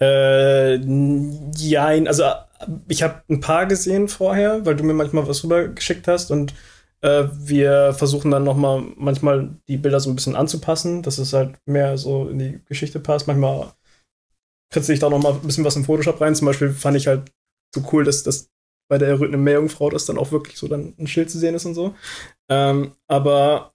Äh, 0.00 0.76
jein, 1.56 2.06
also 2.06 2.24
ich 2.86 3.02
habe 3.02 3.22
ein 3.28 3.40
paar 3.40 3.66
gesehen 3.66 4.08
vorher, 4.08 4.64
weil 4.64 4.76
du 4.76 4.84
mir 4.84 4.94
manchmal 4.94 5.26
was 5.26 5.42
rübergeschickt 5.42 6.06
hast 6.06 6.30
und 6.30 6.54
äh, 7.00 7.24
wir 7.32 7.94
versuchen 7.94 8.30
dann 8.30 8.44
noch 8.44 8.56
mal 8.56 8.82
manchmal 8.96 9.56
die 9.68 9.76
Bilder 9.78 10.00
so 10.00 10.10
ein 10.10 10.16
bisschen 10.16 10.36
anzupassen, 10.36 11.02
dass 11.02 11.18
es 11.18 11.32
halt 11.32 11.56
mehr 11.66 11.98
so 11.98 12.28
in 12.28 12.38
die 12.38 12.60
Geschichte 12.66 13.00
passt. 13.00 13.26
Manchmal 13.26 13.72
kritzel 14.72 14.94
ich 14.94 15.00
da 15.00 15.10
noch 15.10 15.22
mal 15.22 15.32
ein 15.32 15.40
bisschen 15.40 15.64
was 15.64 15.76
im 15.76 15.84
Photoshop 15.84 16.20
rein. 16.20 16.34
Zum 16.34 16.46
Beispiel 16.46 16.70
fand 16.70 16.96
ich 16.96 17.06
halt 17.06 17.30
so 17.74 17.82
cool, 17.92 18.04
dass 18.04 18.22
das 18.22 18.50
bei 18.88 18.98
der 18.98 19.08
errötenden 19.08 19.42
Meerjungfrau 19.42 19.90
das 19.90 20.06
dann 20.06 20.18
auch 20.18 20.32
wirklich 20.32 20.58
so 20.58 20.68
dann 20.68 20.94
ein 20.98 21.06
Schild 21.06 21.30
zu 21.30 21.38
sehen 21.38 21.54
ist 21.54 21.64
und 21.64 21.74
so. 21.74 21.94
Ähm, 22.48 22.92
aber 23.08 23.74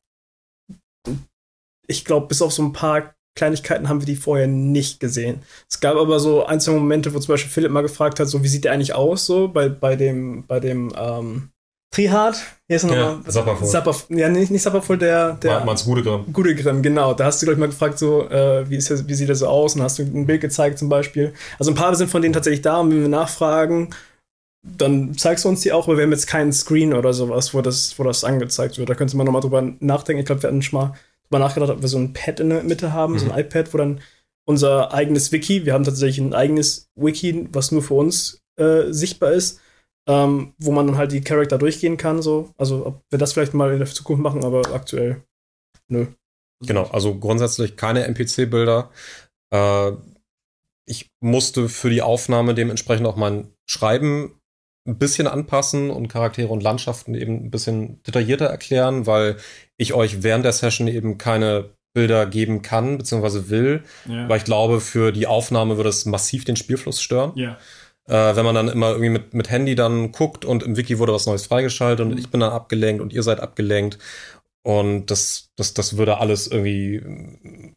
ich 1.88 2.06
glaube, 2.06 2.28
bis 2.28 2.42
auf 2.42 2.54
so 2.54 2.64
ein 2.64 2.74
paar 2.74 3.16
Kleinigkeiten 3.36 3.88
haben 3.88 4.02
wir 4.02 4.06
die 4.06 4.16
vorher 4.16 4.48
nicht 4.48 5.00
gesehen. 5.00 5.42
Es 5.70 5.80
gab 5.80 5.96
aber 5.96 6.20
so 6.20 6.46
ein, 6.46 6.60
zwei 6.60 6.74
Momente, 6.74 7.14
wo 7.14 7.20
zum 7.20 7.34
Beispiel 7.34 7.52
Philipp 7.52 7.72
mal 7.72 7.82
gefragt 7.82 8.20
hat, 8.20 8.28
so 8.28 8.44
wie 8.44 8.48
sieht 8.48 8.66
der 8.66 8.74
eigentlich 8.74 8.94
aus, 8.94 9.26
so 9.26 9.48
bei, 9.48 9.70
bei 9.70 9.96
dem, 9.96 10.46
bei 10.48 10.60
dem 10.60 10.94
ähm, 10.98 11.50
Trihard, 11.92 12.38
hier 12.68 12.78
ist 12.78 12.84
er 12.86 12.94
Ja, 12.94 13.12
nochmal. 13.12 13.32
Sapperfurt. 13.32 13.70
Sapperf 13.70 14.06
ja, 14.10 14.30
nicht, 14.30 14.50
nicht 14.50 14.62
Sapperfurt, 14.62 15.02
der, 15.02 15.34
der 15.34 15.58
Der 15.58 15.66
Mans 15.66 15.84
Gudegrim. 15.84 16.32
Gudegrim, 16.32 16.82
genau. 16.82 17.14
Da 17.14 17.26
hast 17.26 17.42
du, 17.42 17.46
glaube 17.46 17.56
ich, 17.56 17.60
mal 17.60 17.68
gefragt, 17.68 18.00
so, 18.00 18.30
äh, 18.30 18.70
wie, 18.70 18.78
ist 18.78 18.90
der, 18.90 19.06
wie 19.08 19.14
sieht 19.14 19.28
er 19.28 19.36
so 19.36 19.48
aus? 19.48 19.76
Und 19.76 19.82
hast 19.84 20.00
du 20.00 20.04
ein 20.04 20.26
Bild 20.26 20.40
gezeigt 20.40 20.80
zum 20.80 20.88
Beispiel. 20.88 21.34
Also 21.60 21.72
ein 21.72 21.76
paar 21.76 21.94
sind 21.96 22.10
von 22.10 22.22
denen 22.22 22.34
tatsächlich 22.34 22.62
da 22.62 22.80
und 22.80 22.92
wenn 22.92 23.02
wir 23.02 23.10
nachfragen, 23.10 23.90
dann 24.64 25.18
zeigst 25.18 25.44
du 25.44 25.50
uns 25.50 25.62
die 25.62 25.74
auch, 25.74 25.88
aber 25.88 25.98
wir 25.98 26.04
haben 26.04 26.12
jetzt 26.12 26.28
keinen 26.28 26.54
Screen 26.54 26.94
oder 26.94 27.14
sowas, 27.14 27.54
wo 27.54 27.62
das, 27.62 27.98
wo 28.00 28.04
das 28.04 28.24
angezeigt 28.24 28.78
wird. 28.78 28.90
Da 28.90 28.96
könnte 28.96 29.18
man 29.18 29.26
nochmal 29.26 29.42
drüber 29.42 29.62
nachdenken. 29.80 30.22
Ich 30.22 30.26
glaube, 30.26 30.44
wir 30.44 30.48
hatten 30.50 30.62
schon 30.62 30.80
mal 30.80 30.94
drüber 31.28 31.40
nachgedacht, 31.40 31.72
ob 31.72 31.82
wir 31.82 31.90
so 31.90 31.98
ein 31.98 32.14
Pad 32.14 32.40
in 32.40 32.52
der 32.52 32.64
Mitte 32.64 32.94
haben, 32.94 33.20
so 33.20 33.30
ein 33.30 33.38
iPad, 33.38 33.74
wo 33.74 33.78
dann 33.78 34.00
unser 34.46 34.94
eigenes 34.94 35.32
Wiki, 35.32 35.66
wir 35.66 35.74
haben 35.74 35.84
tatsächlich 35.84 36.20
ein 36.20 36.34
eigenes 36.34 36.88
Wiki, 36.96 37.50
was 37.52 37.72
nur 37.72 37.82
für 37.82 37.96
uns 37.96 38.42
äh, 38.58 38.92
sichtbar 38.92 39.32
ist, 39.34 39.60
ähm, 40.08 40.54
wo 40.58 40.72
man 40.72 40.88
dann 40.88 40.98
halt 40.98 41.12
die 41.12 41.22
Charakter 41.22 41.58
durchgehen 41.58 41.98
kann, 41.98 42.22
so. 42.22 42.52
Also, 42.58 42.86
ob 42.86 43.02
wir 43.10 43.20
das 43.20 43.34
vielleicht 43.34 43.54
mal 43.54 43.72
in 43.72 43.80
der 43.80 43.88
Zukunft 43.88 44.22
machen, 44.24 44.44
aber 44.44 44.74
aktuell, 44.74 45.24
nö. 45.88 46.08
Genau, 46.64 46.84
also 46.92 47.18
grundsätzlich 47.18 47.76
keine 47.76 48.04
NPC-Bilder. 48.06 48.92
Äh, 49.54 49.92
ich 50.88 51.08
musste 51.24 51.70
für 51.70 51.90
die 51.90 52.02
Aufnahme 52.02 52.54
dementsprechend 52.54 53.08
auch 53.08 53.16
mein 53.16 53.54
Schreiben 53.70 54.38
ein 54.88 54.98
bisschen 54.98 55.28
anpassen 55.28 55.92
und 55.92 56.08
Charaktere 56.08 56.48
und 56.50 56.64
Landschaften 56.64 57.14
eben 57.16 57.36
ein 57.46 57.52
bisschen 57.52 58.02
detaillierter 58.04 58.46
erklären, 58.46 59.06
weil 59.06 59.38
ich 59.78 59.94
euch 59.94 60.24
während 60.24 60.44
der 60.44 60.54
Session 60.54 60.88
eben 60.88 61.18
keine 61.20 61.70
Bilder 61.94 62.26
geben 62.26 62.62
kann, 62.62 62.98
beziehungsweise 62.98 63.50
will, 63.50 63.84
Ja. 64.08 64.28
weil 64.30 64.38
ich 64.38 64.44
glaube, 64.46 64.80
für 64.82 65.12
die 65.12 65.28
Aufnahme 65.28 65.78
würde 65.78 65.90
es 65.90 66.06
massiv 66.06 66.46
den 66.46 66.56
Spielfluss 66.56 67.02
stören. 67.02 67.34
ja. 67.36 67.58
Äh, 68.12 68.36
wenn 68.36 68.44
man 68.44 68.56
dann 68.56 68.68
immer 68.68 68.90
irgendwie 68.90 69.10
mit, 69.10 69.34
mit 69.34 69.50
Handy 69.50 69.74
dann 69.74 70.12
guckt 70.12 70.44
und 70.44 70.64
im 70.64 70.76
Wiki 70.76 71.00
wurde 71.00 71.14
was 71.14 71.28
Neues 71.28 71.46
freigeschaltet 71.46 72.06
und 72.06 72.12
Mhm. 72.12 72.18
ich 72.18 72.30
bin 72.30 72.42
dann 72.42 72.52
abgelenkt 72.52 73.02
und 73.02 73.14
ihr 73.14 73.24
seid 73.24 73.40
abgelenkt. 73.40 73.98
Und 74.64 75.08
das, 75.08 75.50
das, 75.56 75.74
das 75.74 75.98
würde 75.98 76.18
alles 76.20 76.46
irgendwie 76.48 77.02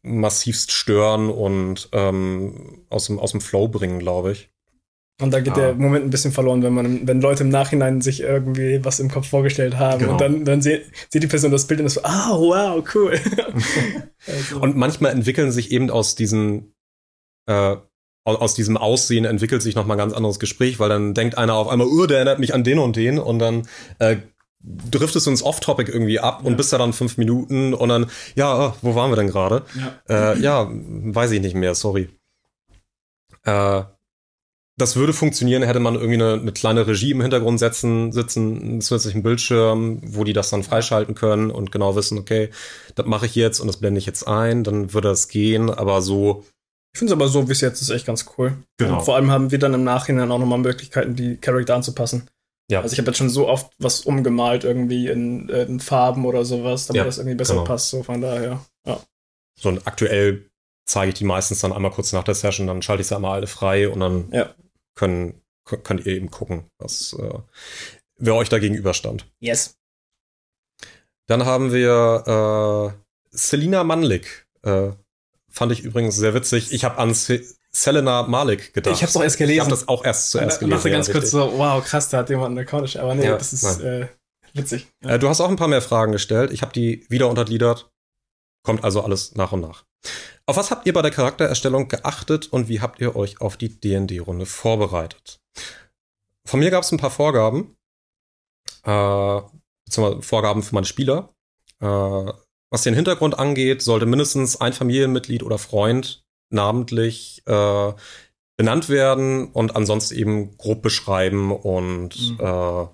massivst 0.02 0.72
stören 0.72 1.30
und 1.30 1.88
ähm, 1.92 2.84
aus, 2.90 3.06
dem, 3.06 3.18
aus 3.18 3.30
dem 3.30 3.40
Flow 3.40 3.68
bringen, 3.68 3.98
glaube 4.00 4.32
ich. 4.32 4.50
Und 5.22 5.30
da 5.32 5.38
geht 5.40 5.52
Ah. 5.52 5.56
der 5.60 5.74
Moment 5.74 6.04
ein 6.04 6.10
bisschen 6.10 6.32
verloren, 6.32 6.62
wenn 6.64 6.74
man, 6.74 7.06
wenn 7.06 7.20
Leute 7.20 7.44
im 7.44 7.48
Nachhinein 7.48 8.00
sich 8.00 8.20
irgendwie 8.20 8.84
was 8.84 8.98
im 8.98 9.08
Kopf 9.10 9.28
vorgestellt 9.28 9.78
haben 9.78 10.00
Genau. 10.00 10.12
und 10.12 10.20
dann, 10.20 10.44
dann 10.44 10.60
sieht, 10.60 10.86
sieht 11.10 11.22
die 11.22 11.28
Person 11.28 11.52
das 11.52 11.66
Bild 11.68 11.78
und 11.80 11.86
ist 11.86 11.94
so, 11.94 12.00
ah, 12.02 12.32
wow, 12.36 12.84
cool. 12.94 13.18
also, 14.26 14.60
Und 14.60 14.76
manchmal 14.76 15.12
entwickeln 15.12 15.52
sich 15.52 15.70
eben 15.70 15.88
aus 15.88 16.16
diesen, 16.16 16.74
äh, 17.46 17.76
aus, 18.24 18.54
diesem 18.54 18.76
Aussehen 18.76 19.24
entwickelt 19.26 19.62
sich 19.62 19.74
nochmal 19.74 19.96
ein 19.96 19.98
ganz 19.98 20.12
anderes 20.14 20.38
Gespräch, 20.38 20.78
weil 20.78 20.88
dann 20.88 21.14
denkt 21.14 21.36
einer 21.36 21.54
auf 21.54 21.68
einmal, 21.68 21.86
oh, 21.86 22.06
der 22.06 22.18
erinnert 22.18 22.38
mich 22.38 22.54
an 22.54 22.64
den 22.64 22.78
und 22.78 22.96
den 22.96 23.18
und 23.18 23.38
dann 23.38 23.68
äh, 23.98 24.16
driftest 24.90 25.26
du 25.26 25.30
ins 25.30 25.42
Off-Topic 25.42 25.90
irgendwie 25.92 26.20
ab 26.20 26.40
und 26.42 26.52
Ja. 26.52 26.56
bist 26.56 26.72
da 26.72 26.78
dann 26.78 26.94
fünf 26.94 27.18
Minuten 27.18 27.74
und 27.74 27.88
dann, 27.90 28.06
ja, 28.34 28.68
oh, 28.68 28.74
wo 28.80 28.94
waren 28.94 29.10
wir 29.10 29.16
denn 29.16 29.28
gerade? 29.28 29.62
ja. 30.08 30.32
Äh, 30.32 30.40
ja, 30.40 30.70
weiß 30.70 31.32
ich 31.32 31.40
nicht 31.42 31.54
mehr, 31.54 31.74
sorry. 31.74 32.08
Äh, 33.44 33.82
das 34.76 34.96
würde 34.96 35.12
funktionieren, 35.12 35.62
hätte 35.62 35.78
man 35.78 35.94
irgendwie 35.94 36.14
eine, 36.14 36.32
eine 36.32 36.52
kleine 36.52 36.86
Regie 36.86 37.12
im 37.12 37.20
Hintergrund 37.20 37.60
setzen, 37.60 38.10
sitzen, 38.10 38.60
einen 38.60 38.80
zusätzlichen 38.80 39.22
Bildschirm, 39.22 40.00
wo 40.02 40.24
die 40.24 40.32
das 40.32 40.50
dann 40.50 40.64
freischalten 40.64 41.14
können 41.14 41.50
und 41.50 41.70
genau 41.70 41.94
wissen, 41.94 42.18
okay, 42.18 42.48
das 42.96 43.06
mache 43.06 43.26
ich 43.26 43.36
jetzt 43.36 43.60
und 43.60 43.68
das 43.68 43.76
blende 43.76 43.98
ich 43.98 44.06
jetzt 44.06 44.26
ein, 44.26 44.64
dann 44.64 44.92
würde 44.92 45.08
das 45.08 45.28
gehen, 45.28 45.70
aber 45.70 46.02
so, 46.02 46.44
Ich 46.94 46.98
finde 46.98 47.12
es 47.12 47.16
aber 47.18 47.26
so, 47.28 47.48
wie 47.48 47.52
es 47.52 47.60
jetzt 47.60 47.82
ist, 47.82 47.90
echt 47.90 48.06
ganz 48.06 48.24
cool. 48.38 48.56
Genau. 48.78 48.98
Und 48.98 49.04
vor 49.04 49.16
allem 49.16 49.30
haben 49.30 49.50
wir 49.50 49.58
dann 49.58 49.74
im 49.74 49.82
Nachhinein 49.84 50.30
auch 50.30 50.38
nochmal 50.38 50.60
Möglichkeiten, 50.60 51.16
die 51.16 51.36
Charakter 51.36 51.74
anzupassen. 51.74 52.30
ja. 52.70 52.80
Also 52.80 52.92
ich 52.92 52.98
habe 53.00 53.08
jetzt 53.10 53.18
schon 53.18 53.28
so 53.30 53.48
oft 53.48 53.72
was 53.78 54.02
umgemalt, 54.02 54.62
irgendwie 54.64 55.08
in, 55.08 55.48
in 55.48 55.80
Farben 55.80 56.24
oder 56.24 56.44
sowas, 56.44 56.86
damit 56.86 56.98
Ja, 57.00 57.04
das 57.04 57.18
irgendwie 57.18 57.34
besser 57.36 57.54
genau. 57.54 57.64
passt. 57.66 57.90
So 57.90 58.02
von 58.04 58.20
daher, 58.20 58.64
ja. 58.86 59.00
so 59.58 59.68
und 59.70 59.86
aktuell 59.88 60.48
zeige 60.86 61.08
ich 61.08 61.14
die 61.16 61.24
meistens 61.24 61.58
dann 61.60 61.72
einmal 61.72 61.90
kurz 61.90 62.12
nach 62.12 62.22
der 62.24 62.34
Session, 62.36 62.66
dann 62.68 62.80
schalte 62.82 63.00
ich 63.02 63.08
sie 63.08 63.16
einmal 63.16 63.32
alle 63.38 63.46
frei 63.48 63.88
und 63.88 63.98
dann 64.00 64.30
Ja. 64.30 64.54
können, 64.94 65.40
könnt 65.64 66.06
ihr 66.06 66.14
eben 66.14 66.30
gucken, 66.30 66.66
was, 66.78 67.12
äh, 67.18 67.38
wer 68.18 68.34
euch 68.36 68.50
da 68.50 68.58
gegenüberstand. 68.60 69.26
Yes. 69.40 69.76
Dann 71.26 71.44
haben 71.44 71.72
wir 71.72 72.94
äh, 72.94 73.36
Selina 73.36 73.82
Manlik. 73.82 74.46
Äh, 74.62 74.92
fand 75.54 75.72
ich 75.72 75.82
übrigens 75.84 76.16
sehr 76.16 76.34
witzig. 76.34 76.72
Ich 76.72 76.84
habe 76.84 76.98
an 76.98 77.14
Se 77.14 77.42
Selena 77.70 78.22
Malik 78.22 78.72
gedacht. 78.72 78.94
Ich 78.94 79.02
hab's 79.02 79.16
auch 79.16 79.22
erst 79.22 79.34
Ich 79.34 79.38
gelesen. 79.38 79.60
habe 79.62 79.70
das 79.70 79.88
auch 79.88 80.04
erst 80.04 80.30
zuerst 80.30 80.56
Ich 80.56 80.60
gelesen. 80.60 80.76
dachte 80.78 80.90
ganz 80.90 81.06
ja, 81.08 81.12
kurz 81.14 81.24
richtig. 81.24 81.40
so, 81.40 81.58
wow, 81.58 81.84
krass, 81.84 82.08
da 82.08 82.18
hat 82.18 82.28
jemand 82.30 82.56
einen 82.56 82.58
Account. 82.66 82.96
Aber 82.96 83.14
nee, 83.16 83.24
Ja, 83.24 83.36
das 83.36 83.52
ist 83.52 83.80
äh, 83.80 84.06
witzig. 84.52 84.86
Äh, 85.00 85.18
du 85.18 85.28
hast 85.28 85.40
auch 85.40 85.48
ein 85.48 85.56
paar 85.56 85.66
mehr 85.68 85.82
Fragen 85.82 86.12
gestellt. 86.12 86.52
Ich 86.52 86.62
habe 86.62 86.72
die 86.72 87.04
wieder 87.08 87.28
untergliedert. 87.28 87.90
Kommt 88.62 88.84
also 88.84 89.02
alles 89.02 89.34
nach 89.34 89.50
und 89.52 89.60
nach. 89.60 89.84
Auf 90.46 90.56
was 90.56 90.70
habt 90.70 90.86
ihr 90.86 90.92
bei 90.92 91.02
der 91.02 91.10
Charaktererstellung 91.10 91.88
geachtet 91.88 92.46
und 92.52 92.68
wie 92.68 92.80
habt 92.80 93.00
ihr 93.00 93.16
euch 93.16 93.40
auf 93.40 93.56
die 93.56 93.68
D&D-Runde 93.80 94.46
vorbereitet? 94.46 95.40
Von 96.46 96.60
mir 96.60 96.70
gab 96.70 96.84
es 96.84 96.92
ein 96.92 96.98
paar 96.98 97.10
Vorgaben. 97.10 97.76
Äh, 98.84 99.40
beziehungsweise 99.86 100.22
Vorgaben 100.22 100.62
für 100.62 100.74
meine 100.74 100.86
Spieler. 100.86 101.34
Äh, 101.80 102.32
was 102.74 102.82
den 102.82 102.94
Hintergrund 102.94 103.38
angeht, 103.38 103.82
sollte 103.82 104.04
mindestens 104.04 104.60
ein 104.60 104.72
Familienmitglied 104.72 105.44
oder 105.44 105.58
Freund 105.58 106.24
namentlich 106.50 107.42
äh, 107.46 107.92
benannt 108.56 108.88
werden 108.88 109.46
und 109.52 109.76
ansonsten 109.76 110.16
eben 110.16 110.56
grob 110.58 110.82
beschreiben 110.82 111.52
und 111.52 112.10
Mhm. 112.16 112.38
äh, 112.40 112.86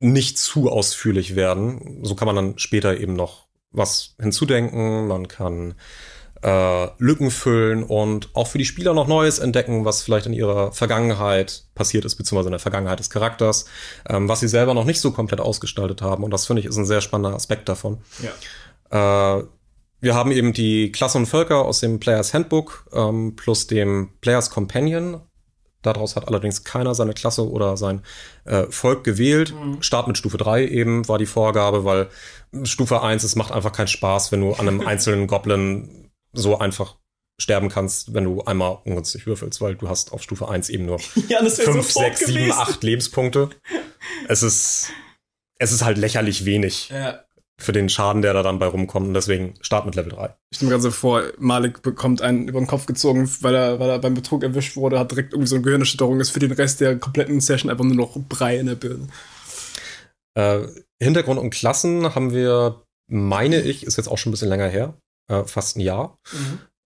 nicht 0.00 0.38
zu 0.38 0.68
ausführlich 0.70 1.36
werden. 1.36 2.00
So 2.02 2.16
kann 2.16 2.26
man 2.26 2.34
dann 2.34 2.58
später 2.58 2.98
eben 2.98 3.14
noch 3.14 3.46
was 3.70 4.16
hinzudenken. 4.20 5.06
Man 5.06 5.28
kann 5.28 5.74
äh, 6.42 6.88
Lücken 6.98 7.30
füllen 7.30 7.84
und 7.84 8.28
auch 8.34 8.46
für 8.48 8.58
die 8.58 8.64
Spieler 8.64 8.92
noch 8.92 9.06
Neues 9.06 9.38
entdecken, 9.38 9.84
was 9.84 10.02
vielleicht 10.02 10.26
in 10.26 10.32
ihrer 10.32 10.72
Vergangenheit 10.72 11.64
passiert 11.74 12.04
ist, 12.04 12.16
beziehungsweise 12.16 12.48
in 12.48 12.52
der 12.52 12.60
Vergangenheit 12.60 12.98
des 12.98 13.08
Charakters, 13.10 13.66
ähm, 14.08 14.28
was 14.28 14.40
sie 14.40 14.48
selber 14.48 14.74
noch 14.74 14.84
nicht 14.84 15.00
so 15.00 15.12
komplett 15.12 15.40
ausgestaltet 15.40 16.02
haben. 16.02 16.24
Und 16.24 16.30
das 16.32 16.46
finde 16.46 16.60
ich 16.60 16.66
ist 16.66 16.76
ein 16.76 16.86
sehr 16.86 17.00
spannender 17.00 17.36
Aspekt 17.36 17.68
davon. 17.68 17.98
Ja. 18.22 18.30
Äh, 18.90 19.42
wir 20.00 20.14
haben 20.14 20.30
eben 20.30 20.52
die 20.52 20.92
Klassen 20.92 21.18
und 21.18 21.26
Völker 21.26 21.64
aus 21.64 21.80
dem 21.80 21.98
Players 21.98 22.34
Handbook 22.34 22.86
ähm, 22.92 23.34
plus 23.34 23.66
dem 23.66 24.10
Players 24.20 24.50
Companion. 24.50 25.20
Daraus 25.82 26.16
hat 26.16 26.28
allerdings 26.28 26.64
keiner 26.64 26.94
seine 26.94 27.14
Klasse 27.14 27.48
oder 27.48 27.76
sein 27.76 28.02
äh, 28.44 28.64
Volk 28.70 29.04
gewählt. 29.04 29.54
Mhm. 29.54 29.82
Start 29.82 30.08
mit 30.08 30.18
Stufe 30.18 30.36
3 30.36 30.66
eben 30.66 31.08
war 31.08 31.18
die 31.18 31.26
Vorgabe, 31.26 31.84
weil 31.84 32.08
Stufe 32.64 33.02
1, 33.02 33.22
es 33.22 33.36
macht 33.36 33.52
einfach 33.52 33.72
keinen 33.72 33.86
Spaß, 33.86 34.32
wenn 34.32 34.40
du 34.40 34.52
an 34.54 34.68
einem 34.68 34.80
einzelnen 34.86 35.26
Goblin 35.26 36.10
so 36.32 36.58
einfach 36.58 36.96
sterben 37.40 37.68
kannst, 37.68 38.14
wenn 38.14 38.24
du 38.24 38.42
einmal 38.42 38.78
ungünstig 38.84 39.26
würfelst, 39.26 39.60
weil 39.60 39.76
du 39.76 39.88
hast 39.88 40.12
auf 40.12 40.22
Stufe 40.22 40.48
1 40.48 40.70
eben 40.70 40.86
nur 40.86 40.98
Ja, 41.28 41.42
das 41.42 41.58
wäre 41.58 41.72
5, 41.72 41.90
so 41.90 42.00
tot 42.00 42.16
6, 42.16 42.26
7, 42.26 42.32
gewesen. 42.34 42.58
8 42.58 42.82
Lebenspunkte. 42.82 43.50
Es 44.28 44.42
ist, 44.42 44.90
es 45.58 45.72
ist 45.72 45.84
halt 45.84 45.98
lächerlich 45.98 46.44
wenig 46.44 46.88
Ja. 46.88 47.25
Für 47.58 47.72
den 47.72 47.88
Schaden, 47.88 48.22
der 48.22 48.34
da 48.34 48.42
dann 48.42 48.58
bei 48.58 48.66
rumkommt. 48.66 49.08
Und 49.08 49.14
deswegen 49.14 49.54
Start 49.60 49.86
mit 49.86 49.94
Level 49.94 50.12
3. 50.12 50.34
Ich 50.50 50.56
stelle 50.58 50.68
mir 50.68 50.74
gerade 50.74 50.82
so 50.82 50.90
vor, 50.90 51.22
Malik 51.38 51.82
bekommt 51.82 52.20
einen 52.20 52.48
über 52.48 52.60
den 52.60 52.66
Kopf 52.66 52.86
gezogen, 52.86 53.30
weil 53.40 53.54
er, 53.54 53.80
weil 53.80 53.90
er 53.90 53.98
beim 53.98 54.14
Betrug 54.14 54.42
erwischt 54.42 54.76
wurde, 54.76 54.98
hat 54.98 55.10
direkt 55.10 55.32
irgendwie 55.32 55.48
so 55.48 55.56
eine 55.56 55.64
Gehirnerschütterung, 55.64 56.20
ist 56.20 56.30
für 56.30 56.40
den 56.40 56.52
Rest 56.52 56.80
der 56.80 56.98
kompletten 56.98 57.40
Session 57.40 57.70
einfach 57.70 57.84
nur 57.84 57.96
noch 57.96 58.16
Brei 58.28 58.58
in 58.58 58.66
der 58.66 58.74
Birne. 58.74 59.08
Äh, 60.36 60.66
Hintergrund 61.02 61.40
und 61.40 61.50
Klassen 61.50 62.14
haben 62.14 62.32
wir, 62.32 62.82
meine 63.10 63.60
ich, 63.60 63.86
ist 63.86 63.96
jetzt 63.96 64.08
auch 64.08 64.18
schon 64.18 64.30
ein 64.30 64.32
bisschen 64.32 64.50
länger 64.50 64.68
her, 64.68 64.94
äh, 65.30 65.44
fast 65.44 65.76
ein 65.76 65.80
Jahr. 65.80 66.18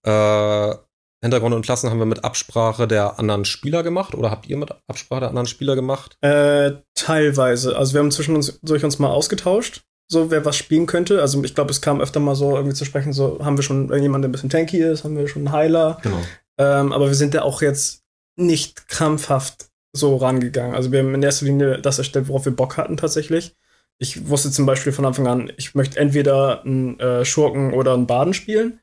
Äh, 0.07 0.75
Hintergrund 1.23 1.55
und 1.55 1.63
Klassen 1.63 1.91
haben 1.91 1.99
wir 1.99 2.07
mit 2.07 2.25
Absprache 2.25 2.89
der 2.89 3.19
anderen 3.19 3.45
Spieler 3.45 3.83
gemacht 3.83 4.15
oder 4.15 4.31
habt 4.31 4.47
ihr 4.47 4.57
mit 4.57 4.71
Absprache 4.89 5.21
der 5.21 5.29
anderen 5.29 5.47
Spieler 5.47 5.75
gemacht? 5.75 6.17
Äh, 6.23 6.73
teilweise. 6.95 7.77
Also 7.77 7.93
wir 7.93 8.01
haben 8.01 8.11
zwischen 8.11 8.37
uns 8.37 8.59
durch 8.63 8.85
uns 8.85 8.99
mal 8.99 9.11
ausgetauscht, 9.11 9.83
so 10.11 10.31
wer 10.31 10.45
was 10.45 10.57
spielen 10.57 10.87
könnte. 10.87 11.21
Also 11.23 11.43
ich 11.45 11.55
glaube, 11.55 11.71
es 11.71 11.81
kam 11.81 12.01
öfter 12.01 12.21
mal 12.21 12.35
so 12.35 12.57
irgendwie 12.57 12.75
zu 12.75 12.85
sprechen, 12.85 13.13
so 13.13 13.45
haben 13.45 13.57
wir 13.57 13.63
schon 13.63 13.89
jemanden, 14.03 14.23
der 14.23 14.29
ein 14.29 14.33
bisschen 14.33 14.51
tanky 14.51 14.79
ist, 14.79 15.05
haben 15.05 15.17
wir 15.17 15.29
schon 15.29 15.47
einen 15.47 15.53
Heiler. 15.53 15.99
Genau. 16.03 16.19
Ähm, 16.59 16.93
aber 16.93 17.07
wir 17.07 17.15
sind 17.15 17.33
ja 17.33 17.43
auch 17.43 17.63
jetzt 17.63 18.03
nicht 18.37 18.89
krampfhaft 18.89 19.71
so 19.93 20.17
rangegangen. 20.17 20.75
Also 20.75 20.91
wir 20.91 20.99
haben 20.99 21.15
in 21.15 21.23
erster 21.23 21.47
Linie 21.47 21.81
das 21.81 21.99
erstellt, 21.99 22.29
worauf 22.29 22.45
wir 22.45 22.55
Bock 22.55 22.77
hatten 22.77 22.97
tatsächlich. 22.97 23.57
Ich 23.99 24.29
wusste 24.29 24.51
zum 24.51 24.67
Beispiel 24.67 24.93
von 24.93 25.05
Anfang 25.05 25.27
an, 25.29 25.53
ich 25.57 25.75
möchte 25.75 26.01
entweder 26.01 26.65
einen 26.65 26.99
äh, 26.99 27.25
Schurken 27.25 27.73
oder 27.73 27.95
einen 27.95 28.07
Baden 28.07 28.35
spielen. 28.35 28.81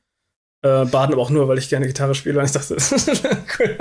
Äh, 0.62 0.86
Baden 0.86 1.12
aber 1.12 1.22
auch 1.22 1.30
nur, 1.30 1.46
weil 1.48 1.58
ich 1.58 1.68
gerne 1.68 1.86
Gitarre 1.86 2.14
spiele. 2.14 2.38
Und 2.38 2.46
ich 2.46 2.52
dachte, 2.52 2.76
cool, 3.58 3.78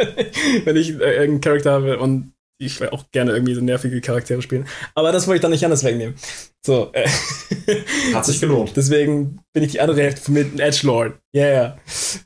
wenn 0.65 0.75
ich 0.75 0.89
äh, 0.89 1.15
irgendeinen 1.15 1.41
Charakter 1.41 1.71
habe 1.71 1.99
und 1.99 2.33
ich 2.57 2.79
will 2.79 2.89
auch 2.89 3.09
gerne 3.11 3.31
irgendwie 3.31 3.53
so 3.53 3.61
nervige 3.61 4.01
Charaktere 4.01 4.41
spielen. 4.41 4.67
Aber 4.95 5.11
das 5.11 5.27
wollte 5.27 5.37
ich 5.37 5.41
dann 5.41 5.51
nicht 5.51 5.63
anders 5.65 5.83
wegnehmen. 5.83 6.15
So. 6.65 6.91
Äh, 6.93 7.07
Hat 8.13 8.25
sich 8.25 8.41
gelohnt. 8.41 8.73
Deswegen 8.75 9.39
bin 9.53 9.63
ich 9.63 9.73
die 9.73 9.81
andere 9.81 10.01
Hälfte 10.01 10.31
mit 10.31 10.47
einem 10.47 10.59
Edgelord. 10.59 11.19
Yeah. 11.35 11.77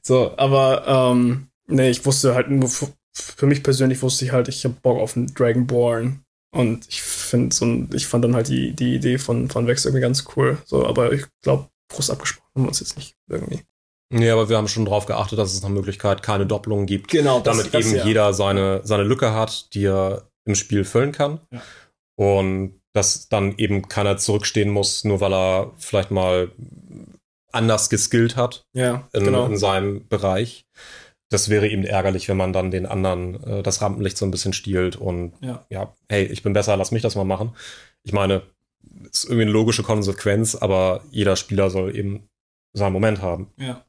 So, 0.02 0.38
aber 0.38 0.86
ähm, 0.88 1.48
nee, 1.68 1.90
ich 1.90 2.06
wusste 2.06 2.36
halt 2.36 2.50
nur, 2.50 2.70
für 3.14 3.46
mich 3.46 3.64
persönlich 3.64 4.02
wusste 4.02 4.26
ich 4.26 4.32
halt, 4.32 4.48
ich 4.48 4.64
habe 4.64 4.76
Bock 4.82 5.00
auf 5.00 5.18
einen 5.18 5.34
Dragonborn. 5.34 6.24
Und 6.54 6.88
ich 6.90 7.02
finde 7.02 7.56
so 7.56 7.66
ein, 7.66 7.90
ich 7.94 8.08
fand 8.08 8.26
dann 8.26 8.36
halt 8.36 8.50
die, 8.50 8.74
die 8.74 8.96
Idee 8.96 9.18
von, 9.18 9.50
von 9.50 9.68
Vex 9.68 9.86
irgendwie 9.86 10.02
ganz 10.02 10.26
cool. 10.36 10.58
So, 10.66 10.86
aber 10.86 11.14
ich 11.14 11.26
glaube, 11.42 11.70
groß 11.94 12.10
abgesprochen 12.10 12.50
haben 12.56 12.64
wir 12.64 12.70
uns 12.70 12.82
jetzt 12.82 12.98
nicht 12.98 13.16
irgendwie. 13.30 13.62
Nee, 14.12 14.30
aber 14.30 14.50
wir 14.50 14.58
haben 14.58 14.68
schon 14.68 14.86
darauf 14.86 15.06
geachtet, 15.06 15.40
dass 15.40 15.54
es 15.54 15.62
nach 15.62 15.70
Möglichkeit 15.70 16.22
keine 16.22 16.46
Doppelungen 16.46 16.86
gibt. 16.86 17.10
Genau, 17.10 17.40
das, 17.40 17.58
damit 17.58 17.74
das, 17.74 17.86
eben 17.86 17.96
ja. 17.96 18.06
jeder 18.06 18.34
seine, 18.34 18.82
seine 18.84 19.04
Lücke 19.04 19.34
hat, 19.34 19.74
die 19.74 19.86
er 19.86 20.24
im 20.46 20.56
Spiel 20.56 20.84
füllen 20.84 21.12
kann. 21.12 21.40
Ja. 21.52 21.62
Und 22.16 22.82
dass 22.94 23.30
dann 23.30 23.58
eben 23.58 23.88
keiner 23.88 24.18
zurückstehen 24.18 24.70
muss, 24.70 25.06
nur 25.06 25.22
weil 25.22 25.34
er 25.34 25.72
vielleicht 25.78 26.12
mal 26.12 26.52
anders 27.52 27.90
geskillt 27.90 28.36
hat 28.36 28.66
ja, 28.74 29.08
in, 29.14 29.24
genau. 29.24 29.46
in 29.46 29.58
seinem 29.58 30.08
Bereich. 30.08 30.66
Das 31.30 31.50
wäre 31.50 31.70
eben 31.70 31.86
ärgerlich, 31.86 32.28
wenn 32.28 32.38
man 32.38 32.52
dann 32.52 32.72
den 32.72 32.86
anderen 32.86 33.42
äh, 33.44 33.64
das 33.64 33.82
Rampenlicht 33.82 34.18
so 34.18 34.26
ein 34.26 34.32
bisschen 34.32 34.54
stiehlt 34.54 34.98
und 34.98 35.34
ja. 35.42 35.66
ja, 35.70 35.94
hey, 36.10 36.26
ich 36.26 36.44
bin 36.44 36.54
besser, 36.54 36.76
lass 36.76 36.92
mich 36.92 37.02
das 37.02 37.16
mal 37.16 37.24
machen. 37.24 37.56
Ich 38.04 38.12
meine, 38.12 38.42
ist 39.10 39.26
irgendwie 39.26 39.44
eine 39.44 39.52
logische 39.52 39.84
Konsequenz, 39.84 40.56
aber 40.56 41.04
jeder 41.12 41.38
Spieler 41.38 41.70
soll 41.70 41.96
eben 41.96 42.28
seinen 42.74 42.94
Moment 42.94 43.22
haben. 43.22 43.52
Ja. 43.58 43.86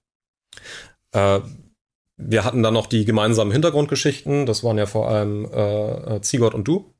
Äh, 1.12 1.40
wir 2.16 2.44
hatten 2.44 2.62
dann 2.62 2.74
noch 2.74 2.86
die 2.86 3.05
gemeinsamen 3.05 3.53
Hintergrundgeschichten. 3.53 4.46
Das 4.46 4.62
waren 4.62 4.78
ja 4.78 4.86
vor 4.86 5.09
allem 5.09 5.44
äh, 5.53 6.20
Ziegert 6.20 6.55
und 6.55 6.68
du. 6.68 6.94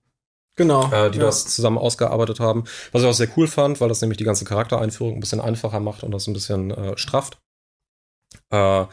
Genau. 0.57 0.91
Äh, 0.93 1.11
die 1.11 1.19
ja. 1.19 1.25
das 1.25 1.47
zusammen 1.47 1.79
ausgearbeitet 1.79 2.41
haben. 2.41 2.65
Was 2.93 3.03
ich 3.03 3.09
auch 3.09 3.15
sehr 3.15 3.29
cool 3.37 3.47
fand, 3.47 3.81
weil 3.81 3.89
das 3.89 4.01
nämlich 4.01 4.19
die 4.19 4.25
ganze 4.25 4.45
Charaktereinführung 4.45 5.15
ein 5.15 5.21
bisschen 5.21 5.41
einfacher 5.41 5.81
macht 5.81 6.03
und 6.03 6.11
das 6.11 6.27
ein 6.27 6.35
bisschen 6.35 6.71
äh, 6.71 6.99
strafft. 6.99 7.41
Äh, 8.51 8.85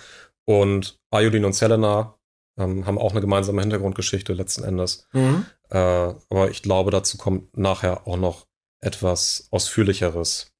und 0.45 0.99
Ayudin 1.11 1.45
und 1.45 1.53
Selena 1.53 2.15
ähm, 2.57 2.85
haben 2.85 2.97
auch 2.97 3.11
eine 3.11 3.21
gemeinsame 3.21 3.61
Hintergrundgeschichte 3.61 4.33
letzten 4.33 4.63
Endes. 4.63 5.07
Mhm. 5.13 5.45
Äh, 5.69 5.77
aber 5.77 6.49
ich 6.49 6.61
glaube, 6.61 6.91
dazu 6.91 7.17
kommt 7.17 7.57
nachher 7.57 8.07
auch 8.07 8.17
noch 8.17 8.47
etwas 8.81 9.47
Ausführlicheres. 9.51 10.51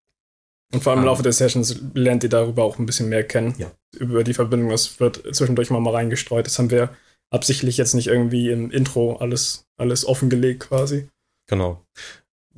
Und 0.74 0.84
vor 0.84 0.92
allem 0.92 1.00
im 1.00 1.06
Laufe 1.06 1.24
der 1.24 1.32
Sessions 1.32 1.82
lernt 1.94 2.24
ihr 2.24 2.30
darüber 2.30 2.64
auch 2.64 2.78
ein 2.78 2.86
bisschen 2.86 3.10
mehr 3.10 3.24
kennen. 3.24 3.56
Ja. 3.58 3.72
Über 3.98 4.24
die 4.24 4.34
Verbindung. 4.34 4.70
Das 4.70 5.00
wird 5.00 5.24
zwischendurch 5.36 5.70
mal, 5.70 5.80
mal 5.80 5.96
reingestreut. 5.96 6.46
Das 6.46 6.60
haben 6.60 6.72
wir 6.72 6.90
absichtlich 7.32 7.78
jetzt 7.78 7.94
nicht 7.94 8.08
irgendwie 8.08 8.50
im 8.50 8.72
Intro 8.72 9.18
alles, 9.18 9.66
alles 9.78 10.06
offengelegt 10.06 10.68
quasi. 10.68 11.08
Genau. 11.48 11.84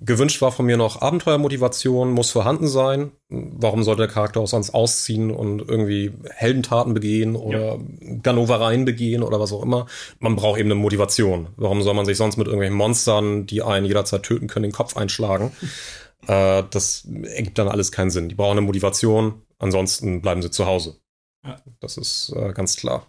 Gewünscht 0.03 0.41
war 0.41 0.51
von 0.51 0.65
mir 0.65 0.77
noch 0.77 1.01
Abenteuermotivation, 1.01 2.11
muss 2.11 2.31
vorhanden 2.31 2.67
sein. 2.67 3.11
Warum 3.29 3.83
sollte 3.83 4.03
der 4.03 4.11
Charakter 4.11 4.39
auch 4.39 4.47
sonst 4.47 4.71
ausziehen 4.71 5.29
und 5.29 5.59
irgendwie 5.59 6.11
Heldentaten 6.31 6.95
begehen 6.95 7.35
oder 7.35 7.75
ja. 7.75 8.15
Ganovereien 8.23 8.83
begehen 8.83 9.21
oder 9.21 9.39
was 9.39 9.53
auch 9.53 9.61
immer? 9.61 9.85
Man 10.19 10.35
braucht 10.35 10.59
eben 10.59 10.71
eine 10.71 10.79
Motivation. 10.79 11.49
Warum 11.55 11.83
soll 11.83 11.93
man 11.93 12.05
sich 12.05 12.17
sonst 12.17 12.37
mit 12.37 12.47
irgendwelchen 12.47 12.77
Monstern, 12.77 13.45
die 13.45 13.61
einen 13.61 13.85
jederzeit 13.85 14.23
töten 14.23 14.47
können, 14.47 14.63
den 14.63 14.71
Kopf 14.71 14.97
einschlagen? 14.97 15.51
Äh, 16.27 16.65
das 16.69 17.07
ergibt 17.23 17.57
dann 17.57 17.67
alles 17.67 17.91
keinen 17.91 18.11
Sinn. 18.11 18.29
Die 18.29 18.35
brauchen 18.35 18.51
eine 18.51 18.61
Motivation, 18.61 19.41
ansonsten 19.57 20.21
bleiben 20.21 20.43
sie 20.43 20.51
zu 20.51 20.67
Hause. 20.67 20.97
Ja. 21.45 21.61
Das 21.79 21.97
ist 21.97 22.33
äh, 22.35 22.53
ganz 22.53 22.75
klar. 22.75 23.07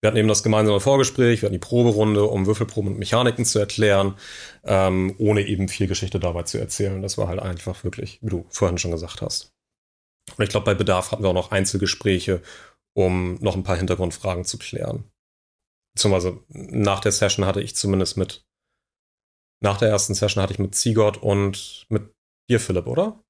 Wir 0.00 0.08
hatten 0.08 0.16
eben 0.16 0.28
das 0.28 0.44
gemeinsame 0.44 0.78
Vorgespräch, 0.78 1.42
wir 1.42 1.46
hatten 1.46 1.54
die 1.54 1.58
Proberunde, 1.58 2.24
um 2.24 2.46
Würfelproben 2.46 2.92
und 2.92 2.98
Mechaniken 2.98 3.44
zu 3.44 3.58
erklären, 3.58 4.16
ähm, 4.62 5.14
ohne 5.18 5.46
eben 5.46 5.68
viel 5.68 5.88
Geschichte 5.88 6.20
dabei 6.20 6.44
zu 6.44 6.58
erzählen. 6.58 7.02
Das 7.02 7.18
war 7.18 7.26
halt 7.26 7.40
einfach 7.40 7.82
wirklich, 7.82 8.22
wie 8.22 8.30
du 8.30 8.46
vorhin 8.48 8.78
schon 8.78 8.92
gesagt 8.92 9.22
hast. 9.22 9.52
Und 10.36 10.44
ich 10.44 10.50
glaube, 10.50 10.66
bei 10.66 10.74
Bedarf 10.74 11.10
hatten 11.10 11.24
wir 11.24 11.30
auch 11.30 11.34
noch 11.34 11.50
Einzelgespräche, 11.50 12.42
um 12.94 13.34
noch 13.40 13.56
ein 13.56 13.64
paar 13.64 13.76
Hintergrundfragen 13.76 14.44
zu 14.44 14.58
klären. 14.58 15.04
Beziehungsweise 15.94 16.38
nach 16.48 17.00
der 17.00 17.12
Session 17.12 17.44
hatte 17.44 17.60
ich 17.60 17.74
zumindest 17.74 18.16
mit 18.16 18.44
nach 19.60 19.78
der 19.78 19.88
ersten 19.88 20.14
Session 20.14 20.42
hatte 20.42 20.52
ich 20.52 20.58
mit 20.58 20.74
Sigurd 20.74 21.16
und 21.16 21.86
mit 21.88 22.14
dir, 22.48 22.60
Philipp, 22.60 22.86
oder? 22.86 23.22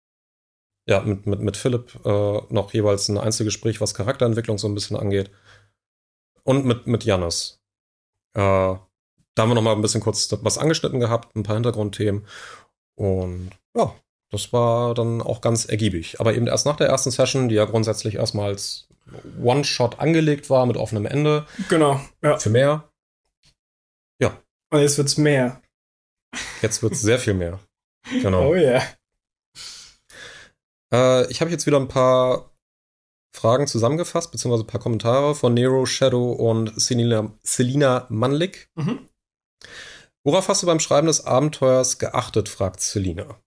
Ja, 0.88 1.00
mit, 1.02 1.26
mit, 1.26 1.40
mit 1.40 1.56
Philipp 1.56 1.94
äh, 2.06 2.40
noch 2.48 2.72
jeweils 2.72 3.08
ein 3.08 3.18
Einzelgespräch, 3.18 3.80
was 3.80 3.94
Charakterentwicklung 3.94 4.56
so 4.56 4.68
ein 4.68 4.74
bisschen 4.74 4.96
angeht. 4.96 5.30
Und 6.44 6.64
mit, 6.64 6.86
mit 6.86 7.04
Jannis. 7.04 7.60
Äh, 8.34 8.40
da 8.40 9.42
haben 9.42 9.50
wir 9.50 9.54
noch 9.54 9.62
mal 9.62 9.74
ein 9.74 9.82
bisschen 9.82 10.00
kurz 10.00 10.34
was 10.42 10.56
angeschnitten 10.56 10.98
gehabt, 10.98 11.36
ein 11.36 11.42
paar 11.42 11.56
Hintergrundthemen. 11.56 12.26
Und 12.94 13.50
ja, 13.76 13.94
das 14.30 14.52
war 14.54 14.94
dann 14.94 15.20
auch 15.20 15.42
ganz 15.42 15.66
ergiebig. 15.66 16.20
Aber 16.20 16.34
eben 16.34 16.46
erst 16.46 16.64
nach 16.64 16.76
der 16.76 16.88
ersten 16.88 17.10
Session, 17.10 17.50
die 17.50 17.56
ja 17.56 17.66
grundsätzlich 17.66 18.14
erstmal 18.14 18.48
als 18.48 18.88
One-Shot 19.42 20.00
angelegt 20.00 20.48
war 20.48 20.64
mit 20.64 20.78
offenem 20.78 21.04
Ende. 21.04 21.46
Genau, 21.68 22.00
ja. 22.22 22.38
Für 22.38 22.50
mehr. 22.50 22.90
Ja. 24.20 24.42
Und 24.70 24.80
jetzt 24.80 24.96
wird's 24.96 25.18
mehr. 25.18 25.60
Jetzt 26.62 26.82
wird 26.82 26.94
es 26.94 27.02
sehr 27.02 27.18
viel 27.18 27.34
mehr. 27.34 27.60
Genau. 28.22 28.48
Oh 28.48 28.54
ja. 28.54 28.70
Yeah. 28.70 28.97
Äh, 30.92 31.30
ich 31.30 31.40
habe 31.40 31.50
jetzt 31.50 31.66
wieder 31.66 31.78
ein 31.78 31.88
paar 31.88 32.50
Fragen 33.34 33.66
zusammengefasst, 33.66 34.32
beziehungsweise 34.32 34.64
ein 34.64 34.68
paar 34.68 34.80
Kommentare 34.80 35.34
von 35.34 35.54
Nero, 35.54 35.86
Shadow 35.86 36.32
und 36.32 36.72
Selina, 36.80 37.32
Selina 37.42 38.06
Manlik. 38.08 38.70
Mhm. 38.74 39.08
Worauf 40.24 40.48
hast 40.48 40.62
du 40.62 40.66
beim 40.66 40.80
Schreiben 40.80 41.06
des 41.06 41.24
Abenteuers 41.24 41.98
geachtet, 41.98 42.48
fragt 42.48 42.80
Selina. 42.80 43.40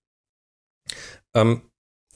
Ähm, 1.36 1.64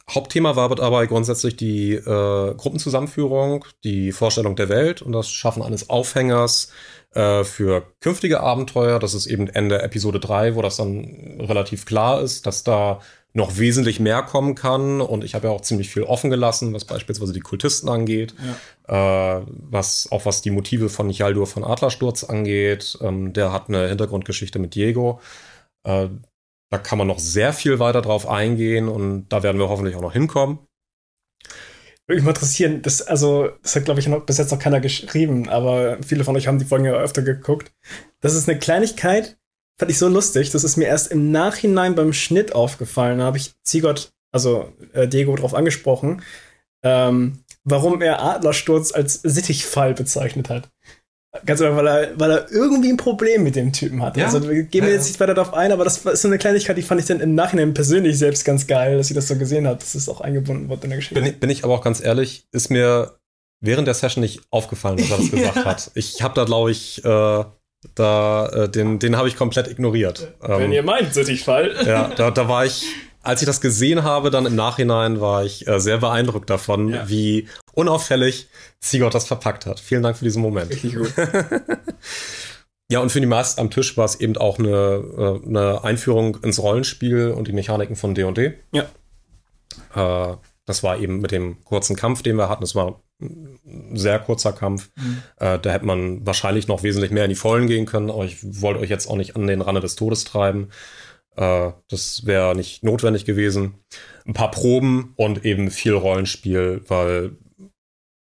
Hauptthema 0.09 0.55
war 0.55 0.73
dabei 0.75 1.07
grundsätzlich 1.07 1.55
die 1.55 1.93
äh, 1.93 2.53
Gruppenzusammenführung, 2.55 3.65
die 3.83 4.11
Vorstellung 4.11 4.55
der 4.55 4.69
Welt 4.69 5.01
und 5.01 5.13
das 5.13 5.29
Schaffen 5.29 5.63
eines 5.63 5.89
Aufhängers 5.89 6.71
äh, 7.11 7.43
für 7.43 7.91
künftige 8.01 8.41
Abenteuer. 8.41 8.99
Das 8.99 9.15
ist 9.15 9.25
eben 9.25 9.47
Ende 9.47 9.81
Episode 9.81 10.19
3, 10.19 10.55
wo 10.55 10.61
das 10.61 10.77
dann 10.77 11.39
relativ 11.41 11.85
klar 11.85 12.21
ist, 12.21 12.45
dass 12.45 12.63
da 12.63 13.01
noch 13.35 13.57
wesentlich 13.57 13.99
mehr 13.99 14.23
kommen 14.23 14.55
kann. 14.55 15.01
Und 15.01 15.23
ich 15.23 15.35
habe 15.35 15.47
ja 15.47 15.53
auch 15.53 15.61
ziemlich 15.61 15.89
viel 15.89 16.03
offen 16.03 16.29
gelassen, 16.29 16.73
was 16.73 16.85
beispielsweise 16.85 17.33
die 17.33 17.41
Kultisten 17.41 17.89
angeht, 17.89 18.33
ja. 18.87 19.39
äh, 19.39 19.45
was 19.47 20.07
auch 20.11 20.25
was 20.25 20.41
die 20.41 20.51
Motive 20.51 20.89
von 20.89 21.07
Nichaldur 21.07 21.45
von 21.45 21.65
Adlersturz 21.65 22.23
angeht. 22.23 22.97
Ähm, 23.01 23.33
der 23.33 23.51
hat 23.51 23.67
eine 23.67 23.89
Hintergrundgeschichte 23.89 24.57
mit 24.57 24.73
Diego. 24.73 25.19
Äh, 25.83 26.07
da 26.71 26.77
kann 26.77 26.97
man 26.97 27.07
noch 27.07 27.19
sehr 27.19 27.51
viel 27.51 27.77
weiter 27.79 28.01
drauf 28.01 28.27
eingehen 28.27 28.87
und 28.87 29.27
da 29.27 29.43
werden 29.43 29.59
wir 29.59 29.69
hoffentlich 29.69 29.95
auch 29.95 30.01
noch 30.01 30.13
hinkommen. 30.13 30.59
Würde 32.07 32.17
mich 32.17 32.23
mal 32.23 32.31
interessieren, 32.31 32.81
das, 32.83 33.01
also, 33.01 33.49
das 33.63 33.75
hat, 33.75 33.85
glaube 33.85 33.99
ich, 33.99 34.07
noch, 34.07 34.25
bis 34.25 34.37
jetzt 34.37 34.51
noch 34.51 34.59
keiner 34.59 34.79
geschrieben, 34.79 35.49
aber 35.49 35.97
viele 36.03 36.23
von 36.23 36.35
euch 36.37 36.47
haben 36.47 36.59
die 36.59 36.65
Folgen 36.65 36.85
ja 36.85 36.93
öfter 36.93 37.21
geguckt. 37.21 37.73
Das 38.21 38.33
ist 38.33 38.47
eine 38.47 38.59
Kleinigkeit, 38.59 39.37
fand 39.77 39.91
ich 39.91 39.97
so 39.97 40.07
lustig. 40.07 40.51
Das 40.51 40.63
ist 40.63 40.77
mir 40.77 40.85
erst 40.85 41.11
im 41.11 41.31
Nachhinein 41.31 41.95
beim 41.95 42.13
Schnitt 42.13 42.53
aufgefallen. 42.53 43.19
Da 43.19 43.25
habe 43.25 43.37
ich 43.37 43.53
Ziegott, 43.63 44.11
also 44.31 44.71
äh, 44.93 45.07
Diego, 45.07 45.35
drauf 45.35 45.53
angesprochen, 45.53 46.21
ähm, 46.83 47.39
warum 47.63 48.01
er 48.01 48.21
Adlersturz 48.21 48.91
als 48.91 49.21
Sittichfall 49.23 49.93
bezeichnet 49.93 50.49
hat. 50.49 50.69
Ganz 51.45 51.61
einfach, 51.61 51.77
weil 51.77 51.87
er, 51.87 52.19
weil 52.19 52.31
er 52.31 52.51
irgendwie 52.51 52.89
ein 52.89 52.97
Problem 52.97 53.43
mit 53.43 53.57
dem 53.57 53.73
Typen 53.73 54.01
hat. 54.01 54.15
Ja? 54.15 54.25
Also 54.25 54.47
wir 54.49 54.63
gehen 54.63 54.85
ja, 54.85 54.91
jetzt 54.91 55.07
nicht 55.07 55.19
weiter 55.19 55.33
darauf 55.33 55.53
ein, 55.53 55.71
aber 55.71 55.83
das 55.83 55.97
ist 55.97 56.21
so 56.21 56.29
eine 56.29 56.37
Kleinigkeit, 56.37 56.77
die 56.77 56.81
fand 56.81 57.01
ich 57.01 57.07
dann 57.07 57.19
im 57.19 57.35
Nachhinein 57.35 57.73
persönlich 57.73 58.17
selbst 58.17 58.45
ganz 58.45 58.67
geil, 58.67 58.97
dass 58.97 59.09
ich 59.09 59.15
das 59.15 59.27
so 59.27 59.35
gesehen 59.35 59.67
habe, 59.67 59.79
dass 59.79 59.95
es 59.95 60.07
auch 60.07 60.21
eingebunden 60.21 60.69
wird 60.69 60.83
in 60.85 60.91
der 60.91 60.97
Geschichte. 60.97 61.15
Bin 61.15 61.25
ich, 61.25 61.39
bin 61.39 61.49
ich 61.49 61.63
aber 61.65 61.73
auch 61.73 61.83
ganz 61.83 62.01
ehrlich, 62.01 62.47
ist 62.51 62.69
mir 62.69 63.17
während 63.59 63.87
der 63.87 63.95
Session 63.95 64.21
nicht 64.21 64.41
aufgefallen, 64.49 64.97
dass 64.97 65.09
er 65.09 65.17
das 65.17 65.31
gesagt 65.31 65.65
hat. 65.65 65.91
Ich 65.95 66.21
habe 66.21 66.35
da, 66.35 66.45
glaube 66.45 66.71
ich, 66.71 67.03
äh, 67.03 67.43
da, 67.93 68.47
äh, 68.47 68.69
den, 68.69 68.99
den 68.99 69.17
habe 69.17 69.27
ich 69.27 69.35
komplett 69.35 69.67
ignoriert. 69.67 70.33
Wenn 70.41 70.61
ähm, 70.61 70.71
ihr 70.71 70.83
meint, 70.83 71.13
Sittichfall. 71.13 71.75
Ja, 71.85 72.11
da, 72.15 72.31
da 72.31 72.49
war 72.49 72.65
ich 72.65 72.85
als 73.25 73.41
ich 73.41 73.47
das 73.47 73.59
gesehen 73.59 74.03
habe, 74.03 74.29
dann 74.29 74.45
im 74.45 74.55
Nachhinein 74.55 75.19
war 75.19 75.43
ich 75.43 75.67
äh, 75.67 75.79
sehr 75.79 75.97
beeindruckt 75.97 76.49
davon, 76.49 76.89
ja. 76.89 77.09
wie 77.09 77.47
unauffällig 77.73 78.47
Sigurd 78.79 79.15
das 79.15 79.25
verpackt 79.25 79.65
hat. 79.65 79.79
Vielen 79.79 80.03
Dank 80.03 80.17
für 80.17 80.25
diesen 80.25 80.43
Moment. 80.43 80.69
Richtig 80.71 80.95
gut. 80.95 81.11
ja, 82.91 82.99
und 82.99 83.11
für 83.11 83.19
die 83.19 83.25
meisten 83.25 83.59
am 83.59 83.71
Tisch 83.71 83.97
war 83.97 84.05
es 84.05 84.19
eben 84.19 84.37
auch 84.37 84.59
eine, 84.59 84.69
äh, 85.17 85.47
eine 85.47 85.83
Einführung 85.83 86.37
ins 86.43 86.61
Rollenspiel 86.61 87.31
und 87.31 87.47
die 87.47 87.53
Mechaniken 87.53 87.95
von 87.95 88.13
D&D. 88.13 88.53
Ja. 88.71 88.85
Äh, 89.95 90.37
Das 90.65 90.83
war 90.83 90.97
eben 90.99 91.19
mit 91.19 91.31
dem 91.31 91.63
kurzen 91.63 91.95
Kampf, 91.95 92.23
den 92.23 92.37
wir 92.37 92.49
hatten. 92.49 92.61
Das 92.61 92.75
war 92.75 93.01
ein 93.21 93.59
sehr 93.93 94.19
kurzer 94.19 94.51
Kampf. 94.51 94.89
Mhm. 94.95 95.21
Äh, 95.37 95.59
da 95.59 95.71
hätte 95.71 95.85
man 95.85 96.25
wahrscheinlich 96.25 96.67
noch 96.67 96.83
wesentlich 96.83 97.11
mehr 97.11 97.25
in 97.25 97.29
die 97.29 97.35
Vollen 97.35 97.67
gehen 97.67 97.85
können, 97.85 98.09
aber 98.09 98.25
ich 98.25 98.37
wollte 98.61 98.79
euch 98.79 98.89
jetzt 98.89 99.07
auch 99.07 99.15
nicht 99.15 99.35
an 99.35 99.47
den 99.47 99.61
Rande 99.61 99.81
des 99.81 99.95
Todes 99.95 100.23
treiben. 100.23 100.69
Äh, 101.35 101.71
das 101.87 102.25
wäre 102.25 102.55
nicht 102.55 102.83
notwendig 102.83 103.25
gewesen. 103.25 103.75
Ein 104.25 104.33
paar 104.33 104.51
Proben 104.51 105.13
und 105.17 105.45
eben 105.45 105.69
viel 105.71 105.93
Rollenspiel, 105.93 106.81
weil 106.87 107.37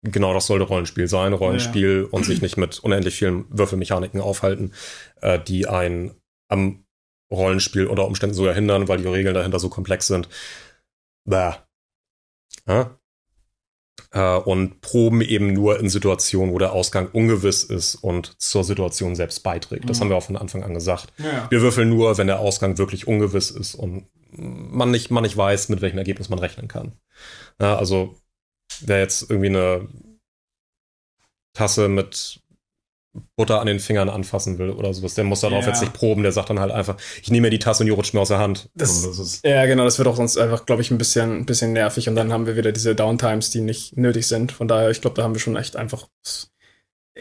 genau 0.03 0.35
das 0.35 0.47
sollte 0.47 0.65
Rollenspiel 0.65 1.09
sein, 1.09 1.33
Rollenspiel 1.33 2.03
ja. 2.03 2.09
und 2.11 2.25
sich 2.25 2.43
nicht 2.43 2.57
mit 2.57 2.79
unendlich 2.81 3.15
vielen 3.15 3.47
Würfelmechaniken 3.49 4.21
aufhalten, 4.21 4.73
äh, 5.21 5.39
die 5.41 5.67
einen 5.67 6.15
am 6.49 6.85
Rollenspiel 7.33 7.87
unter 7.87 8.07
Umständen 8.07 8.35
sogar 8.35 8.55
hindern, 8.55 8.89
weil 8.89 8.99
die 8.99 9.09
Regeln 9.09 9.35
dahinter 9.35 9.59
so 9.59 9.69
komplex 9.69 10.07
sind. 10.07 10.29
Bäh. 11.29 11.53
Ja? 12.67 12.99
Äh, 14.13 14.37
und 14.39 14.81
proben 14.81 15.21
eben 15.21 15.53
nur 15.53 15.81
in 15.81 15.89
Situationen, 15.89 16.55
wo 16.55 16.59
der 16.59 16.73
Ausgang 16.73 17.09
ungewiss 17.13 17.65
ist 17.65 17.97
und 17.97 18.41
zur 18.41 18.65
Situation 18.65 19.17
selbst 19.17 19.43
beiträgt. 19.43 19.89
Das 19.89 19.99
mhm. 19.99 20.03
haben 20.03 20.09
wir 20.11 20.17
auch 20.17 20.25
von 20.25 20.37
Anfang 20.37 20.63
an 20.63 20.75
gesagt. 20.75 21.13
Ja. 21.19 21.51
Wir 21.51 21.63
würfeln 21.63 21.89
nur, 21.89 22.17
wenn 22.17 22.29
der 22.29 22.39
Ausgang 22.39 22.79
wirklich 22.79 23.07
ungewiss 23.07 23.51
ist 23.51 23.75
und 23.75 24.07
man 24.37 24.91
nicht, 24.91 25.11
man 25.11 25.23
nicht 25.23 25.37
weiß, 25.37 25.69
mit 25.69 25.81
welchem 25.81 25.99
Ergebnis 25.99 26.29
man 26.29 26.39
rechnen 26.39 26.69
kann. 26.69 26.93
Ja, 27.61 27.77
also 27.77 28.17
wer 28.81 28.99
jetzt 28.99 29.31
irgendwie 29.31 29.49
eine 29.49 29.89
Tasse 31.53 31.89
mit 31.89 32.41
Butter 33.37 33.61
an 33.61 33.67
den 33.67 33.81
Fingern 33.81 34.09
anfassen 34.09 34.59
will 34.59 34.71
oder 34.71 34.93
sowas. 34.93 35.15
Der 35.15 35.25
muss 35.25 35.41
darauf 35.41 35.65
ja. 35.65 35.71
jetzt 35.71 35.81
nicht 35.81 35.93
proben, 35.93 36.23
der 36.23 36.33
sagt 36.33 36.51
dann 36.51 36.61
halt 36.61 36.73
einfach, 36.73 36.97
ich 37.23 37.31
nehme 37.31 37.47
mir 37.47 37.51
die 37.51 37.59
Tasse 37.59 37.83
und 37.83 37.87
die 37.87 37.93
rutscht 37.93 38.15
mir 38.15 38.21
aus 38.21 38.29
der 38.29 38.39
Hand. 38.39 38.69
Das, 38.75 39.03
das 39.03 39.41
ja, 39.45 39.67
genau, 39.67 39.85
das 39.85 39.99
wird 39.99 40.09
auch 40.09 40.17
sonst 40.17 40.37
einfach, 40.37 40.67
glaube 40.67 40.83
ich, 40.83 40.91
ein 40.91 40.99
bisschen, 40.99 41.39
ein 41.39 41.47
bisschen 41.47 41.73
nervig 41.73 42.09
und 42.09 42.17
dann 42.17 42.33
haben 42.33 42.47
wir 42.47 42.57
wieder 42.57 42.73
diese 42.73 42.95
Downtimes, 42.95 43.51
die 43.51 43.61
nicht 43.61 43.97
nötig 43.97 44.27
sind. 44.27 44.53
Von 44.53 44.69
daher, 44.69 44.91
ich 44.91 45.01
glaube, 45.01 45.17
da 45.17 45.23
haben 45.23 45.35
wir 45.35 45.41
schon 45.41 45.57
echt 45.57 45.77
einfach. 45.77 46.09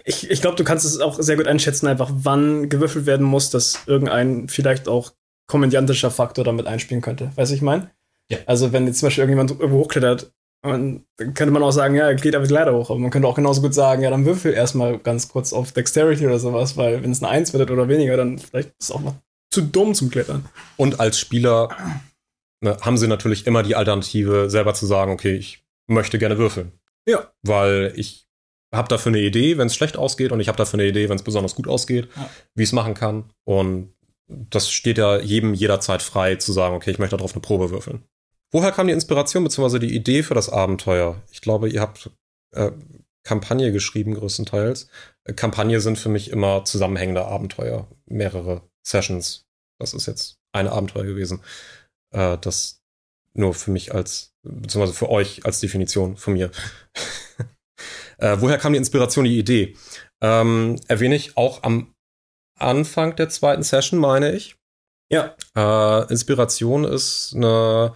Ich, 0.05 0.29
ich 0.29 0.41
glaube, 0.41 0.57
du 0.57 0.63
kannst 0.63 0.85
es 0.85 0.99
auch 0.99 1.19
sehr 1.19 1.37
gut 1.37 1.47
einschätzen, 1.47 1.87
einfach 1.87 2.11
wann 2.11 2.69
gewürfelt 2.69 3.05
werden 3.05 3.25
muss, 3.25 3.51
dass 3.51 3.79
irgendein 3.85 4.49
vielleicht 4.49 4.87
auch 4.87 5.13
komödiantischer 5.47 6.09
Faktor 6.09 6.43
damit 6.43 6.65
einspielen 6.65 7.01
könnte. 7.01 7.31
Weißt 7.35 7.51
du, 7.51 7.55
ich 7.55 7.61
meine? 7.61 7.91
Ja. 8.29 8.39
Also, 8.47 8.71
wenn 8.71 8.87
jetzt 8.87 8.99
zum 8.99 9.07
Beispiel 9.07 9.23
irgendjemand 9.23 9.51
irgendwo 9.51 9.79
hochklettert 9.79 10.31
und 10.63 11.05
dann 11.17 11.33
könnte 11.33 11.51
man 11.51 11.61
auch 11.61 11.71
sagen, 11.71 11.95
ja, 11.95 12.13
geht 12.13 12.35
aber 12.35 12.47
die 12.47 12.53
Leiter 12.53 12.73
hoch. 12.73 12.89
Aber 12.89 12.99
man 12.99 13.11
könnte 13.11 13.27
auch 13.27 13.35
genauso 13.35 13.61
gut 13.61 13.73
sagen, 13.73 14.01
ja, 14.01 14.09
dann 14.09 14.25
würfel 14.25 14.53
erstmal 14.53 14.97
ganz 14.97 15.27
kurz 15.27 15.51
auf 15.51 15.73
Dexterity 15.73 16.25
oder 16.25 16.39
sowas, 16.39 16.77
weil 16.77 17.03
wenn 17.03 17.11
es 17.11 17.21
eine 17.21 17.31
Eins 17.31 17.53
wird 17.53 17.69
oder 17.69 17.89
weniger, 17.89 18.15
dann 18.15 18.39
vielleicht 18.39 18.69
ist 18.69 18.89
es 18.89 18.91
auch 18.91 19.01
noch 19.01 19.15
zu 19.51 19.61
dumm 19.61 19.93
zum 19.93 20.09
Klettern. 20.09 20.45
Und 20.77 21.01
als 21.01 21.19
Spieler 21.19 21.69
ne, 22.61 22.77
haben 22.81 22.97
sie 22.97 23.07
natürlich 23.07 23.45
immer 23.45 23.61
die 23.61 23.75
Alternative, 23.75 24.49
selber 24.49 24.73
zu 24.73 24.85
sagen, 24.85 25.11
okay, 25.11 25.35
ich 25.35 25.63
möchte 25.87 26.17
gerne 26.17 26.37
würfeln. 26.37 26.71
Ja. 27.05 27.31
Weil 27.41 27.91
ich 27.97 28.25
habe 28.73 28.87
dafür 28.87 29.11
eine 29.11 29.19
Idee, 29.19 29.57
wenn 29.57 29.67
es 29.67 29.75
schlecht 29.75 29.97
ausgeht, 29.97 30.31
und 30.31 30.39
ich 30.39 30.47
habe 30.47 30.57
dafür 30.57 30.79
eine 30.79 30.87
Idee, 30.87 31.09
wenn 31.09 31.17
es 31.17 31.23
besonders 31.23 31.55
gut 31.55 31.67
ausgeht, 31.67 32.07
ja. 32.15 32.29
wie 32.55 32.63
ich 32.63 32.69
es 32.69 32.73
machen 32.73 32.93
kann. 32.93 33.31
Und 33.43 33.93
das 34.27 34.71
steht 34.71 34.97
ja 34.97 35.19
jedem 35.19 35.53
jederzeit 35.53 36.01
frei 36.01 36.37
zu 36.37 36.53
sagen, 36.53 36.73
okay, 36.73 36.91
ich 36.91 36.99
möchte 36.99 37.17
darauf 37.17 37.33
eine 37.33 37.41
Probe 37.41 37.69
würfeln. 37.69 38.03
Woher 38.53 38.71
kam 38.71 38.85
die 38.85 38.93
Inspiration 38.93 39.43
bzw. 39.43 39.79
die 39.79 39.95
Idee 39.95 40.21
für 40.21 40.35
das 40.35 40.47
Abenteuer? 40.47 41.19
Ich 41.31 41.41
glaube, 41.41 41.69
ihr 41.69 41.81
habt 41.81 42.11
äh, 42.55 42.71
Kampagne 43.23 43.71
geschrieben, 43.71 44.13
größtenteils. 44.13 44.87
Äh, 45.23 45.33
Kampagne 45.33 45.81
sind 45.81 45.97
für 45.97 46.09
mich 46.09 46.29
immer 46.29 46.63
zusammenhängende 46.63 47.25
Abenteuer, 47.25 47.87
mehrere 48.05 48.61
Sessions. 48.85 49.47
Das 49.79 49.95
ist 49.95 50.05
jetzt 50.05 50.37
ein 50.53 50.67
Abenteuer 50.67 51.03
gewesen. 51.03 51.41
Äh, 52.11 52.37
das 52.37 52.83
nur 53.33 53.55
für 53.55 53.71
mich 53.71 53.91
als, 53.91 54.35
beziehungsweise 54.43 54.93
für 54.93 55.09
euch 55.09 55.43
als 55.45 55.59
Definition 55.59 56.15
von 56.15 56.33
mir. 56.33 56.51
äh, 58.19 58.37
woher 58.39 58.59
kam 58.59 58.73
die 58.73 58.77
Inspiration, 58.77 59.25
die 59.25 59.39
Idee? 59.39 59.75
Ähm, 60.21 60.79
erwähne 60.87 61.15
ich 61.15 61.37
auch 61.37 61.63
am 61.63 61.91
Anfang 62.59 63.15
der 63.15 63.29
zweiten 63.29 63.63
Session, 63.63 63.99
meine 63.99 64.31
ich. 64.31 64.57
Ja. 65.11 65.35
Äh, 65.55 66.11
Inspiration 66.11 66.83
ist 66.83 67.33
eine 67.35 67.95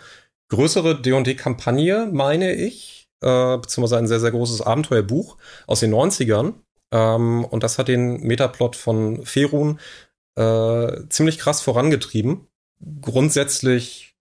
größere 0.49 1.01
D&D-Kampagne, 1.01 2.09
meine 2.11 2.53
ich, 2.53 3.09
äh, 3.21 3.57
beziehungsweise 3.57 3.97
ein 3.97 4.07
sehr, 4.07 4.19
sehr 4.19 4.31
großes 4.31 4.61
Abenteuerbuch 4.61 5.37
aus 5.65 5.79
den 5.79 5.93
90ern. 5.93 6.53
Ähm, 6.91 7.45
und 7.45 7.63
das 7.63 7.77
hat 7.77 7.87
den 7.87 8.21
Metaplot 8.21 8.75
von 8.75 9.25
Ferun 9.25 9.79
äh, 10.35 11.07
ziemlich 11.09 11.37
krass 11.39 11.61
vorangetrieben. 11.61 12.47
Grundsätzlich 13.01 14.15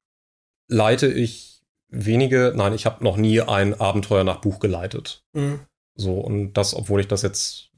leite 0.69 1.07
ich 1.09 1.63
wenige, 1.89 2.53
nein, 2.57 2.73
ich 2.73 2.87
habe 2.87 3.05
noch 3.05 3.17
nie 3.17 3.41
ein 3.41 3.79
Abenteuer 3.79 4.25
nach 4.25 4.41
Buch 4.41 4.59
geleitet. 4.59 5.25
Mhm. 5.33 5.61
So, 5.95 6.19
und 6.21 6.55
das, 6.55 6.75
obwohl 6.75 7.01
ich 7.01 7.09
das 7.09 7.23
jetzt 7.23 7.71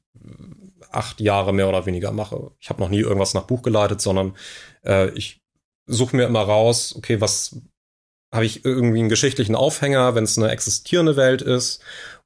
acht 0.90 1.20
Jahre 1.20 1.52
mehr 1.52 1.68
oder 1.68 1.86
weniger 1.86 2.12
mache. 2.12 2.52
Ich 2.58 2.70
habe 2.70 2.80
noch 2.80 2.88
nie 2.88 3.00
irgendwas 3.00 3.34
nach 3.34 3.44
Buch 3.44 3.62
geleitet, 3.62 4.00
sondern 4.00 4.36
äh, 4.84 5.10
ich 5.10 5.40
suche 5.86 6.16
mir 6.16 6.24
immer 6.24 6.42
raus, 6.42 6.94
okay, 6.96 7.20
was 7.20 7.60
habe 8.32 8.44
ich 8.44 8.64
irgendwie 8.64 9.00
einen 9.00 9.08
geschichtlichen 9.08 9.54
Aufhänger, 9.54 10.14
wenn 10.14 10.24
es 10.24 10.38
eine 10.38 10.50
existierende 10.50 11.16
Welt 11.16 11.42
ist. 11.42 11.80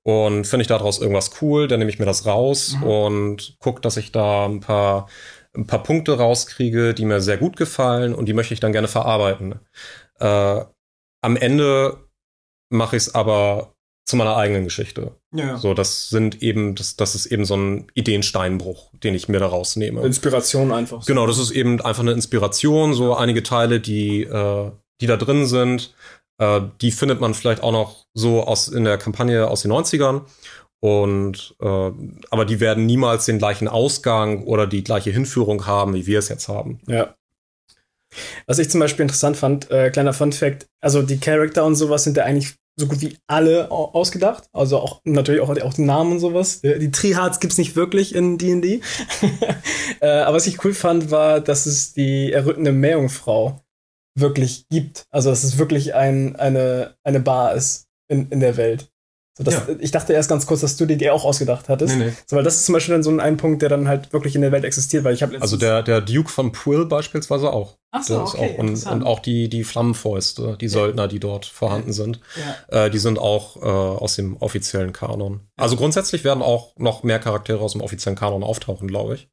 Und 0.05 0.46
finde 0.46 0.62
ich 0.62 0.68
daraus 0.68 1.00
irgendwas 1.00 1.30
cool, 1.40 1.68
dann 1.68 1.78
nehme 1.78 1.90
ich 1.90 2.00
mir 2.00 2.07
das 2.07 2.26
raus 2.26 2.76
mhm. 2.76 2.82
und 2.82 3.57
gucke, 3.61 3.80
dass 3.80 3.96
ich 3.96 4.11
da 4.11 4.46
ein 4.46 4.59
paar, 4.59 5.09
ein 5.55 5.68
paar 5.68 5.82
Punkte 5.84 6.18
rauskriege, 6.18 6.92
die 6.92 7.05
mir 7.05 7.20
sehr 7.20 7.36
gut 7.36 7.57
gefallen 7.57 8.12
und 8.12 8.26
die 8.26 8.32
möchte 8.32 8.53
ich 8.53 8.59
dann 8.59 8.72
gerne 8.72 8.88
verarbeiten. 8.88 9.61
Äh, 10.18 10.64
am 11.20 11.36
Ende 11.36 12.09
mache 12.68 12.96
ich 12.96 13.05
es 13.05 13.14
aber 13.14 13.76
zu 14.05 14.16
meiner 14.16 14.36
eigenen 14.36 14.64
Geschichte. 14.64 15.12
Ja. 15.32 15.57
So, 15.59 15.74
das 15.74 16.09
sind 16.09 16.42
eben, 16.42 16.74
das, 16.74 16.96
das 16.96 17.14
ist 17.14 17.26
eben 17.26 17.44
so 17.44 17.57
ein 17.57 17.86
Ideensteinbruch, 17.94 18.90
den 18.94 19.14
ich 19.14 19.28
mir 19.28 19.38
da 19.38 19.46
rausnehme. 19.46 20.03
Inspiration 20.03 20.72
einfach. 20.72 21.03
So. 21.03 21.07
Genau, 21.07 21.28
das 21.28 21.38
ist 21.38 21.53
eben 21.53 21.80
einfach 21.80 22.03
eine 22.03 22.12
Inspiration, 22.12 22.92
so 22.94 23.14
einige 23.14 23.44
Teile, 23.44 23.78
die 23.78 24.24
äh, 24.24 24.72
die 25.03 25.07
da 25.07 25.16
drin 25.16 25.46
sind. 25.46 25.94
Äh, 26.38 26.62
die 26.80 26.92
findet 26.92 27.20
man 27.20 27.34
vielleicht 27.34 27.62
auch 27.62 27.72
noch 27.72 28.07
so 28.14 28.44
aus 28.44 28.68
in 28.68 28.84
der 28.84 28.96
Kampagne 28.96 29.48
aus 29.48 29.62
den 29.62 29.72
90ern. 29.72 30.22
Und 30.80 31.55
äh, 31.61 31.90
aber 32.30 32.44
die 32.44 32.59
werden 32.59 32.86
niemals 32.86 33.26
den 33.26 33.38
gleichen 33.38 33.68
Ausgang 33.68 34.44
oder 34.44 34.66
die 34.66 34.82
gleiche 34.82 35.11
Hinführung 35.11 35.66
haben, 35.66 35.94
wie 35.94 36.07
wir 36.07 36.18
es 36.18 36.28
jetzt 36.28 36.48
haben. 36.48 36.80
Ja. 36.88 37.14
Was 38.46 38.59
ich 38.59 38.68
zum 38.68 38.80
Beispiel 38.80 39.05
interessant 39.05 39.36
fand, 39.36 39.70
äh, 39.70 39.90
kleiner 39.90 40.12
Fun 40.12 40.32
Fact, 40.32 40.66
also 40.80 41.03
die 41.03 41.18
Charakter 41.18 41.64
und 41.64 41.76
sowas 41.76 42.05
sind 42.05 42.16
ja 42.16 42.24
eigentlich 42.24 42.55
so 42.76 42.86
gut 42.86 43.00
wie 43.00 43.16
alle 43.26 43.70
ausgedacht. 43.70 44.44
Also 44.53 44.78
auch 44.78 45.00
natürlich 45.05 45.40
auch, 45.40 45.50
auch 45.50 45.74
die 45.74 45.82
Namen 45.82 46.12
und 46.12 46.20
sowas. 46.20 46.62
Die 46.62 46.90
Trihards 46.90 47.38
gibt's 47.40 47.59
nicht 47.59 47.76
wirklich 47.76 48.14
in 48.14 48.38
D&D. 48.38 48.80
äh, 50.00 50.09
aber 50.09 50.36
was 50.36 50.46
ich 50.46 50.64
cool 50.64 50.74
fand, 50.74 51.11
war, 51.11 51.40
dass 51.40 51.66
es 51.66 51.92
die 51.92 52.32
errötende 52.32 52.72
Meerjungfrau 52.72 53.62
wirklich 54.14 54.66
gibt. 54.68 55.06
Also 55.10 55.30
dass 55.30 55.44
es 55.44 55.58
wirklich 55.58 55.94
ein, 55.94 56.36
eine, 56.36 56.96
eine 57.04 57.20
Bar 57.20 57.54
ist 57.54 57.88
in, 58.08 58.28
in 58.30 58.40
der 58.40 58.56
Welt. 58.56 58.92
So, 59.34 59.44
das, 59.44 59.54
ja. 59.54 59.74
Ich 59.78 59.90
dachte 59.90 60.12
erst 60.12 60.28
ganz 60.28 60.46
kurz, 60.46 60.60
dass 60.60 60.76
du 60.76 60.84
die 60.84 60.94
Idee 60.94 61.08
auch 61.08 61.24
ausgedacht 61.24 61.70
hattest. 61.70 61.96
Nee, 61.96 62.06
nee. 62.06 62.12
So, 62.26 62.36
weil 62.36 62.44
das 62.44 62.56
ist 62.56 62.66
zum 62.66 62.74
Beispiel 62.74 62.94
dann 62.94 63.02
so 63.02 63.16
ein, 63.16 63.36
Punkt, 63.38 63.62
der 63.62 63.70
dann 63.70 63.88
halt 63.88 64.12
wirklich 64.12 64.34
in 64.34 64.42
der 64.42 64.52
Welt 64.52 64.64
existiert, 64.64 65.04
weil 65.04 65.14
ich 65.14 65.22
habe 65.22 65.40
Also 65.40 65.56
der, 65.56 65.82
der 65.82 66.02
Duke 66.02 66.28
von 66.28 66.52
Quill 66.52 66.84
beispielsweise 66.84 67.50
auch. 67.50 67.78
Ach 67.92 68.02
so, 68.02 68.20
okay, 68.20 68.54
auch, 68.54 68.58
und, 68.58 68.86
und, 68.86 69.02
auch 69.04 69.20
die, 69.20 69.48
die 69.48 69.64
Flammenfäuste, 69.64 70.58
die 70.60 70.66
ja. 70.66 70.70
Söldner, 70.70 71.08
die 71.08 71.18
dort 71.18 71.46
vorhanden 71.46 71.94
sind, 71.94 72.20
ja. 72.70 72.86
äh, 72.86 72.90
die 72.90 72.98
sind 72.98 73.18
auch 73.18 73.56
äh, 73.56 73.60
aus 73.60 74.16
dem 74.16 74.36
offiziellen 74.36 74.92
Kanon. 74.92 75.40
Also 75.56 75.76
grundsätzlich 75.76 76.24
werden 76.24 76.42
auch 76.42 76.76
noch 76.76 77.02
mehr 77.02 77.18
Charaktere 77.18 77.60
aus 77.60 77.72
dem 77.72 77.80
offiziellen 77.80 78.18
Kanon 78.18 78.42
auftauchen, 78.42 78.86
glaube 78.86 79.14
ich. 79.14 79.30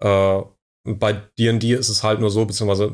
Äh, 0.00 0.42
bei 0.84 1.12
D&D 1.38 1.74
ist 1.74 1.88
es 1.88 2.04
halt 2.04 2.20
nur 2.20 2.30
so, 2.30 2.44
beziehungsweise 2.44 2.92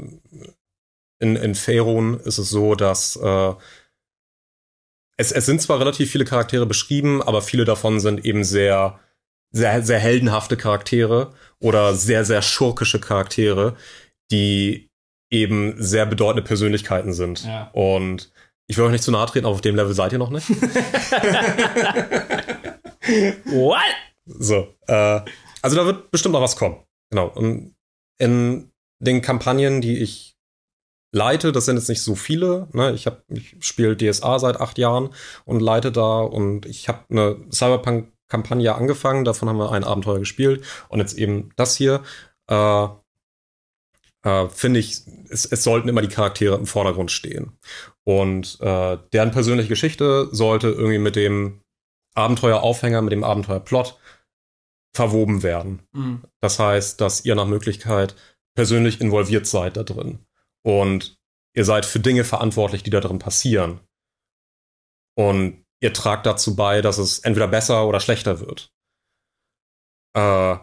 in, 1.24 1.36
in 1.36 1.54
Faerun 1.54 2.20
ist 2.20 2.36
es 2.36 2.50
so, 2.50 2.74
dass 2.74 3.16
äh, 3.16 3.54
es, 5.16 5.32
es 5.32 5.46
sind 5.46 5.62
zwar 5.62 5.80
relativ 5.80 6.10
viele 6.10 6.26
Charaktere 6.26 6.66
beschrieben, 6.66 7.22
aber 7.22 7.40
viele 7.40 7.64
davon 7.64 7.98
sind 7.98 8.26
eben 8.26 8.44
sehr, 8.44 9.00
sehr, 9.50 9.82
sehr 9.82 9.98
heldenhafte 9.98 10.58
Charaktere 10.58 11.32
oder 11.60 11.94
sehr, 11.94 12.26
sehr 12.26 12.42
schurkische 12.42 13.00
Charaktere, 13.00 13.74
die 14.30 14.90
eben 15.30 15.74
sehr 15.78 16.04
bedeutende 16.04 16.42
Persönlichkeiten 16.42 17.14
sind. 17.14 17.44
Ja. 17.44 17.70
Und 17.72 18.30
ich 18.66 18.76
will 18.76 18.84
euch 18.84 18.92
nicht 18.92 19.04
zu 19.04 19.10
nahe 19.10 19.24
treten, 19.26 19.46
aber 19.46 19.54
auf 19.54 19.62
dem 19.62 19.76
Level 19.76 19.94
seid 19.94 20.12
ihr 20.12 20.18
noch 20.18 20.28
nicht. 20.30 20.48
What? 23.46 23.78
So, 24.26 24.74
äh, 24.88 25.20
also 25.62 25.76
da 25.76 25.86
wird 25.86 26.10
bestimmt 26.10 26.34
noch 26.34 26.42
was 26.42 26.56
kommen. 26.56 26.82
Genau. 27.10 27.28
Und 27.28 27.74
in 28.18 28.70
den 28.98 29.22
Kampagnen, 29.22 29.80
die 29.80 29.98
ich 29.98 30.33
leite. 31.14 31.52
Das 31.52 31.64
sind 31.64 31.76
jetzt 31.76 31.88
nicht 31.88 32.02
so 32.02 32.14
viele. 32.14 32.68
Ne? 32.72 32.92
Ich, 32.92 33.06
hab, 33.06 33.22
ich 33.28 33.56
spiele 33.60 33.96
DSA 33.96 34.38
seit 34.38 34.60
acht 34.60 34.78
Jahren 34.78 35.10
und 35.44 35.60
leite 35.60 35.92
da 35.92 36.20
und 36.20 36.66
ich 36.66 36.88
habe 36.88 37.00
eine 37.08 37.36
Cyberpunk-Kampagne 37.50 38.74
angefangen. 38.74 39.24
Davon 39.24 39.48
haben 39.48 39.58
wir 39.58 39.72
ein 39.72 39.84
Abenteuer 39.84 40.18
gespielt 40.18 40.64
und 40.88 40.98
jetzt 40.98 41.16
eben 41.16 41.50
das 41.56 41.76
hier. 41.76 42.02
Äh, 42.48 42.88
äh, 44.24 44.48
Finde 44.48 44.80
ich, 44.80 45.02
es, 45.28 45.44
es 45.46 45.62
sollten 45.62 45.88
immer 45.88 46.02
die 46.02 46.08
Charaktere 46.08 46.56
im 46.56 46.66
Vordergrund 46.66 47.10
stehen. 47.10 47.52
Und 48.04 48.58
äh, 48.60 48.98
deren 49.12 49.30
persönliche 49.30 49.68
Geschichte 49.68 50.28
sollte 50.32 50.68
irgendwie 50.68 50.98
mit 50.98 51.16
dem 51.16 51.60
Abenteueraufhänger, 52.14 53.02
mit 53.02 53.12
dem 53.12 53.24
Abenteuerplot 53.24 53.98
verwoben 54.94 55.42
werden. 55.42 55.82
Mhm. 55.92 56.22
Das 56.40 56.58
heißt, 56.58 57.00
dass 57.00 57.24
ihr 57.24 57.34
nach 57.34 57.46
Möglichkeit 57.46 58.14
persönlich 58.54 59.00
involviert 59.00 59.46
seid 59.46 59.76
da 59.76 59.82
drin. 59.82 60.20
Und 60.64 61.16
ihr 61.54 61.64
seid 61.64 61.86
für 61.86 62.00
Dinge 62.00 62.24
verantwortlich, 62.24 62.82
die 62.82 62.90
da 62.90 63.00
drin 63.00 63.18
passieren. 63.18 63.80
Und 65.16 65.64
ihr 65.80 65.92
tragt 65.92 66.26
dazu 66.26 66.56
bei, 66.56 66.80
dass 66.80 66.98
es 66.98 67.20
entweder 67.20 67.48
besser 67.48 67.86
oder 67.86 68.00
schlechter 68.00 68.40
wird. 68.40 68.72
Äh, 70.16 70.56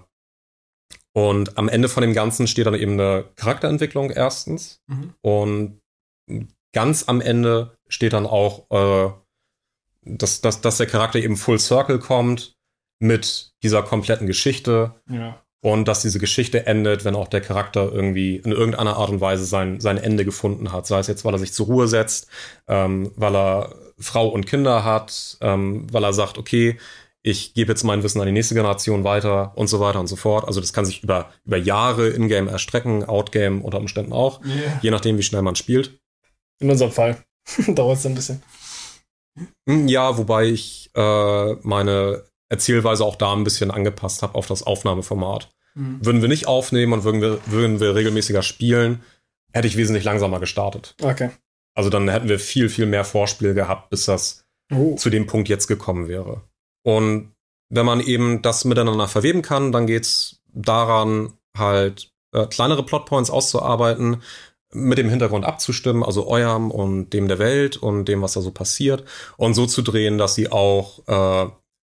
und 1.14 1.58
am 1.58 1.70
Ende 1.70 1.90
von 1.90 2.02
dem 2.02 2.14
Ganzen 2.14 2.48
steht 2.48 2.66
dann 2.66 2.74
eben 2.74 2.94
eine 2.94 3.30
Charakterentwicklung 3.36 4.12
erstens. 4.12 4.82
Mhm. 4.88 5.14
Und 5.22 5.82
ganz 6.74 7.08
am 7.08 7.22
Ende 7.22 7.78
steht 7.88 8.14
dann 8.14 8.26
auch, 8.26 8.70
äh, 8.72 9.14
dass, 10.04 10.42
dass, 10.42 10.62
dass 10.62 10.78
der 10.78 10.88
Charakter 10.88 11.20
eben 11.20 11.38
Full 11.38 11.60
Circle 11.60 12.00
kommt 12.00 12.56
mit 13.00 13.52
dieser 13.64 13.84
kompletten 13.84 14.28
Geschichte. 14.28 14.96
Ja. 15.10 15.44
Und 15.62 15.88
dass 15.88 16.02
diese 16.02 16.20
Geschichte 16.20 16.66
endet, 16.66 17.06
wenn 17.06 17.16
auch 17.16 17.28
der 17.28 17.42
Charakter 17.42 17.92
irgendwie 17.92 18.38
in 18.38 18.52
irgendeiner 18.52 18.98
Art 18.98 19.12
und 19.12 19.22
Weise 19.22 19.46
sein, 19.46 19.80
sein 19.80 19.98
Ende 19.98 20.26
gefunden 20.26 20.72
hat. 20.72 20.88
Sei 20.88 21.00
es 21.00 21.08
jetzt, 21.08 21.24
weil 21.24 21.36
er 21.36 21.40
sich 21.40 21.54
zur 21.54 21.68
Ruhe 21.68 21.88
setzt, 21.88 22.28
ähm, 22.68 23.12
weil 23.16 23.36
er 23.36 23.76
Frau 24.00 24.28
und 24.28 24.48
Kinder 24.48 24.84
hat, 24.84 25.38
ähm, 25.42 25.86
weil 25.92 26.04
er 26.04 26.14
sagt, 26.14 26.40
okay, 26.40 26.78
ich 27.24 27.54
gebe 27.54 27.72
jetzt 27.72 27.84
mein 27.84 28.02
Wissen 28.04 28.20
an 28.20 28.26
die 28.26 28.34
nächste 28.34 28.56
Generation 28.56 29.04
weiter 29.04 29.52
und 29.56 29.68
so 29.68 29.80
weiter 29.80 30.00
und 30.00 30.08
so 30.08 30.16
fort. 30.16 30.48
Also 30.48 30.60
das 30.60 30.74
kann 30.74 30.86
sich 30.86 31.04
über, 31.04 31.30
über 31.46 31.58
Jahre 31.58 32.10
in-game 32.10 32.48
erstrecken, 32.48 33.04
Outgame 33.06 33.62
unter 33.62 33.78
Umständen 33.80 34.14
auch, 34.14 34.44
yeah. 34.44 34.80
je 34.82 34.92
nachdem, 34.92 35.18
wie 35.18 35.24
schnell 35.24 35.44
man 35.44 35.56
spielt. 35.56 36.00
In 36.60 36.72
unserem 36.72 36.92
Fall 36.92 37.24
dauert 37.68 38.00
es 38.00 38.06
ein 38.06 38.16
bisschen. 38.16 38.42
Hm, 39.68 39.88
ja, 39.88 40.18
wobei 40.18 40.46
ich 40.46 40.90
äh, 40.96 41.54
meine 41.62 42.24
Erzählweise 42.52 43.06
auch 43.06 43.16
da 43.16 43.34
ein 43.34 43.44
bisschen 43.44 43.72
angepasst 43.72 44.22
habe 44.22 44.36
auf 44.36 44.46
das 44.46 44.64
Aufnahmeformat. 44.64 45.50
Mhm. 45.74 46.06
Würden 46.06 46.22
wir 46.22 46.28
nicht 46.28 46.48
aufnehmen 46.48 46.94
und 46.94 47.04
würden 47.04 47.22
wir, 47.22 47.40
würden 47.46 47.80
wir 47.80 47.96
regelmäßiger 47.96 48.42
spielen, 48.42 49.02
hätte 49.54 49.68
ich 49.68 49.78
wesentlich 49.78 50.04
langsamer 50.04 50.40
gestartet. 50.40 50.96
Okay. 51.02 51.32
Also 51.74 51.90
dann 51.90 52.10
hätten 52.10 52.28
wir 52.28 52.40
viel, 52.40 52.68
viel 52.68 52.86
mehr 52.86 53.06
Vorspiel 53.06 53.54
gehabt, 53.54 53.90
bis 53.90 54.06
das 54.06 54.46
oh. 54.74 54.96
zu 54.96 55.10
dem 55.10 55.28
Punkt 55.28 55.48
jetzt 55.48 55.68
gekommen 55.68 56.08
wäre. 56.10 56.42
Und 56.84 57.32
wenn 57.70 57.86
man 57.86 58.02
eben 58.02 58.42
das 58.42 58.66
miteinander 58.66 59.08
verweben 59.08 59.42
kann, 59.42 59.72
dann 59.72 59.88
geht's 59.88 60.42
daran, 60.54 61.34
halt 61.58 62.12
äh, 62.34 62.48
kleinere 62.48 62.84
Plotpoints 62.84 63.30
auszuarbeiten, 63.30 64.22
mit 64.74 64.98
dem 64.98 65.10
Hintergrund 65.10 65.46
abzustimmen, 65.46 66.04
also 66.04 66.28
eurem 66.28 66.72
und 66.72 67.12
dem 67.12 67.28
der 67.28 67.40
Welt 67.40 67.78
und 67.78 68.06
dem, 68.06 68.22
was 68.22 68.34
da 68.34 68.42
so 68.42 68.52
passiert, 68.52 69.04
und 69.38 69.54
so 69.54 69.66
zu 69.66 69.82
drehen, 69.82 70.18
dass 70.18 70.36
sie 70.36 70.52
auch, 70.52 71.08
äh, 71.08 71.52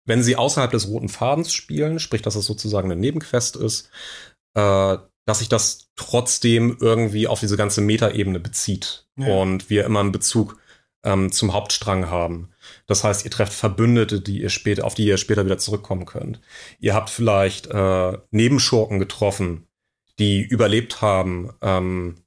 wenn 0.05 0.23
sie 0.23 0.37
außerhalb 0.37 0.71
des 0.71 0.89
roten 0.89 1.09
Fadens 1.09 1.53
spielen, 1.53 1.99
sprich, 1.99 2.23
dass 2.23 2.35
es 2.35 2.47
sozusagen 2.47 2.91
eine 2.91 3.01
Nebenquest 3.01 3.57
ist, 3.57 3.91
äh, 4.55 4.97
dass 5.25 5.39
sich 5.39 5.49
das 5.49 5.91
trotzdem 5.97 6.77
irgendwie 6.81 7.29
auf 7.29 7.41
diese 7.41 7.57
ganze 7.57 7.81
Metaebene 7.81 8.41
bezieht 8.41 9.07
ja. 9.17 9.29
und 9.29 9.71
wir 9.71 9.85
immer 9.85 10.01
einen 10.01 10.13
Bezug 10.13 10.59
ähm, 11.05 11.31
zum 11.33 11.53
Hauptstrang 11.53 12.11
haben. 12.11 12.51
Das 12.87 13.05
heißt, 13.05 13.25
ihr 13.25 13.31
trefft 13.31 13.53
Verbündete, 13.53 14.21
die 14.21 14.41
ihr 14.41 14.51
später, 14.51 14.85
auf 14.85 14.95
die 14.95 15.07
ihr 15.07 15.19
später 15.19 15.45
wieder 15.45 15.59
zurückkommen 15.59 16.07
könnt. 16.07 16.41
Ihr 16.81 16.95
habt 16.95 17.11
vielleicht 17.11 17.67
äh, 17.69 18.19
Nebenschurken 18.31 18.99
getroffen, 18.99 19.67
die 20.19 20.43
überlebt 20.43 21.01
haben 21.03 21.53
ähm, 21.61 22.25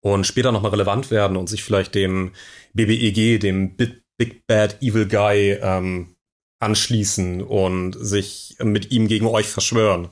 und 0.00 0.26
später 0.26 0.52
nochmal 0.52 0.70
relevant 0.72 1.10
werden 1.10 1.36
und 1.36 1.48
sich 1.48 1.62
vielleicht 1.62 1.94
dem 1.94 2.32
BBEG, 2.74 3.40
dem 3.40 3.76
Big, 3.76 4.02
Big 4.16 4.46
Bad 4.46 4.82
Evil 4.82 5.06
Guy, 5.08 5.58
ähm, 5.60 6.16
anschließen 6.60 7.42
und 7.42 7.96
sich 7.98 8.56
mit 8.62 8.92
ihm 8.92 9.08
gegen 9.08 9.26
euch 9.26 9.48
verschwören. 9.48 10.08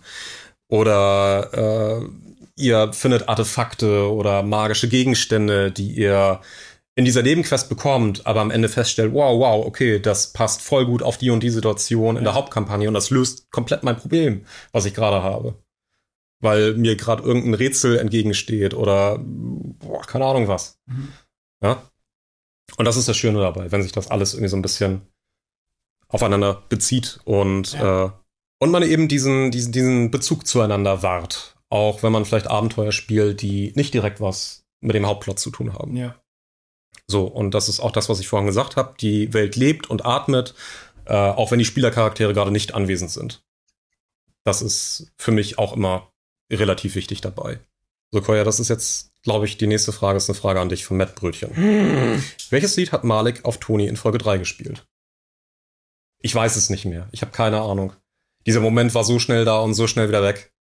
Oder 0.68 2.02
äh, 2.02 2.08
ihr 2.56 2.92
findet 2.92 3.28
Artefakte 3.28 4.10
oder 4.12 4.42
magische 4.42 4.88
Gegenstände, 4.88 5.70
die 5.70 5.92
ihr 5.92 6.40
in 6.94 7.04
dieser 7.04 7.22
Nebenquest 7.22 7.68
bekommt, 7.68 8.26
aber 8.26 8.40
am 8.40 8.50
Ende 8.50 8.68
feststellt, 8.68 9.14
wow, 9.14 9.38
wow, 9.38 9.64
okay, 9.64 10.00
das 10.00 10.32
passt 10.32 10.62
voll 10.62 10.84
gut 10.84 11.00
auf 11.00 11.16
die 11.16 11.30
und 11.30 11.44
die 11.44 11.50
Situation 11.50 12.16
in 12.16 12.24
der 12.24 12.34
Hauptkampagne 12.34 12.88
und 12.88 12.94
das 12.94 13.10
löst 13.10 13.52
komplett 13.52 13.84
mein 13.84 13.96
Problem, 13.96 14.44
was 14.72 14.84
ich 14.84 14.94
gerade 14.94 15.22
habe. 15.22 15.54
Weil 16.40 16.74
mir 16.74 16.96
gerade 16.96 17.22
irgendein 17.22 17.54
Rätsel 17.54 17.98
entgegensteht 17.98 18.74
oder 18.74 19.18
boah, 19.20 20.02
keine 20.02 20.24
Ahnung 20.24 20.48
was. 20.48 20.80
Mhm. 20.86 21.12
Ja. 21.62 21.82
Und 22.76 22.84
das 22.84 22.96
ist 22.96 23.08
das 23.08 23.16
Schöne 23.16 23.40
dabei, 23.40 23.70
wenn 23.70 23.82
sich 23.82 23.92
das 23.92 24.10
alles 24.10 24.34
irgendwie 24.34 24.50
so 24.50 24.56
ein 24.56 24.62
bisschen 24.62 25.02
aufeinander 26.08 26.62
bezieht 26.68 27.20
und, 27.24 27.72
ja. 27.72 28.06
äh, 28.06 28.10
und 28.58 28.70
man 28.70 28.82
eben 28.82 29.08
diesen, 29.08 29.50
diesen, 29.50 29.72
diesen 29.72 30.10
Bezug 30.10 30.46
zueinander 30.46 31.02
wahrt. 31.02 31.56
Auch 31.70 32.02
wenn 32.02 32.12
man 32.12 32.24
vielleicht 32.24 32.46
Abenteuer 32.46 32.92
spielt, 32.92 33.42
die 33.42 33.72
nicht 33.76 33.92
direkt 33.92 34.20
was 34.20 34.64
mit 34.80 34.94
dem 34.94 35.06
Hauptplot 35.06 35.38
zu 35.38 35.50
tun 35.50 35.74
haben. 35.74 35.96
Ja. 35.96 36.14
So, 37.06 37.24
und 37.24 37.52
das 37.52 37.68
ist 37.68 37.80
auch 37.80 37.90
das, 37.90 38.08
was 38.08 38.20
ich 38.20 38.28
vorhin 38.28 38.46
gesagt 38.46 38.76
habe. 38.76 38.94
Die 39.00 39.32
Welt 39.34 39.56
lebt 39.56 39.88
und 39.88 40.04
atmet, 40.04 40.54
äh, 41.04 41.14
auch 41.14 41.50
wenn 41.50 41.58
die 41.58 41.64
Spielercharaktere 41.64 42.32
gerade 42.34 42.50
nicht 42.50 42.74
anwesend 42.74 43.10
sind. 43.10 43.42
Das 44.44 44.62
ist 44.62 45.12
für 45.16 45.32
mich 45.32 45.58
auch 45.58 45.74
immer 45.74 46.10
relativ 46.50 46.94
wichtig 46.94 47.20
dabei. 47.20 47.60
So, 48.12 48.22
Koya, 48.22 48.44
das 48.44 48.60
ist 48.60 48.68
jetzt, 48.68 49.10
glaube 49.22 49.44
ich, 49.44 49.58
die 49.58 49.66
nächste 49.66 49.92
Frage 49.92 50.16
ist 50.16 50.30
eine 50.30 50.38
Frage 50.38 50.60
an 50.60 50.70
dich 50.70 50.86
von 50.86 50.96
Matt 50.96 51.14
Brötchen. 51.14 51.54
Hm. 51.54 52.22
Welches 52.48 52.76
Lied 52.76 52.92
hat 52.92 53.04
Malik 53.04 53.44
auf 53.44 53.58
Toni 53.58 53.86
in 53.86 53.96
Folge 53.96 54.18
3 54.18 54.38
gespielt? 54.38 54.86
Ich 56.20 56.34
weiß 56.34 56.56
es 56.56 56.70
nicht 56.70 56.84
mehr. 56.84 57.08
Ich 57.12 57.22
habe 57.22 57.32
keine 57.32 57.60
Ahnung. 57.60 57.92
Dieser 58.46 58.60
Moment 58.60 58.94
war 58.94 59.04
so 59.04 59.18
schnell 59.18 59.44
da 59.44 59.60
und 59.60 59.74
so 59.74 59.86
schnell 59.86 60.08
wieder 60.08 60.22
weg. 60.22 60.52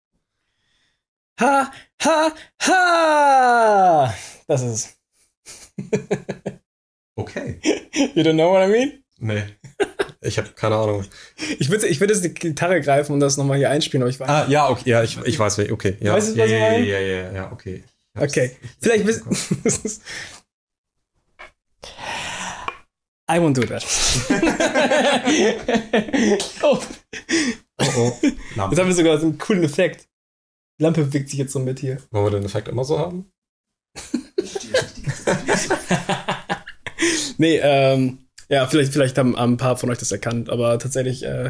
Ha, 1.39 1.71
ha, 2.03 2.33
ha! 2.61 4.13
Das 4.47 4.61
ist 4.61 4.97
es. 5.75 5.77
okay. 7.15 7.59
You 8.15 8.23
don't 8.23 8.33
know 8.33 8.51
what 8.51 8.67
I 8.67 8.71
mean? 8.71 9.03
Nee. 9.19 9.43
Ich 10.21 10.37
habe 10.37 10.49
keine 10.49 10.75
Ahnung. 10.75 11.05
Ich 11.59 11.69
würde 11.69 11.87
ich 11.87 11.99
würd 11.99 12.11
jetzt 12.11 12.23
die 12.23 12.33
Gitarre 12.33 12.81
greifen 12.81 13.13
und 13.13 13.19
das 13.19 13.37
nochmal 13.37 13.57
hier 13.57 13.69
einspielen, 13.69 14.03
aber 14.03 14.09
ich 14.09 14.19
weiß. 14.19 14.27
Ah, 14.27 14.45
ja, 14.49 14.69
okay, 14.69 14.89
ja, 14.89 15.03
ich, 15.03 15.17
ich 15.25 15.37
weiß, 15.37 15.59
okay. 15.71 15.97
Ja. 15.99 16.13
Weißt 16.13 16.29
du, 16.29 16.31
was 16.41 16.49
ja, 16.49 16.57
ich 16.57 16.61
meine? 16.61 16.85
Ja, 16.85 16.99
ja, 16.99 17.17
ja, 17.23 17.31
ja, 17.31 17.51
okay. 17.51 17.83
Okay. 18.19 18.51
Vielleicht 18.81 19.05
wissen. 19.05 19.29
I 23.29 23.39
won't 23.39 23.55
do 23.55 23.65
that. 23.65 23.83
oh. 26.63 26.81
Oh, 27.79 27.93
oh. 27.97 28.17
Jetzt 28.21 28.37
haben 28.55 28.87
wir 28.87 28.93
sogar 28.93 29.19
so 29.19 29.27
einen 29.27 29.37
coolen 29.37 29.63
Effekt. 29.63 30.07
Die 30.79 30.83
Lampe 30.83 31.03
bewegt 31.03 31.29
sich 31.29 31.39
jetzt 31.39 31.51
so 31.53 31.59
mit 31.59 31.79
hier. 31.79 31.97
Wollen 32.11 32.25
wir 32.25 32.31
den 32.31 32.43
Effekt 32.45 32.67
immer 32.67 32.83
so 32.85 32.99
haben? 32.99 33.31
nee, 37.37 37.57
ähm, 37.57 38.27
ja, 38.47 38.67
vielleicht, 38.67 38.93
vielleicht 38.93 39.17
haben, 39.17 39.35
haben, 39.35 39.53
ein 39.53 39.57
paar 39.57 39.77
von 39.77 39.89
euch 39.89 39.97
das 39.97 40.11
erkannt, 40.11 40.51
aber 40.51 40.77
tatsächlich, 40.77 41.23
äh, 41.23 41.49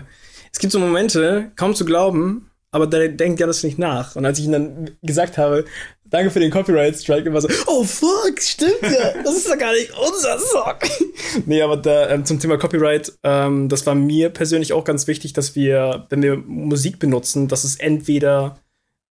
es 0.51 0.59
gibt 0.59 0.71
so 0.71 0.79
Momente, 0.79 1.51
kaum 1.57 1.75
zu 1.75 1.83
glauben, 1.83 2.49
aber 2.77 2.87
da 2.87 3.07
denkt 3.07 3.39
ja 3.39 3.47
das 3.47 3.63
nicht 3.63 3.79
nach. 3.79 4.15
Und 4.15 4.25
als 4.25 4.37
ich 4.37 4.45
ihm 4.45 4.51
dann 4.51 4.91
gesagt 5.01 5.39
habe, 5.39 5.65
danke 6.05 6.29
für 6.29 6.39
den 6.39 6.51
Copyright 6.51 6.95
Strike, 6.95 7.33
war 7.33 7.41
so, 7.41 7.49
oh 7.65 7.83
fuck, 7.83 8.39
stimmt 8.39 8.83
ja, 8.83 9.21
das 9.23 9.37
ist 9.37 9.49
ja 9.49 9.55
gar 9.55 9.73
nicht 9.73 9.91
unser 9.97 10.37
Song. 10.37 10.75
nee, 11.47 11.61
aber 11.61 11.77
da, 11.77 12.09
ähm, 12.09 12.23
zum 12.23 12.39
Thema 12.39 12.57
Copyright, 12.57 13.13
ähm, 13.23 13.67
das 13.67 13.85
war 13.87 13.95
mir 13.95 14.29
persönlich 14.29 14.73
auch 14.73 14.83
ganz 14.83 15.07
wichtig, 15.07 15.33
dass 15.33 15.55
wir, 15.55 16.05
wenn 16.09 16.21
wir 16.21 16.37
Musik 16.37 16.99
benutzen, 16.99 17.47
dass 17.47 17.63
es 17.63 17.77
entweder 17.77 18.59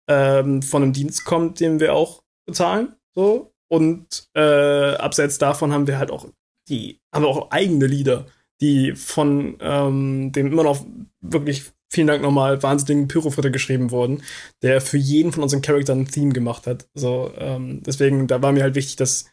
ähm, 0.08 0.62
von 0.62 0.84
einem 0.84 0.92
Dienst 0.92 1.24
kommt, 1.24 1.58
den 1.58 1.80
wir 1.80 1.92
auch 1.92 2.22
bezahlen, 2.46 2.94
so, 3.16 3.52
und 3.68 4.28
äh, 4.34 4.94
abseits 4.94 5.38
davon 5.38 5.72
haben 5.72 5.88
wir 5.88 5.98
halt 5.98 6.12
auch 6.12 6.28
die, 6.68 7.00
haben 7.12 7.24
wir 7.24 7.28
auch 7.28 7.50
eigene 7.50 7.86
Lieder, 7.86 8.26
die 8.60 8.94
von 8.94 9.56
ähm, 9.60 10.32
dem 10.32 10.46
immer 10.46 10.62
noch 10.62 10.84
wirklich, 11.20 11.72
vielen 11.92 12.06
Dank 12.06 12.22
nochmal, 12.22 12.62
wahnsinnigen 12.62 13.08
Pyrofritter 13.08 13.50
geschrieben 13.50 13.90
wurden, 13.90 14.22
der 14.62 14.80
für 14.80 14.98
jeden 14.98 15.32
von 15.32 15.42
unseren 15.42 15.62
Charakteren 15.62 16.00
ein 16.00 16.08
Theme 16.08 16.32
gemacht 16.32 16.66
hat. 16.66 16.88
So, 16.94 17.32
ähm, 17.36 17.82
deswegen, 17.82 18.26
da 18.26 18.42
war 18.42 18.52
mir 18.52 18.62
halt 18.62 18.74
wichtig, 18.74 18.96
dass, 18.96 19.26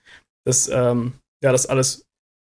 dass 0.46 0.70
ähm, 0.70 1.14
ja, 1.44 1.52
das 1.52 1.66
alles 1.66 2.06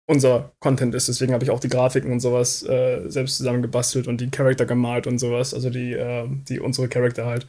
unser 0.09 0.53
Content 0.61 0.95
ist. 0.95 1.09
Deswegen 1.09 1.33
habe 1.33 1.45
ich 1.45 1.51
auch 1.51 1.61
die 1.61 1.69
Grafiken 1.69 2.11
und 2.11 2.21
sowas 2.21 2.65
äh, 2.65 3.09
selbst 3.09 3.37
zusammen 3.37 3.63
gebastelt 3.63 4.09
und 4.09 4.21
die 4.21 4.31
Charakter 4.31 4.67
gemalt 4.67 5.07
und 5.07 5.19
sowas. 5.19 5.55
Also 5.55 5.71
die, 5.71 5.93
äh, 5.93 6.27
die 6.29 6.59
unsere 6.59 6.89
Charakter 6.89 7.27
halt. 7.27 7.47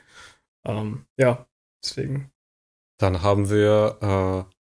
Ähm, 0.68 1.06
ja, 1.18 1.47
deswegen 1.84 2.32
dann 3.02 3.24
haben 3.24 3.49
wir 3.49 3.97
äh, 4.02 4.54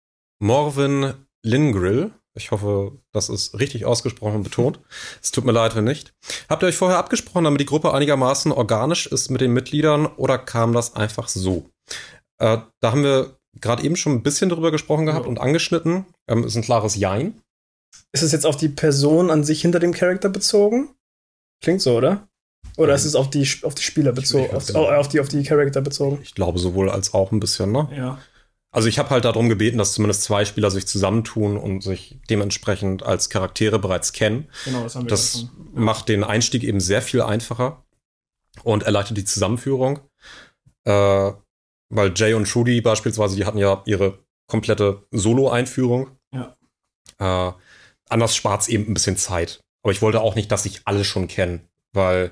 Morvin 0.41 1.13
Lingrill. 1.43 2.11
Ich 2.39 2.51
hoffe, 2.51 2.93
das 3.11 3.27
ist 3.29 3.59
richtig 3.59 3.85
ausgesprochen 3.85 4.37
und 4.37 4.43
betont. 4.43 4.79
Es 5.21 5.31
tut 5.31 5.43
mir 5.45 5.51
leid, 5.51 5.75
wenn 5.75 5.83
nicht. 5.83 6.13
Habt 6.47 6.63
ihr 6.63 6.67
euch 6.67 6.77
vorher 6.77 6.97
abgesprochen, 6.97 7.43
damit 7.43 7.59
die 7.59 7.65
Gruppe 7.65 7.93
einigermaßen 7.93 8.51
organisch 8.51 9.07
ist 9.07 9.29
mit 9.29 9.41
den 9.41 9.51
Mitgliedern 9.53 10.05
oder 10.05 10.37
kam 10.37 10.71
das 10.73 10.95
einfach 10.95 11.27
so? 11.27 11.69
Äh, 12.39 12.59
da 12.79 12.91
haben 12.91 13.03
wir 13.03 13.35
gerade 13.59 13.83
eben 13.83 13.97
schon 13.97 14.13
ein 14.13 14.23
bisschen 14.23 14.49
darüber 14.49 14.71
gesprochen 14.71 15.05
gehabt 15.05 15.25
Ja. 15.25 15.29
und 15.29 15.39
angeschnitten. 15.39 16.05
Ähm, 16.29 16.45
ist 16.45 16.55
ein 16.55 16.61
klares 16.61 16.95
Jein. 16.95 17.41
Ist 18.13 18.23
es 18.23 18.31
jetzt 18.31 18.45
auf 18.45 18.55
die 18.55 18.69
Person 18.69 19.29
an 19.31 19.43
sich 19.43 19.61
hinter 19.61 19.79
dem 19.79 19.93
Charakter 19.93 20.29
bezogen? 20.29 20.89
Klingt 21.61 21.81
so, 21.81 21.97
oder? 21.97 22.27
Oder 22.77 22.95
ist 22.95 23.03
es 23.05 23.15
auf 23.15 23.29
die, 23.29 23.45
auf 23.63 23.75
die 23.75 23.83
Spieler 23.83 24.13
bezogen? 24.13 24.55
Auf, 24.55 24.67
genau. 24.67 24.85
oh, 24.85 24.91
auf, 24.91 25.09
die, 25.09 25.19
auf 25.19 25.27
die 25.27 25.43
Charakter 25.43 25.81
bezogen? 25.81 26.19
Ich 26.23 26.33
glaube 26.35 26.59
sowohl 26.59 26.89
als 26.89 27.13
auch 27.13 27.31
ein 27.33 27.39
bisschen, 27.41 27.71
ne? 27.73 27.89
Ja. 27.93 28.19
Also 28.71 28.87
ich 28.87 28.99
habe 28.99 29.09
halt 29.09 29.25
darum 29.25 29.49
gebeten, 29.49 29.77
dass 29.79 29.93
zumindest 29.93 30.23
zwei 30.23 30.45
Spieler 30.45 30.69
sich 30.69 30.85
zusammentun 30.87 31.57
und 31.57 31.81
sich 31.81 32.19
dementsprechend 32.29 33.01
als 33.03 33.29
Charaktere 33.29 33.79
bereits 33.79 34.13
kennen. 34.13 34.47
Genau, 34.65 34.83
das 34.83 34.95
haben 34.95 35.05
wir 35.05 35.09
Das 35.09 35.39
schon. 35.41 35.49
macht 35.83 36.07
den 36.09 36.23
Einstieg 36.23 36.63
eben 36.63 36.79
sehr 36.79 37.01
viel 37.01 37.21
einfacher 37.21 37.83
und 38.63 38.83
erleichtert 38.83 39.17
die 39.17 39.25
Zusammenführung. 39.25 39.99
Äh, 40.85 41.31
weil 41.91 42.13
Jay 42.15 42.33
und 42.35 42.47
Trudy 42.47 42.81
beispielsweise, 42.81 43.35
die 43.35 43.45
hatten 43.45 43.57
ja 43.57 43.81
ihre 43.87 44.19
komplette 44.47 45.03
Solo-Einführung. 45.11 46.11
Ja. 46.31 46.55
Äh, 47.17 47.53
anders 48.07 48.35
spart 48.35 48.61
es 48.61 48.67
eben 48.67 48.85
ein 48.87 48.93
bisschen 48.93 49.17
Zeit. 49.17 49.61
Aber 49.81 49.91
ich 49.91 50.01
wollte 50.03 50.21
auch 50.21 50.35
nicht, 50.35 50.51
dass 50.51 50.63
sich 50.63 50.81
alle 50.85 51.03
schon 51.03 51.27
kennen, 51.27 51.67
weil 51.93 52.31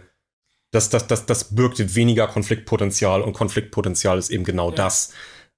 das, 0.72 0.90
das, 0.90 1.08
das, 1.08 1.26
das 1.26 1.56
birgt 1.56 1.96
weniger 1.96 2.28
Konfliktpotenzial 2.28 3.22
und 3.22 3.34
Konfliktpotenzial 3.34 4.20
ist 4.20 4.30
eben 4.30 4.44
genau 4.44 4.70
Ja. 4.70 4.76
das, 4.76 5.14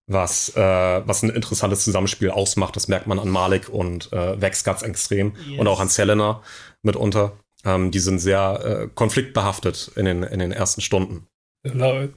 was, 0.10 0.50
äh, 0.56 0.62
was 1.08 1.24
ein 1.24 1.30
interessantes 1.30 1.84
Zusammenspiel 1.84 2.32
ausmacht. 2.32 2.76
Das 2.76 2.88
merkt 2.88 3.08
man 3.08 3.20
an 3.20 3.30
Malik 3.30 3.70
und 3.70 4.12
äh, 4.12 4.42
Vex 4.42 4.64
ganz 4.64 4.82
extrem 4.82 5.34
Yes. 5.48 5.60
und 5.60 5.68
auch 5.68 5.80
an 5.80 5.88
Selena 5.88 6.42
mitunter. 6.82 7.34
Ähm, 7.64 7.92
die 7.92 8.00
sind 8.00 8.20
sehr 8.20 8.60
äh, 8.66 8.90
konfliktbehaftet 8.94 9.92
in 9.96 10.06
den, 10.06 10.24
in 10.24 10.40
den 10.40 10.52
ersten 10.52 10.82
Stunden. 10.82 11.28
Laut. 11.64 12.10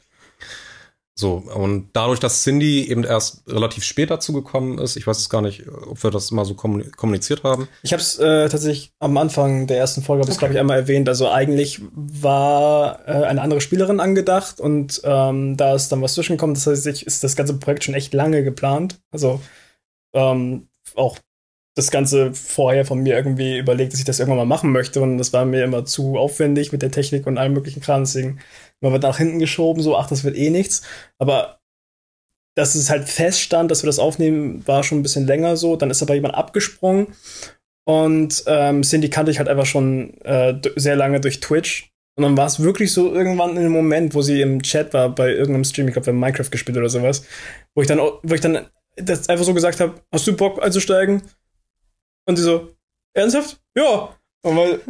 So, 1.23 1.35
und 1.55 1.91
dadurch, 1.93 2.19
dass 2.19 2.43
Cindy 2.43 2.89
eben 2.91 3.05
erst 3.05 3.49
relativ 3.49 3.85
spät 3.85 4.11
dazu 4.11 4.33
gekommen 4.33 4.79
ist, 4.79 4.97
ich 4.97 5.07
weiß 5.07 5.19
es 5.19 5.31
gar 5.31 5.41
nicht, 5.41 5.69
ob 5.69 6.03
wir 6.03 6.11
das 6.11 6.33
mal 6.33 6.45
so 6.45 6.55
kommu- 6.55 6.91
kommuniziert 6.97 7.45
haben. 7.45 7.69
Ich 7.85 7.93
habe 7.93 8.03
es 8.03 8.19
äh, 8.19 8.49
tatsächlich 8.49 8.91
am 8.99 9.17
Anfang 9.17 9.69
der 9.69 9.79
ersten 9.79 10.03
Folge, 10.03 10.25
Okay. 10.25 10.37
glaube 10.37 10.55
ich 10.55 10.59
einmal 10.59 10.79
erwähnt. 10.81 11.09
Also 11.09 11.29
eigentlich 11.31 11.81
war 11.95 13.07
äh, 13.07 13.13
eine 13.25 13.41
andere 13.41 13.61
Spielerin 13.61 14.01
angedacht 14.01 14.59
und 14.59 15.01
ähm, 15.05 15.57
da 15.57 15.77
ist 15.77 15.93
dann 15.93 16.03
was 16.03 16.15
zwischengekommen. 16.15 16.55
Das 16.55 16.67
heißt, 16.67 16.89
ich, 16.89 17.07
ist 17.07 17.23
das 17.23 17.37
ganze 17.37 17.55
Projekt 17.55 17.85
schon 17.85 17.95
echt 17.95 18.13
lange 18.15 18.43
geplant. 18.43 18.99
Also 19.13 19.41
ähm, 20.15 20.67
auch 20.97 21.19
das 21.77 21.93
Ganze 21.93 22.35
vorher 22.35 22.85
von 22.85 22.99
mir 22.99 23.15
irgendwie 23.15 23.59
überlegt, 23.59 23.93
dass 23.93 24.01
ich 24.01 24.07
das 24.07 24.19
irgendwann 24.19 24.39
mal 24.39 24.57
machen 24.57 24.73
möchte 24.73 25.01
und 25.01 25.19
das 25.19 25.33
war 25.33 25.45
mir 25.45 25.63
immer 25.63 25.85
zu 25.85 26.19
aufwendig 26.19 26.73
mit 26.73 26.83
der 26.83 26.91
Technik 26.91 27.29
und 27.29 27.39
allem 27.39 27.53
möglichen 27.53 27.81
Kram. 27.81 28.03
Deswegen 28.03 28.41
immer 28.83 28.93
wird 28.93 29.03
nach 29.03 29.19
hinten 29.19 29.39
geschoben, 29.39 29.83
so, 29.83 29.97
ach, 29.97 30.09
das 30.09 30.25
wird 30.25 30.37
eh 30.37 30.51
nichts. 30.51 30.83
Aber 31.19 31.61
dass 32.55 32.75
es 32.75 32.91
halt 32.91 33.09
feststand, 33.09 33.71
dass 33.71 33.83
wir 33.83 33.87
das 33.87 33.99
aufnehmen, 33.99 34.67
war 34.67 34.83
schon 34.83 34.99
ein 34.99 35.03
bisschen 35.03 35.27
länger 35.27 35.57
so. 35.57 35.77
Dann 35.77 35.91
ist 35.91 36.03
aber 36.03 36.15
jemand 36.15 36.35
abgesprungen 36.35 37.09
und 37.85 38.45
ähm, 38.47 38.83
Cindy 38.83 39.11
kannte 39.11 39.31
ich 39.31 39.39
halt 39.39 39.49
einfach 39.49 39.67
schon 39.67 40.15
äh, 40.21 40.55
sehr 40.77 40.97
lange 40.97 41.21
durch 41.21 41.41
Twitch. 41.41 41.91
Und 42.15 42.25
dann 42.25 42.37
war 42.37 42.47
es 42.47 42.61
wirklich 42.61 42.93
so 42.93 43.13
irgendwann 43.13 43.53
in 43.53 43.59
einem 43.59 43.73
Moment, 43.73 44.15
wo 44.15 44.21
sie 44.21 44.43
im 44.43 44.63
Chat 44.63 44.93
war 44.93 45.09
bei 45.09 45.31
irgendeinem 45.31 45.65
Stream, 45.65 45.89
ich 45.89 45.95
glaube, 45.95 46.07
wir 46.07 46.13
haben 46.13 46.21
Minecraft 46.21 46.51
gespielt 46.51 46.77
oder 46.77 46.91
sowas, 46.91 47.25
wo 47.75 47.81
ich 47.81 47.89
dann, 47.89 47.99
wo 47.99 48.35
ich 48.35 48.41
dann 48.41 48.67
das 48.97 49.31
einfach 49.31 49.47
so 49.47 49.55
gesagt 49.55 49.81
habe, 49.81 49.95
hast 50.13 50.27
du 50.27 50.37
Bock 50.37 50.63
einzusteigen? 50.63 51.23
Und 52.27 52.37
sie 52.37 52.43
so, 52.43 52.69
ernsthaft? 53.15 53.61
Ja. 53.77 54.15
Und 54.45 54.57
weil, 54.57 54.81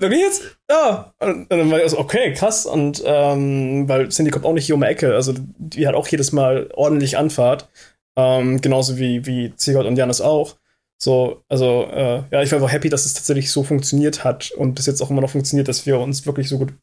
wirklich 0.00 0.20
jetzt? 0.20 0.58
Ja. 0.70 1.14
Und 1.18 1.50
dann 1.50 1.70
war 1.70 1.82
ich 1.82 1.90
so, 1.90 1.98
okay, 1.98 2.32
krass. 2.34 2.66
Und 2.66 3.02
ähm, 3.04 3.88
weil 3.88 4.08
Cindy 4.10 4.30
kommt 4.30 4.44
auch 4.44 4.52
nicht 4.52 4.66
hier 4.66 4.74
um 4.74 4.82
die 4.82 4.86
Ecke, 4.86 5.14
also 5.14 5.34
die 5.58 5.86
hat 5.86 5.94
auch 5.94 6.06
jedes 6.08 6.32
Mal 6.32 6.70
ordentlich 6.74 7.16
Anfahrt. 7.16 7.68
Ähm, 8.16 8.60
genauso 8.60 8.98
wie, 8.98 9.24
wie 9.24 9.54
Ziegert 9.56 9.86
und 9.86 9.96
Janis 9.96 10.20
auch. 10.20 10.56
So, 11.02 11.42
also, 11.48 11.84
äh, 11.90 12.22
ja, 12.30 12.42
ich 12.42 12.52
war 12.52 12.58
einfach 12.58 12.70
happy, 12.72 12.88
dass 12.88 13.06
es 13.06 13.14
tatsächlich 13.14 13.50
so 13.50 13.64
funktioniert 13.64 14.22
hat 14.22 14.52
und 14.52 14.74
bis 14.74 14.86
jetzt 14.86 15.00
auch 15.00 15.10
immer 15.10 15.22
noch 15.22 15.30
funktioniert, 15.30 15.66
dass 15.66 15.86
wir 15.86 15.98
uns 15.98 16.26
wirklich 16.26 16.48
so 16.48 16.58
gut 16.58 16.74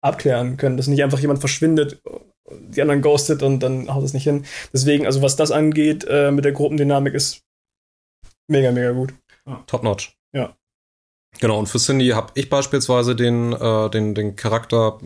abklären 0.00 0.56
können, 0.56 0.76
dass 0.76 0.86
nicht 0.86 1.02
einfach 1.02 1.18
jemand 1.18 1.40
verschwindet, 1.40 2.00
die 2.50 2.80
anderen 2.80 3.02
ghostet 3.02 3.42
und 3.42 3.60
dann 3.60 3.92
haut 3.92 4.04
es 4.04 4.14
nicht 4.14 4.24
hin. 4.24 4.46
Deswegen, 4.72 5.04
also 5.04 5.20
was 5.20 5.36
das 5.36 5.50
angeht, 5.50 6.06
äh, 6.08 6.30
mit 6.30 6.44
der 6.44 6.52
Gruppendynamik 6.52 7.12
ist 7.14 7.42
mega, 8.48 8.70
mega 8.70 8.92
gut. 8.92 9.12
Top 9.66 9.82
notch. 9.82 10.16
Ja. 10.32 10.56
Genau, 11.40 11.58
und 11.58 11.68
für 11.68 11.78
Cindy 11.78 12.08
habe 12.08 12.32
ich 12.34 12.48
beispielsweise 12.48 13.14
den, 13.14 13.52
äh, 13.52 13.90
den, 13.90 14.14
den 14.14 14.34
Charakter 14.34 14.98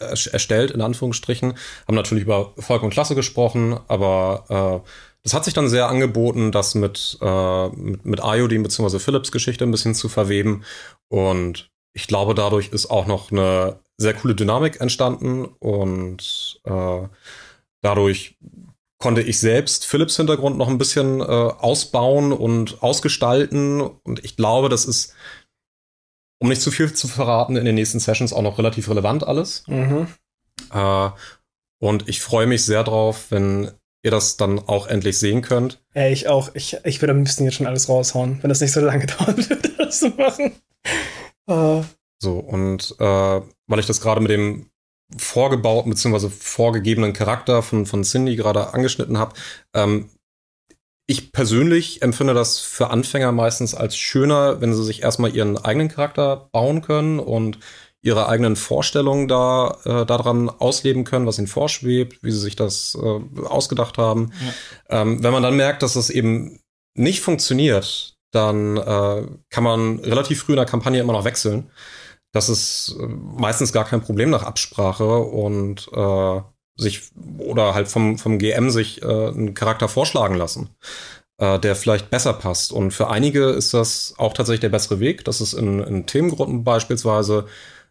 er 0.00 0.10
erstellt, 0.10 0.70
in 0.70 0.82
Anführungsstrichen. 0.82 1.54
Haben 1.86 1.94
natürlich 1.94 2.24
über 2.24 2.52
Volk 2.58 2.82
und 2.82 2.90
Klasse 2.90 3.14
gesprochen, 3.14 3.78
aber 3.88 4.82
äh, 4.84 4.88
das 5.22 5.34
hat 5.34 5.44
sich 5.44 5.54
dann 5.54 5.68
sehr 5.68 5.88
angeboten, 5.88 6.52
das 6.52 6.74
mit, 6.74 7.18
äh, 7.22 7.68
mit, 7.68 8.04
mit 8.04 8.20
Iodine 8.22 8.64
bzw. 8.64 8.98
Philips 8.98 9.32
Geschichte 9.32 9.64
ein 9.64 9.70
bisschen 9.70 9.94
zu 9.94 10.08
verweben. 10.08 10.62
Und 11.08 11.70
ich 11.94 12.06
glaube, 12.06 12.34
dadurch 12.34 12.68
ist 12.68 12.90
auch 12.90 13.06
noch 13.06 13.30
eine 13.30 13.80
sehr 13.96 14.14
coole 14.14 14.34
Dynamik 14.34 14.80
entstanden 14.80 15.44
und 15.44 16.60
äh, 16.64 17.08
dadurch 17.82 18.36
konnte 18.98 19.22
ich 19.22 19.38
selbst 19.38 19.86
Philips 19.86 20.16
Hintergrund 20.16 20.58
noch 20.58 20.68
ein 20.68 20.78
bisschen 20.78 21.20
äh, 21.20 21.24
ausbauen 21.24 22.32
und 22.32 22.82
ausgestalten. 22.82 23.80
Und 23.80 24.24
ich 24.24 24.36
glaube, 24.36 24.68
das 24.68 24.84
ist, 24.86 25.14
um 26.38 26.48
nicht 26.48 26.62
zu 26.62 26.70
viel 26.70 26.92
zu 26.92 27.08
verraten, 27.08 27.56
in 27.56 27.64
den 27.64 27.74
nächsten 27.74 28.00
Sessions 28.00 28.32
auch 28.32 28.42
noch 28.42 28.58
relativ 28.58 28.88
relevant 28.88 29.26
alles. 29.26 29.64
Mhm. 29.66 30.08
Äh, 30.72 31.10
und 31.80 32.08
ich 32.08 32.20
freue 32.20 32.46
mich 32.46 32.64
sehr 32.64 32.84
drauf, 32.84 33.26
wenn 33.30 33.70
ihr 34.02 34.10
das 34.10 34.36
dann 34.36 34.58
auch 34.58 34.86
endlich 34.86 35.18
sehen 35.18 35.42
könnt. 35.42 35.82
Ey, 35.94 36.12
ich 36.12 36.28
auch. 36.28 36.50
Ich, 36.54 36.76
ich 36.84 37.00
würde 37.02 37.12
am 37.12 37.18
liebsten 37.18 37.44
jetzt 37.44 37.54
schon 37.54 37.66
alles 37.66 37.88
raushauen, 37.88 38.42
wenn 38.42 38.48
das 38.48 38.60
nicht 38.60 38.72
so 38.72 38.80
lange 38.80 39.06
würde, 39.26 39.72
das 39.78 40.00
zu 40.00 40.08
machen. 40.10 40.52
Äh, 41.48 41.82
So, 42.20 42.38
und 42.38 42.94
äh, 42.98 43.04
weil 43.66 43.78
ich 43.78 43.86
das 43.86 44.00
gerade 44.00 44.20
mit 44.20 44.30
dem 44.30 44.70
vorgebauten 45.16 45.90
bzw. 45.90 46.28
vorgegebenen 46.28 47.12
Charakter 47.12 47.62
von, 47.62 47.86
von 47.86 48.02
Cindy 48.02 48.36
gerade 48.36 48.74
angeschnitten 48.74 49.18
habe, 49.18 49.34
ähm, 49.74 50.10
ich 51.10 51.32
persönlich 51.32 52.02
empfinde 52.02 52.34
das 52.34 52.60
für 52.60 52.90
Anfänger 52.90 53.32
meistens 53.32 53.74
als 53.74 53.96
schöner, 53.96 54.60
wenn 54.60 54.74
sie 54.74 54.84
sich 54.84 55.02
erstmal 55.02 55.34
ihren 55.34 55.56
eigenen 55.56 55.88
Charakter 55.88 56.50
bauen 56.52 56.82
können 56.82 57.18
und 57.18 57.58
ihre 58.02 58.28
eigenen 58.28 58.56
Vorstellungen 58.56 59.26
da 59.26 59.78
äh, 59.84 60.04
daran 60.04 60.50
ausleben 60.50 61.04
können, 61.04 61.26
was 61.26 61.38
ihnen 61.38 61.46
vorschwebt, 61.46 62.22
wie 62.22 62.30
sie 62.30 62.38
sich 62.38 62.56
das 62.56 62.96
äh, 63.00 63.40
ausgedacht 63.46 63.96
haben. 63.96 64.32
Ähm, 64.90 65.22
wenn 65.22 65.32
man 65.32 65.42
dann 65.42 65.56
merkt, 65.56 65.82
dass 65.82 65.96
es 65.96 66.10
eben 66.10 66.60
nicht 66.94 67.20
funktioniert, 67.22 68.18
dann 68.30 68.76
äh, 68.76 69.26
kann 69.48 69.64
man 69.64 70.00
relativ 70.00 70.42
früh 70.42 70.52
in 70.52 70.56
der 70.56 70.66
Kampagne 70.66 71.00
immer 71.00 71.14
noch 71.14 71.24
wechseln. 71.24 71.70
Das 72.32 72.50
ist 72.50 72.94
äh, 73.00 73.06
meistens 73.06 73.72
gar 73.72 73.86
kein 73.86 74.02
Problem 74.02 74.28
nach 74.28 74.42
Absprache 74.42 75.18
und 75.18 75.88
äh, 75.94 76.40
sich 76.78 77.10
oder 77.38 77.74
halt 77.74 77.88
vom, 77.88 78.18
vom 78.18 78.38
GM 78.38 78.70
sich 78.70 79.02
äh, 79.02 79.06
einen 79.06 79.54
Charakter 79.54 79.88
vorschlagen 79.88 80.36
lassen, 80.36 80.70
äh, 81.38 81.58
der 81.58 81.76
vielleicht 81.76 82.08
besser 82.08 82.32
passt. 82.32 82.72
Und 82.72 82.92
für 82.92 83.08
einige 83.10 83.50
ist 83.50 83.74
das 83.74 84.14
auch 84.16 84.32
tatsächlich 84.32 84.60
der 84.60 84.68
bessere 84.70 85.00
Weg. 85.00 85.24
Das 85.24 85.40
ist 85.40 85.52
in, 85.52 85.80
in 85.80 86.06
Themengruppen 86.06 86.64
beispielsweise 86.64 87.46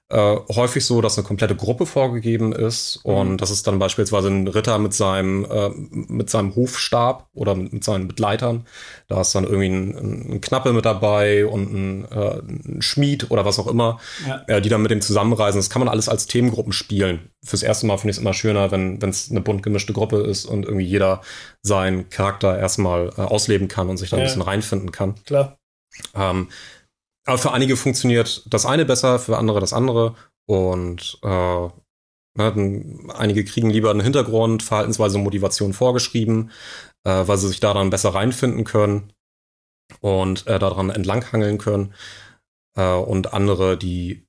äh, 0.09 0.37
häufig 0.55 0.85
so, 0.85 1.01
dass 1.01 1.17
eine 1.17 1.27
komplette 1.27 1.55
Gruppe 1.55 1.85
vorgegeben 1.85 2.53
ist 2.53 3.01
Mhm. 3.05 3.13
und 3.13 3.37
das 3.41 3.51
ist 3.51 3.67
dann 3.67 3.77
beispielsweise 3.77 4.29
ein 4.29 4.47
Ritter 4.47 4.79
mit 4.79 4.93
seinem 4.93 5.43
äh, 5.45 5.69
mit 5.69 6.29
seinem 6.29 6.55
Hofstab 6.55 7.27
oder 7.33 7.55
mit, 7.55 7.73
mit 7.73 7.83
seinen 7.83 8.07
Begleitern. 8.07 8.65
Da 9.09 9.19
ist 9.19 9.35
dann 9.35 9.43
irgendwie 9.43 9.67
ein, 9.67 10.33
ein 10.35 10.41
Knappe 10.41 10.71
mit 10.71 10.85
dabei 10.85 11.45
und 11.45 11.73
ein, 11.73 12.05
äh, 12.11 12.39
ein 12.39 12.81
Schmied 12.81 13.29
oder 13.31 13.43
was 13.43 13.59
auch 13.59 13.67
immer, 13.67 13.99
ja. 14.25 14.43
äh, 14.47 14.61
die 14.61 14.69
dann 14.69 14.81
mit 14.81 14.91
dem 14.91 15.01
zusammenreisen. 15.01 15.59
Das 15.59 15.69
kann 15.69 15.81
man 15.81 15.89
alles 15.89 16.07
als 16.07 16.25
Themengruppen 16.27 16.71
spielen. 16.73 17.29
Fürs 17.43 17.63
erste 17.63 17.85
Mal 17.85 17.97
finde 17.97 18.11
ich 18.11 18.17
es 18.17 18.21
immer 18.21 18.33
schöner, 18.33 18.71
wenn 18.71 18.99
es 19.01 19.29
eine 19.29 19.41
bunt 19.41 19.61
gemischte 19.63 19.91
Gruppe 19.93 20.21
ist 20.21 20.45
und 20.45 20.63
irgendwie 20.65 20.85
jeder 20.85 21.21
seinen 21.63 22.09
Charakter 22.09 22.57
erstmal 22.57 23.09
äh, 23.17 23.21
ausleben 23.21 23.67
kann 23.67 23.89
und 23.89 23.97
sich 23.97 24.09
da 24.09 24.15
ein 24.15 24.21
Ja. 24.21 24.25
bisschen 24.27 24.41
reinfinden 24.41 24.91
kann. 24.91 25.15
Klar. 25.25 25.57
Ähm, 26.15 26.47
aber 27.27 27.37
für 27.37 27.51
einige 27.51 27.75
funktioniert 27.75 28.43
das 28.49 28.65
eine 28.65 28.85
besser, 28.85 29.19
für 29.19 29.37
andere 29.37 29.59
das 29.59 29.73
andere. 29.73 30.15
Und 30.45 31.19
äh, 31.23 31.27
ne, 31.27 31.71
dann, 32.35 33.11
einige 33.13 33.43
kriegen 33.43 33.69
lieber 33.69 33.91
einen 33.91 33.99
Hintergrund, 33.99 34.63
Verhaltensweise, 34.63 35.17
Motivation 35.17 35.73
vorgeschrieben, 35.73 36.51
äh, 37.03 37.27
weil 37.27 37.37
sie 37.37 37.49
sich 37.49 37.59
daran 37.59 37.89
besser 37.89 38.15
reinfinden 38.15 38.63
können 38.63 39.11
und 39.99 40.47
äh, 40.47 40.57
daran 40.57 40.89
entlanghangeln 40.89 41.57
können. 41.57 41.93
Äh, 42.77 42.93
und 42.93 43.33
andere, 43.33 43.77
die 43.77 44.25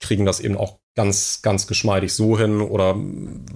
kriegen 0.00 0.24
das 0.24 0.40
eben 0.40 0.56
auch 0.56 0.78
ganz, 0.96 1.42
ganz 1.42 1.66
geschmeidig 1.66 2.14
so 2.14 2.38
hin 2.38 2.62
oder 2.62 2.96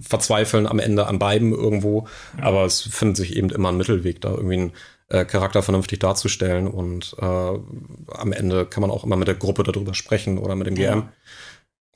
verzweifeln 0.01 0.66
am 0.66 0.78
Ende 0.78 1.07
an 1.07 1.18
beiden 1.18 1.53
irgendwo. 1.53 2.07
Aber 2.39 2.66
es 2.66 2.82
findet 2.82 3.16
sich 3.16 3.35
eben 3.35 3.49
immer 3.49 3.70
ein 3.70 3.78
Mittelweg, 3.78 4.20
da 4.20 4.30
irgendwie 4.30 4.59
ein 4.59 4.72
äh, 5.09 5.24
Charakter 5.24 5.62
vernünftig 5.62 6.00
darzustellen 6.00 6.66
und 6.66 7.14
äh, 7.18 7.24
am 7.24 8.32
Ende 8.32 8.66
kann 8.66 8.80
man 8.80 8.90
auch 8.90 9.05
immer 9.05 9.16
mit 9.16 9.28
der 9.28 9.34
Gruppe 9.34 9.62
darüber 9.62 9.94
sprechen 9.94 10.38
oder 10.38 10.57
mit 10.57 10.66
dem 10.66 10.74
GM, 10.74 11.09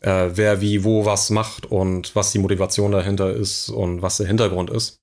äh, 0.00 0.30
wer 0.34 0.60
wie 0.60 0.84
wo 0.84 1.04
was 1.04 1.30
macht 1.30 1.66
und 1.66 2.14
was 2.14 2.32
die 2.32 2.38
Motivation 2.38 2.92
dahinter 2.92 3.32
ist 3.32 3.70
und 3.70 4.02
was 4.02 4.18
der 4.18 4.26
Hintergrund 4.26 4.70
ist. 4.70 5.00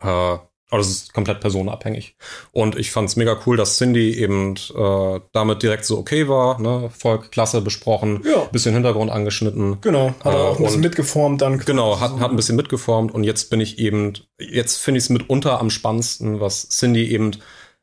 Äh, 0.00 0.38
Aber 0.72 0.78
das 0.78 0.88
ist 0.88 1.12
komplett 1.12 1.40
personenabhängig. 1.40 2.16
Und 2.50 2.78
ich 2.78 2.92
fand 2.92 3.06
es 3.06 3.16
mega 3.16 3.38
cool, 3.44 3.58
dass 3.58 3.76
Cindy 3.76 4.14
eben 4.18 4.54
äh, 4.74 5.20
damit 5.32 5.62
direkt 5.62 5.84
so 5.84 5.98
okay 5.98 6.28
war. 6.28 6.58
Ne? 6.62 6.88
Volk, 6.96 7.30
Klasse 7.30 7.60
besprochen, 7.60 8.22
Ja. 8.24 8.44
bisschen 8.50 8.72
Hintergrund 8.72 9.10
angeschnitten. 9.10 9.82
Genau, 9.82 10.14
hat 10.24 10.32
Äh, 10.32 10.36
auch 10.38 10.56
ein 10.58 10.64
bisschen 10.64 10.80
mitgeformt 10.80 11.42
dann. 11.42 11.58
Genau, 11.58 12.00
hat, 12.00 12.18
hat 12.18 12.30
ein 12.30 12.36
bisschen 12.36 12.56
mitgeformt 12.56 13.12
und 13.12 13.22
jetzt 13.24 13.50
bin 13.50 13.60
ich 13.60 13.78
eben, 13.80 14.14
jetzt 14.40 14.78
finde 14.78 14.96
ich 14.96 15.04
es 15.04 15.10
mitunter 15.10 15.60
am 15.60 15.68
spannendsten, 15.68 16.40
was 16.40 16.70
Cindy 16.70 17.06
eben 17.10 17.32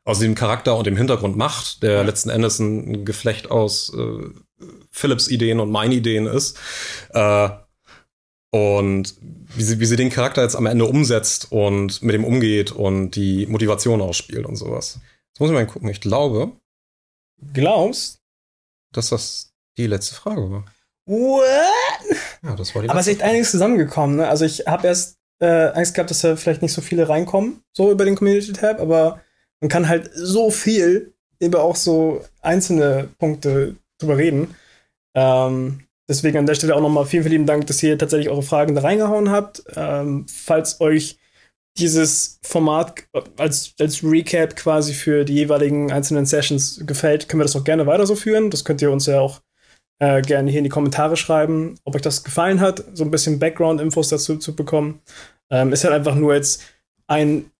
aus 0.04 0.18
dem 0.18 0.34
Charakter 0.34 0.76
und 0.76 0.84
dem 0.88 0.96
Hintergrund 0.96 1.36
macht, 1.36 1.84
der 1.84 2.02
letzten 2.02 2.30
Endes 2.30 2.58
ein 2.58 3.04
Geflecht 3.04 3.52
aus 3.52 3.92
äh, 3.96 4.64
Philips 4.90 5.28
Ideen 5.28 5.60
und 5.60 5.70
meinen 5.70 5.92
Ideen 5.92 6.26
ist. 6.26 6.58
Äh, 7.10 7.50
und 8.50 9.14
wie 9.56 9.62
sie, 9.62 9.80
wie 9.80 9.86
sie 9.86 9.96
den 9.96 10.10
Charakter 10.10 10.42
jetzt 10.42 10.56
am 10.56 10.66
Ende 10.66 10.84
umsetzt 10.84 11.50
und 11.50 12.02
mit 12.02 12.14
ihm 12.14 12.24
umgeht 12.24 12.72
und 12.72 13.12
die 13.12 13.46
Motivation 13.46 14.00
ausspielt 14.00 14.46
und 14.46 14.56
sowas. 14.56 15.00
Jetzt 15.28 15.40
muss 15.40 15.50
ich 15.50 15.54
mal 15.54 15.66
gucken. 15.66 15.88
Ich 15.88 16.00
glaube, 16.00 16.52
Glaubst? 17.52 18.20
dass 18.92 19.10
das 19.10 19.52
die 19.76 19.86
letzte 19.86 20.14
Frage 20.14 20.50
war. 20.50 20.64
What? 21.06 22.16
Ja, 22.42 22.56
das 22.56 22.74
war 22.74 22.82
die 22.82 22.90
Aber 22.90 23.00
es 23.00 23.06
ist 23.06 23.14
echt 23.14 23.22
einiges 23.22 23.50
zusammengekommen. 23.50 24.16
Ne? 24.16 24.28
Also 24.28 24.44
ich 24.44 24.66
habe 24.66 24.86
erst 24.86 25.16
äh, 25.40 25.68
Angst 25.68 25.94
gehabt, 25.94 26.10
dass 26.10 26.20
da 26.20 26.36
vielleicht 26.36 26.62
nicht 26.62 26.72
so 26.72 26.80
viele 26.80 27.08
reinkommen, 27.08 27.62
so 27.72 27.90
über 27.90 28.04
den 28.04 28.16
Community-Tab, 28.16 28.80
aber 28.80 29.20
man 29.60 29.68
kann 29.68 29.88
halt 29.88 30.10
so 30.14 30.50
viel 30.50 31.14
über 31.38 31.62
auch 31.62 31.76
so 31.76 32.24
einzelne 32.40 33.08
Punkte 33.18 33.76
drüber 33.98 34.18
reden. 34.18 34.54
Ähm, 35.14 35.86
deswegen 36.10 36.38
an 36.38 36.46
der 36.46 36.56
Stelle 36.56 36.74
auch 36.74 36.80
nochmal 36.80 37.06
vielen, 37.06 37.22
vielen 37.22 37.32
lieben 37.32 37.46
Dank, 37.46 37.66
dass 37.68 37.82
ihr 37.82 37.96
tatsächlich 37.96 38.28
eure 38.28 38.42
Fragen 38.42 38.74
da 38.74 38.82
reingehauen 38.82 39.30
habt. 39.30 39.62
Ähm, 39.76 40.26
falls 40.28 40.80
euch 40.80 41.18
dieses 41.78 42.40
Format 42.42 43.04
als, 43.38 43.74
als 43.78 44.02
Recap 44.02 44.56
quasi 44.56 44.92
für 44.92 45.24
die 45.24 45.34
jeweiligen 45.34 45.92
einzelnen 45.92 46.26
Sessions 46.26 46.82
gefällt, 46.84 47.28
können 47.28 47.40
wir 47.40 47.44
das 47.44 47.56
auch 47.56 47.64
gerne 47.64 47.86
weiter 47.86 48.06
so 48.06 48.16
führen. 48.16 48.50
Das 48.50 48.64
könnt 48.64 48.82
ihr 48.82 48.90
uns 48.90 49.06
ja 49.06 49.20
auch 49.20 49.40
äh, 50.00 50.20
gerne 50.20 50.50
hier 50.50 50.58
in 50.58 50.64
die 50.64 50.70
Kommentare 50.70 51.16
schreiben, 51.16 51.76
ob 51.84 51.94
euch 51.94 52.02
das 52.02 52.24
gefallen 52.24 52.60
hat, 52.60 52.84
so 52.92 53.04
ein 53.04 53.10
bisschen 53.10 53.38
Background-Infos 53.38 54.08
dazu 54.08 54.36
zu 54.36 54.56
bekommen. 54.56 55.00
Ähm, 55.48 55.72
ist 55.72 55.84
halt 55.84 55.94
einfach 55.94 56.16
nur 56.16 56.34
jetzt 56.34 56.62
ein 57.06 57.50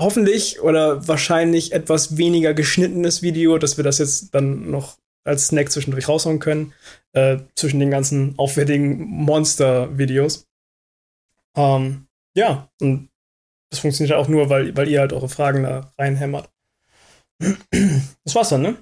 hoffentlich 0.00 0.60
oder 0.60 1.06
wahrscheinlich 1.06 1.72
etwas 1.72 2.16
weniger 2.16 2.54
geschnittenes 2.54 3.22
Video, 3.22 3.58
dass 3.58 3.76
wir 3.76 3.84
das 3.84 3.98
jetzt 3.98 4.34
dann 4.34 4.70
noch 4.70 4.96
als 5.24 5.48
Snack 5.48 5.70
zwischendurch 5.70 6.08
raushauen 6.08 6.38
können, 6.38 6.72
äh, 7.12 7.38
zwischen 7.54 7.80
den 7.80 7.90
ganzen 7.90 8.34
aufwendigen 8.38 8.98
Monster-Videos. 9.04 10.48
Ähm, 11.56 12.06
ja, 12.34 12.68
und 12.80 13.10
das 13.70 13.80
funktioniert 13.80 14.16
auch 14.16 14.28
nur, 14.28 14.50
weil, 14.50 14.76
weil 14.76 14.88
ihr 14.88 15.00
halt 15.00 15.12
eure 15.12 15.28
Fragen 15.28 15.62
da 15.62 15.92
reinhämmert. 15.98 16.50
Das 18.24 18.34
war's 18.34 18.50
dann, 18.50 18.62
ne? 18.62 18.76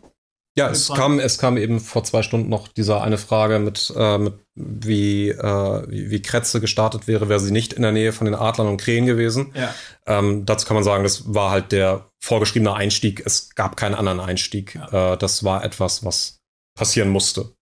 Ja, 0.59 0.71
es 0.71 0.89
kam, 0.89 1.21
es 1.21 1.39
kam 1.39 1.57
eben 1.57 1.81
vor 1.81 2.05
zwei 2.05 2.23
Stunden 2.23 2.49
noch 2.49 2.69
diese 2.69 3.01
eine 3.01 3.19
Frage 3.19 3.59
mit, 3.59 3.93
äh, 3.97 4.19
mit 4.19 4.35
wie, 4.55 5.29
äh, 5.29 5.85
wie, 5.89 6.11
wie 6.11 6.21
Kretze 6.21 6.61
gestartet 6.61 7.07
wäre, 7.07 7.29
wäre 7.29 7.41
sie 7.41 7.53
nicht 7.53 7.73
in 7.73 7.83
der 7.83 7.93
Nähe 7.93 8.13
von 8.13 8.25
den 8.25 8.35
Adlern 8.35 8.67
und 8.67 8.81
Krähen 8.81 9.07
gewesen. 9.07 9.53
Ja. 9.55 9.75
Ähm, 10.07 10.45
dazu 10.47 10.67
kann 10.67 10.75
man 10.75 10.85
sagen, 10.85 11.05
das 11.05 11.33
war 11.33 11.51
halt 11.51 11.71
der 11.71 12.11
vorgeschriebene 12.19 12.75
Einstieg. 12.75 13.23
Es 13.25 13.55
gab 13.55 13.77
keinen 13.77 13.95
anderen 13.95 14.21
Einstieg. 14.21 14.75
Äh, 14.91 15.17
das 15.17 15.45
war 15.45 15.65
etwas, 15.65 16.05
was 16.05 16.41
passieren 16.77 17.11
musste. 17.11 17.53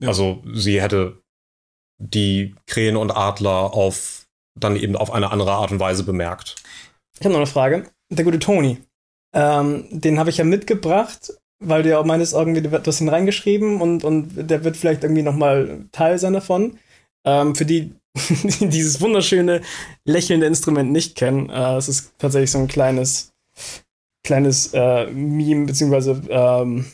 Ja. 0.00 0.08
Also 0.08 0.44
sie 0.54 0.80
hätte 0.80 1.20
die 1.98 2.54
Krähen 2.66 2.96
und 2.96 3.10
Adler 3.10 3.74
auf 3.74 4.26
dann 4.54 4.76
eben 4.76 4.96
auf 4.96 5.10
eine 5.12 5.30
andere 5.30 5.52
Art 5.52 5.70
und 5.70 5.80
Weise 5.80 6.04
bemerkt. 6.04 6.56
Ich 7.18 7.24
habe 7.24 7.30
noch 7.30 7.40
eine 7.40 7.46
Frage. 7.46 7.90
Der 8.10 8.24
gute 8.24 8.38
Toni, 8.38 8.78
ähm, 9.34 9.86
den 9.90 10.18
habe 10.18 10.30
ich 10.30 10.38
ja 10.38 10.44
mitgebracht, 10.44 11.32
weil 11.60 11.82
du 11.82 11.90
ja 11.90 11.98
auch 11.98 12.04
meines 12.04 12.32
irgendwie, 12.32 12.62
du 12.62 12.70
hast 12.70 13.00
ihn 13.00 13.08
reingeschrieben 13.08 13.80
und, 13.80 14.04
und 14.04 14.50
der 14.50 14.64
wird 14.64 14.76
vielleicht 14.76 15.02
irgendwie 15.02 15.22
nochmal 15.22 15.86
Teil 15.92 16.18
sein 16.18 16.32
davon. 16.32 16.78
Ähm, 17.24 17.54
für 17.54 17.64
die, 17.64 17.92
die 18.60 18.68
dieses 18.68 19.00
wunderschöne, 19.00 19.62
lächelnde 20.04 20.46
Instrument 20.46 20.92
nicht 20.92 21.16
kennen, 21.16 21.50
äh, 21.50 21.76
es 21.76 21.88
ist 21.88 22.12
tatsächlich 22.18 22.50
so 22.50 22.58
ein 22.58 22.68
kleines, 22.68 23.32
kleines 24.24 24.72
äh, 24.72 25.06
Meme, 25.06 25.66
beziehungsweise 25.66 26.22
ähm, 26.28 26.86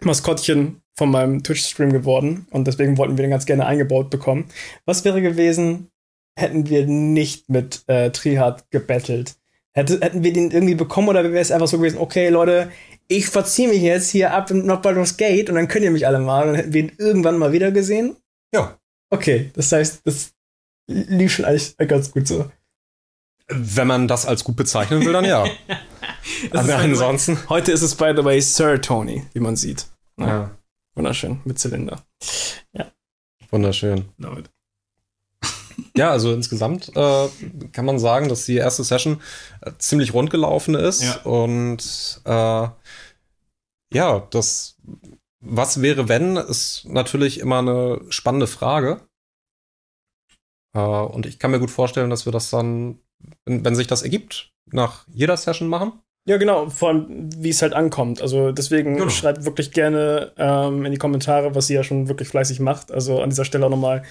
Maskottchen 0.00 0.82
von 0.96 1.10
meinem 1.10 1.42
Twitch-Stream 1.42 1.92
geworden 1.92 2.46
und 2.50 2.66
deswegen 2.66 2.96
wollten 2.98 3.16
wir 3.16 3.24
den 3.24 3.30
ganz 3.30 3.46
gerne 3.46 3.66
eingebaut 3.66 4.10
bekommen. 4.10 4.46
Was 4.84 5.04
wäre 5.04 5.22
gewesen, 5.22 5.90
hätten 6.38 6.68
wir 6.68 6.86
nicht 6.86 7.48
mit 7.48 7.82
äh, 7.86 8.10
Trihard 8.10 8.70
gebettelt? 8.70 9.36
Hätte, 9.72 10.00
hätten 10.00 10.24
wir 10.24 10.32
den 10.32 10.50
irgendwie 10.50 10.74
bekommen 10.74 11.08
oder 11.08 11.22
wäre 11.24 11.38
es 11.38 11.52
einfach 11.52 11.68
so 11.68 11.78
gewesen, 11.78 11.98
okay, 11.98 12.28
Leute, 12.28 12.72
ich 13.06 13.28
verziehe 13.28 13.68
mich 13.68 13.82
jetzt 13.82 14.10
hier 14.10 14.32
ab 14.32 14.50
in 14.50 14.66
noch 14.66 14.82
Baldur's 14.82 15.16
Gate 15.16 15.48
und 15.48 15.54
dann 15.56 15.68
könnt 15.68 15.84
ihr 15.84 15.90
mich 15.90 16.06
alle 16.06 16.18
mal 16.18 16.42
und 16.42 16.48
dann 16.48 16.56
hätten 16.56 16.72
wir 16.72 16.82
ihn 16.82 16.92
irgendwann 16.98 17.38
mal 17.38 17.52
wieder 17.52 17.70
gesehen? 17.70 18.16
Ja. 18.52 18.78
Okay, 19.10 19.50
das 19.54 19.70
heißt, 19.72 20.02
das 20.04 20.32
lief 20.86 21.32
schon 21.32 21.44
eigentlich 21.44 21.76
ganz 21.76 22.10
gut 22.10 22.26
so. 22.26 22.50
Wenn 23.48 23.88
man 23.88 24.06
das 24.06 24.26
als 24.26 24.44
gut 24.44 24.56
bezeichnen 24.56 25.04
will, 25.04 25.12
dann 25.12 25.24
ja. 25.24 25.44
Aber 26.52 26.76
ansonsten. 26.76 27.38
Heute 27.48 27.72
ist 27.72 27.82
es, 27.82 27.94
by 27.96 28.12
the 28.16 28.24
way, 28.24 28.40
Sir 28.40 28.80
Tony, 28.80 29.24
wie 29.32 29.40
man 29.40 29.56
sieht. 29.56 29.86
Ja. 30.18 30.26
Ja, 30.26 30.50
Wunderschön, 30.94 31.40
mit 31.44 31.58
Zylinder. 31.58 32.04
wunderschön. 33.50 34.08
Love 34.18 34.40
it. 34.40 34.50
Ja, 36.00 36.10
also 36.12 36.32
insgesamt 36.32 36.96
äh, 36.96 37.28
kann 37.72 37.84
man 37.84 37.98
sagen, 37.98 38.30
dass 38.30 38.46
die 38.46 38.56
erste 38.56 38.84
Session 38.84 39.20
äh, 39.60 39.72
ziemlich 39.76 40.14
rund 40.14 40.30
gelaufen 40.30 40.74
ist. 40.74 41.02
Ja. 41.02 41.16
Und 41.24 42.22
äh, 42.24 42.68
ja, 43.92 44.26
das 44.30 44.76
was 45.42 45.82
wäre, 45.82 46.08
wenn, 46.08 46.36
ist 46.38 46.86
natürlich 46.86 47.38
immer 47.38 47.58
eine 47.58 48.00
spannende 48.08 48.46
Frage. 48.46 49.02
Äh, 50.74 50.80
und 50.80 51.26
ich 51.26 51.38
kann 51.38 51.50
mir 51.50 51.60
gut 51.60 51.70
vorstellen, 51.70 52.08
dass 52.08 52.24
wir 52.24 52.32
das 52.32 52.48
dann, 52.48 52.98
wenn, 53.44 53.62
wenn 53.62 53.74
sich 53.74 53.86
das 53.86 54.00
ergibt, 54.02 54.52
nach 54.72 55.06
jeder 55.12 55.36
Session 55.36 55.68
machen. 55.68 55.92
Ja, 56.26 56.38
genau, 56.38 56.70
vor 56.70 56.88
allem, 56.90 57.28
wie 57.42 57.50
es 57.50 57.60
halt 57.60 57.74
ankommt. 57.74 58.22
Also 58.22 58.52
deswegen 58.52 58.94
Genau. 58.96 59.10
schreibt 59.10 59.44
wirklich 59.44 59.70
gerne 59.72 60.32
ähm, 60.38 60.86
in 60.86 60.92
die 60.92 60.98
Kommentare, 60.98 61.54
was 61.54 61.68
ihr 61.68 61.76
ja 61.76 61.82
schon 61.84 62.08
wirklich 62.08 62.28
fleißig 62.28 62.58
macht. 62.60 62.90
Also 62.90 63.20
an 63.20 63.28
dieser 63.28 63.44
Stelle 63.44 63.66
auch 63.66 63.70
nochmal, 63.70 64.02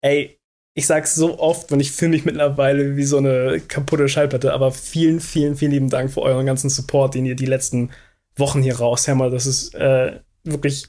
ey, 0.00 0.38
ich 0.78 0.86
sag's 0.86 1.14
so 1.14 1.38
oft 1.38 1.72
und 1.72 1.80
ich 1.80 1.90
fühle 1.90 2.10
mich 2.10 2.26
mittlerweile 2.26 2.98
wie 2.98 3.04
so 3.04 3.16
eine 3.16 3.60
kaputte 3.66 4.10
Schallplatte, 4.10 4.52
aber 4.52 4.72
vielen, 4.72 5.20
vielen, 5.20 5.56
vielen 5.56 5.70
lieben 5.72 5.88
Dank 5.88 6.12
für 6.12 6.20
euren 6.20 6.44
ganzen 6.44 6.68
Support, 6.68 7.14
den 7.14 7.24
ihr 7.24 7.34
die 7.34 7.46
letzten 7.46 7.90
Wochen 8.36 8.60
hier 8.60 8.76
raushämmert. 8.76 9.32
Das 9.32 9.46
ist 9.46 9.74
äh, 9.74 10.20
wirklich 10.44 10.88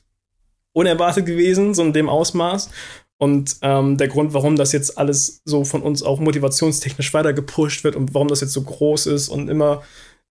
unerwartet 0.73 1.25
gewesen, 1.25 1.73
so 1.73 1.83
in 1.83 1.93
dem 1.93 2.09
Ausmaß. 2.09 2.69
Und 3.17 3.55
ähm, 3.61 3.95
der 3.95 4.09
Grund, 4.09 4.33
warum 4.33 4.57
das 4.57 4.73
jetzt 4.73 4.97
alles 4.97 5.41
so 5.45 5.63
von 5.63 5.81
uns 5.81 6.03
auch 6.03 6.19
motivationstechnisch 6.19 7.13
weiter 7.13 7.31
gepusht 7.31 7.85
wird 7.85 7.95
und 7.95 8.13
warum 8.13 8.27
das 8.27 8.41
jetzt 8.41 8.53
so 8.53 8.63
groß 8.63 9.05
ist 9.05 9.29
und 9.29 9.47
immer 9.47 9.83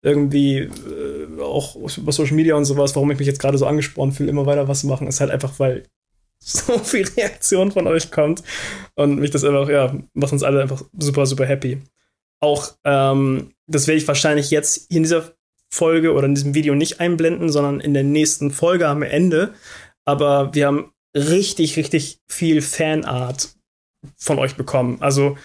irgendwie 0.02 0.58
äh, 0.58 1.40
auch 1.40 1.76
über 1.96 2.12
Social 2.12 2.36
Media 2.36 2.56
und 2.56 2.66
sowas, 2.66 2.94
warum 2.94 3.10
ich 3.10 3.18
mich 3.18 3.26
jetzt 3.26 3.40
gerade 3.40 3.56
so 3.56 3.64
angesprochen 3.64 4.12
fühle, 4.12 4.28
immer 4.28 4.44
weiter 4.44 4.68
was 4.68 4.80
zu 4.80 4.86
machen, 4.86 5.08
ist 5.08 5.20
halt 5.20 5.30
einfach, 5.30 5.58
weil 5.58 5.84
so 6.46 6.78
viel 6.78 7.06
Reaktion 7.16 7.72
von 7.72 7.86
euch 7.86 8.10
kommt 8.10 8.42
und 8.94 9.18
mich 9.18 9.32
das 9.32 9.44
einfach, 9.44 9.68
ja, 9.68 9.94
macht 10.14 10.32
uns 10.32 10.44
alle 10.44 10.62
einfach 10.62 10.82
super, 10.96 11.26
super 11.26 11.44
happy. 11.44 11.82
Auch, 12.40 12.72
ähm, 12.84 13.52
das 13.66 13.88
werde 13.88 13.98
ich 13.98 14.06
wahrscheinlich 14.06 14.50
jetzt 14.50 14.90
in 14.90 15.02
dieser 15.02 15.32
Folge 15.68 16.12
oder 16.12 16.26
in 16.26 16.36
diesem 16.36 16.54
Video 16.54 16.74
nicht 16.74 17.00
einblenden, 17.00 17.50
sondern 17.50 17.80
in 17.80 17.94
der 17.94 18.04
nächsten 18.04 18.52
Folge 18.52 18.86
am 18.86 19.02
Ende. 19.02 19.54
Aber 20.04 20.54
wir 20.54 20.66
haben 20.66 20.92
richtig, 21.16 21.76
richtig 21.76 22.20
viel 22.28 22.62
Fanart 22.62 23.56
von 24.16 24.38
euch 24.38 24.54
bekommen. 24.54 24.98
Also 25.00 25.36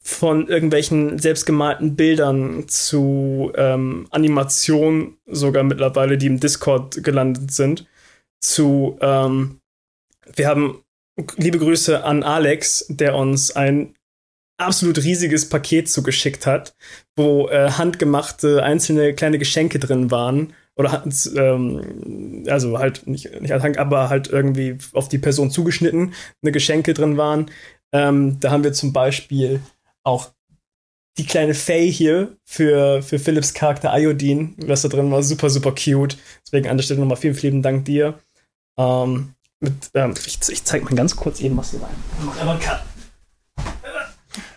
von 0.00 0.48
irgendwelchen 0.48 1.18
selbstgemalten 1.18 1.94
Bildern 1.94 2.66
zu 2.66 3.52
ähm, 3.56 4.06
Animationen 4.10 5.16
sogar 5.26 5.62
mittlerweile, 5.62 6.18
die 6.18 6.26
im 6.26 6.40
Discord 6.40 7.04
gelandet 7.04 7.52
sind, 7.52 7.86
zu 8.40 8.98
ähm, 9.00 9.60
wir 10.34 10.48
haben 10.48 10.82
liebe 11.36 11.58
Grüße 11.58 12.04
an 12.04 12.22
Alex, 12.22 12.86
der 12.88 13.14
uns 13.14 13.54
ein 13.54 13.94
absolut 14.56 14.98
riesiges 15.02 15.48
Paket 15.48 15.88
zugeschickt 15.88 16.46
hat, 16.46 16.74
wo 17.16 17.48
äh, 17.48 17.70
handgemachte 17.70 18.62
einzelne 18.62 19.14
kleine 19.14 19.38
Geschenke 19.38 19.78
drin 19.78 20.10
waren. 20.10 20.54
Oder 20.76 21.04
ähm, 21.36 22.44
also 22.48 22.78
halt 22.78 23.06
nicht, 23.06 23.40
nicht 23.40 23.52
als 23.52 23.62
Hand, 23.62 23.78
aber 23.78 24.08
halt 24.08 24.28
irgendwie 24.28 24.78
auf 24.92 25.08
die 25.08 25.18
Person 25.18 25.50
zugeschnitten, 25.50 26.14
eine 26.42 26.52
Geschenke 26.52 26.94
drin 26.94 27.16
waren. 27.16 27.50
Ähm, 27.92 28.40
da 28.40 28.50
haben 28.50 28.64
wir 28.64 28.72
zum 28.72 28.92
Beispiel 28.92 29.60
auch 30.02 30.32
die 31.16 31.26
kleine 31.26 31.54
Faye 31.54 31.90
hier 31.90 32.36
für, 32.44 33.02
für 33.02 33.20
Philips 33.20 33.54
Charakter 33.54 33.96
Iodine, 33.96 34.54
was 34.58 34.82
da 34.82 34.88
drin 34.88 35.12
war, 35.12 35.22
super, 35.22 35.48
super 35.48 35.72
cute. 35.72 36.16
Deswegen 36.44 36.68
an 36.68 36.76
der 36.76 36.82
Stelle 36.82 37.00
nochmal 37.00 37.18
vielen, 37.18 37.36
vielen 37.36 37.62
Dank 37.62 37.84
dir. 37.84 38.18
Ähm, 38.76 39.33
mit, 39.64 39.90
ähm, 39.94 40.14
ich, 40.24 40.38
ich 40.48 40.64
zeig 40.64 40.84
mal 40.84 40.94
ganz 40.94 41.16
kurz 41.16 41.40
eben, 41.40 41.56
was 41.56 41.70
hier 41.70 41.82
rein. 41.82 41.96
Aber 42.40 42.58
Cut. 42.58 42.82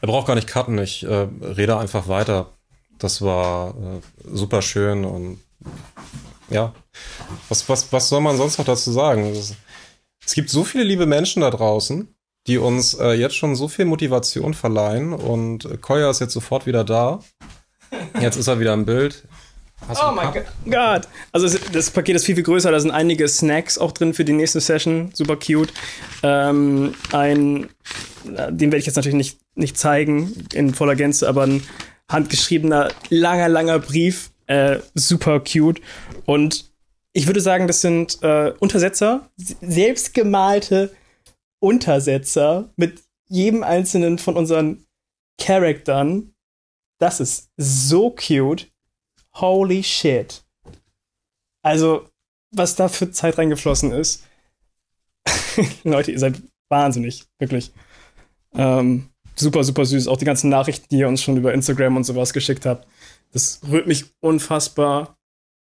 Er 0.01 0.07
braucht 0.07 0.27
gar 0.27 0.35
nicht 0.35 0.47
cutten, 0.47 0.77
ich 0.77 1.03
äh, 1.03 1.27
rede 1.41 1.77
einfach 1.77 2.07
weiter. 2.07 2.53
Das 2.99 3.21
war 3.21 3.69
äh, 3.69 4.01
super 4.31 4.61
schön 4.61 5.05
und 5.05 5.39
ja, 6.49 6.73
was, 7.49 7.67
was, 7.67 7.91
was 7.91 8.09
soll 8.09 8.21
man 8.21 8.37
sonst 8.37 8.57
noch 8.57 8.65
dazu 8.65 8.91
sagen? 8.91 9.25
Es, 9.25 9.55
es 10.25 10.33
gibt 10.33 10.49
so 10.49 10.63
viele 10.63 10.83
liebe 10.83 11.05
Menschen 11.05 11.41
da 11.41 11.49
draußen, 11.49 12.07
die 12.47 12.57
uns 12.57 12.93
äh, 12.93 13.11
jetzt 13.11 13.35
schon 13.35 13.55
so 13.55 13.67
viel 13.67 13.85
Motivation 13.85 14.53
verleihen 14.53 15.13
und 15.13 15.81
Koya 15.81 16.09
ist 16.09 16.21
jetzt 16.21 16.33
sofort 16.33 16.65
wieder 16.65 16.83
da. 16.83 17.19
Jetzt 18.19 18.37
ist 18.37 18.47
er 18.47 18.59
wieder 18.59 18.73
im 18.73 18.85
Bild. 18.85 19.27
Hast 19.87 20.01
oh 20.03 20.11
mein 20.11 20.33
Gott. 20.65 21.07
Also 21.31 21.57
das 21.71 21.91
Paket 21.91 22.15
ist 22.15 22.25
viel, 22.25 22.35
viel 22.35 22.43
größer. 22.43 22.71
Da 22.71 22.79
sind 22.79 22.91
einige 22.91 23.27
Snacks 23.27 23.77
auch 23.77 23.91
drin 23.91 24.13
für 24.13 24.25
die 24.25 24.33
nächste 24.33 24.59
Session. 24.59 25.11
Super 25.13 25.35
cute. 25.35 25.71
Ähm, 26.23 26.95
ein, 27.11 27.69
den 28.23 28.59
werde 28.59 28.77
ich 28.77 28.85
jetzt 28.85 28.95
natürlich 28.95 29.15
nicht, 29.15 29.39
nicht 29.55 29.77
zeigen 29.77 30.47
in 30.53 30.73
voller 30.73 30.95
Gänze, 30.95 31.29
aber 31.29 31.43
ein 31.43 31.63
handgeschriebener, 32.11 32.89
langer, 33.09 33.49
langer 33.49 33.79
Brief. 33.79 34.31
Äh, 34.47 34.79
super 34.93 35.41
cute. 35.41 35.81
Und 36.25 36.71
ich 37.13 37.27
würde 37.27 37.41
sagen, 37.41 37.67
das 37.67 37.81
sind 37.81 38.21
äh, 38.23 38.53
Untersetzer, 38.59 39.29
selbstgemalte 39.35 40.95
Untersetzer 41.59 42.69
mit 42.75 43.03
jedem 43.27 43.63
einzelnen 43.63 44.17
von 44.19 44.35
unseren 44.35 44.85
Charaktern. 45.39 46.33
Das 46.99 47.19
ist 47.19 47.49
so 47.57 48.09
cute. 48.11 48.67
Holy 49.39 49.83
shit. 49.83 50.43
Also, 51.63 52.09
was 52.51 52.75
da 52.75 52.87
für 52.87 53.11
Zeit 53.11 53.37
reingeflossen 53.37 53.91
ist. 53.91 54.23
Leute, 55.83 56.11
ihr 56.11 56.19
seid 56.19 56.41
wahnsinnig, 56.69 57.25
wirklich. 57.39 57.71
Ähm, 58.53 59.09
super, 59.35 59.63
super 59.63 59.85
süß. 59.85 60.07
Auch 60.07 60.17
die 60.17 60.25
ganzen 60.25 60.49
Nachrichten, 60.49 60.87
die 60.89 60.99
ihr 60.99 61.07
uns 61.07 61.21
schon 61.21 61.37
über 61.37 61.53
Instagram 61.53 61.97
und 61.97 62.03
sowas 62.03 62.33
geschickt 62.33 62.65
habt. 62.65 62.87
Das 63.31 63.59
rührt 63.69 63.87
mich 63.87 64.05
unfassbar 64.21 65.17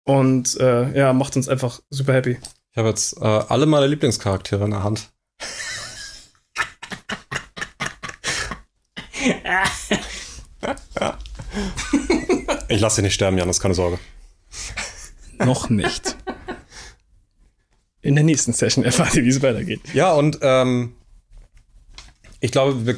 und 0.04 0.58
äh, 0.60 0.96
ja, 0.96 1.12
macht 1.12 1.36
uns 1.36 1.48
einfach 1.48 1.80
super 1.90 2.14
happy. 2.14 2.38
Ich 2.72 2.78
habe 2.78 2.88
jetzt 2.88 3.16
äh, 3.20 3.24
alle 3.24 3.66
meine 3.66 3.86
Lieblingscharaktere 3.86 4.64
in 4.64 4.70
der 4.70 4.84
Hand. 4.84 5.10
Ich 12.68 12.80
lasse 12.80 12.96
dich 12.96 13.04
nicht 13.04 13.14
sterben, 13.14 13.38
Janis, 13.38 13.60
keine 13.60 13.74
Sorge. 13.74 13.98
Noch 15.38 15.68
nicht. 15.68 16.16
In 18.02 18.14
der 18.14 18.24
nächsten 18.24 18.52
Session 18.52 18.84
erfahrt 18.84 19.14
ihr, 19.14 19.24
wie 19.24 19.28
es 19.28 19.42
weitergeht. 19.42 19.80
Ja, 19.92 20.12
und 20.12 20.38
ähm, 20.42 20.94
ich 22.40 22.50
glaube, 22.50 22.86
wir 22.86 22.96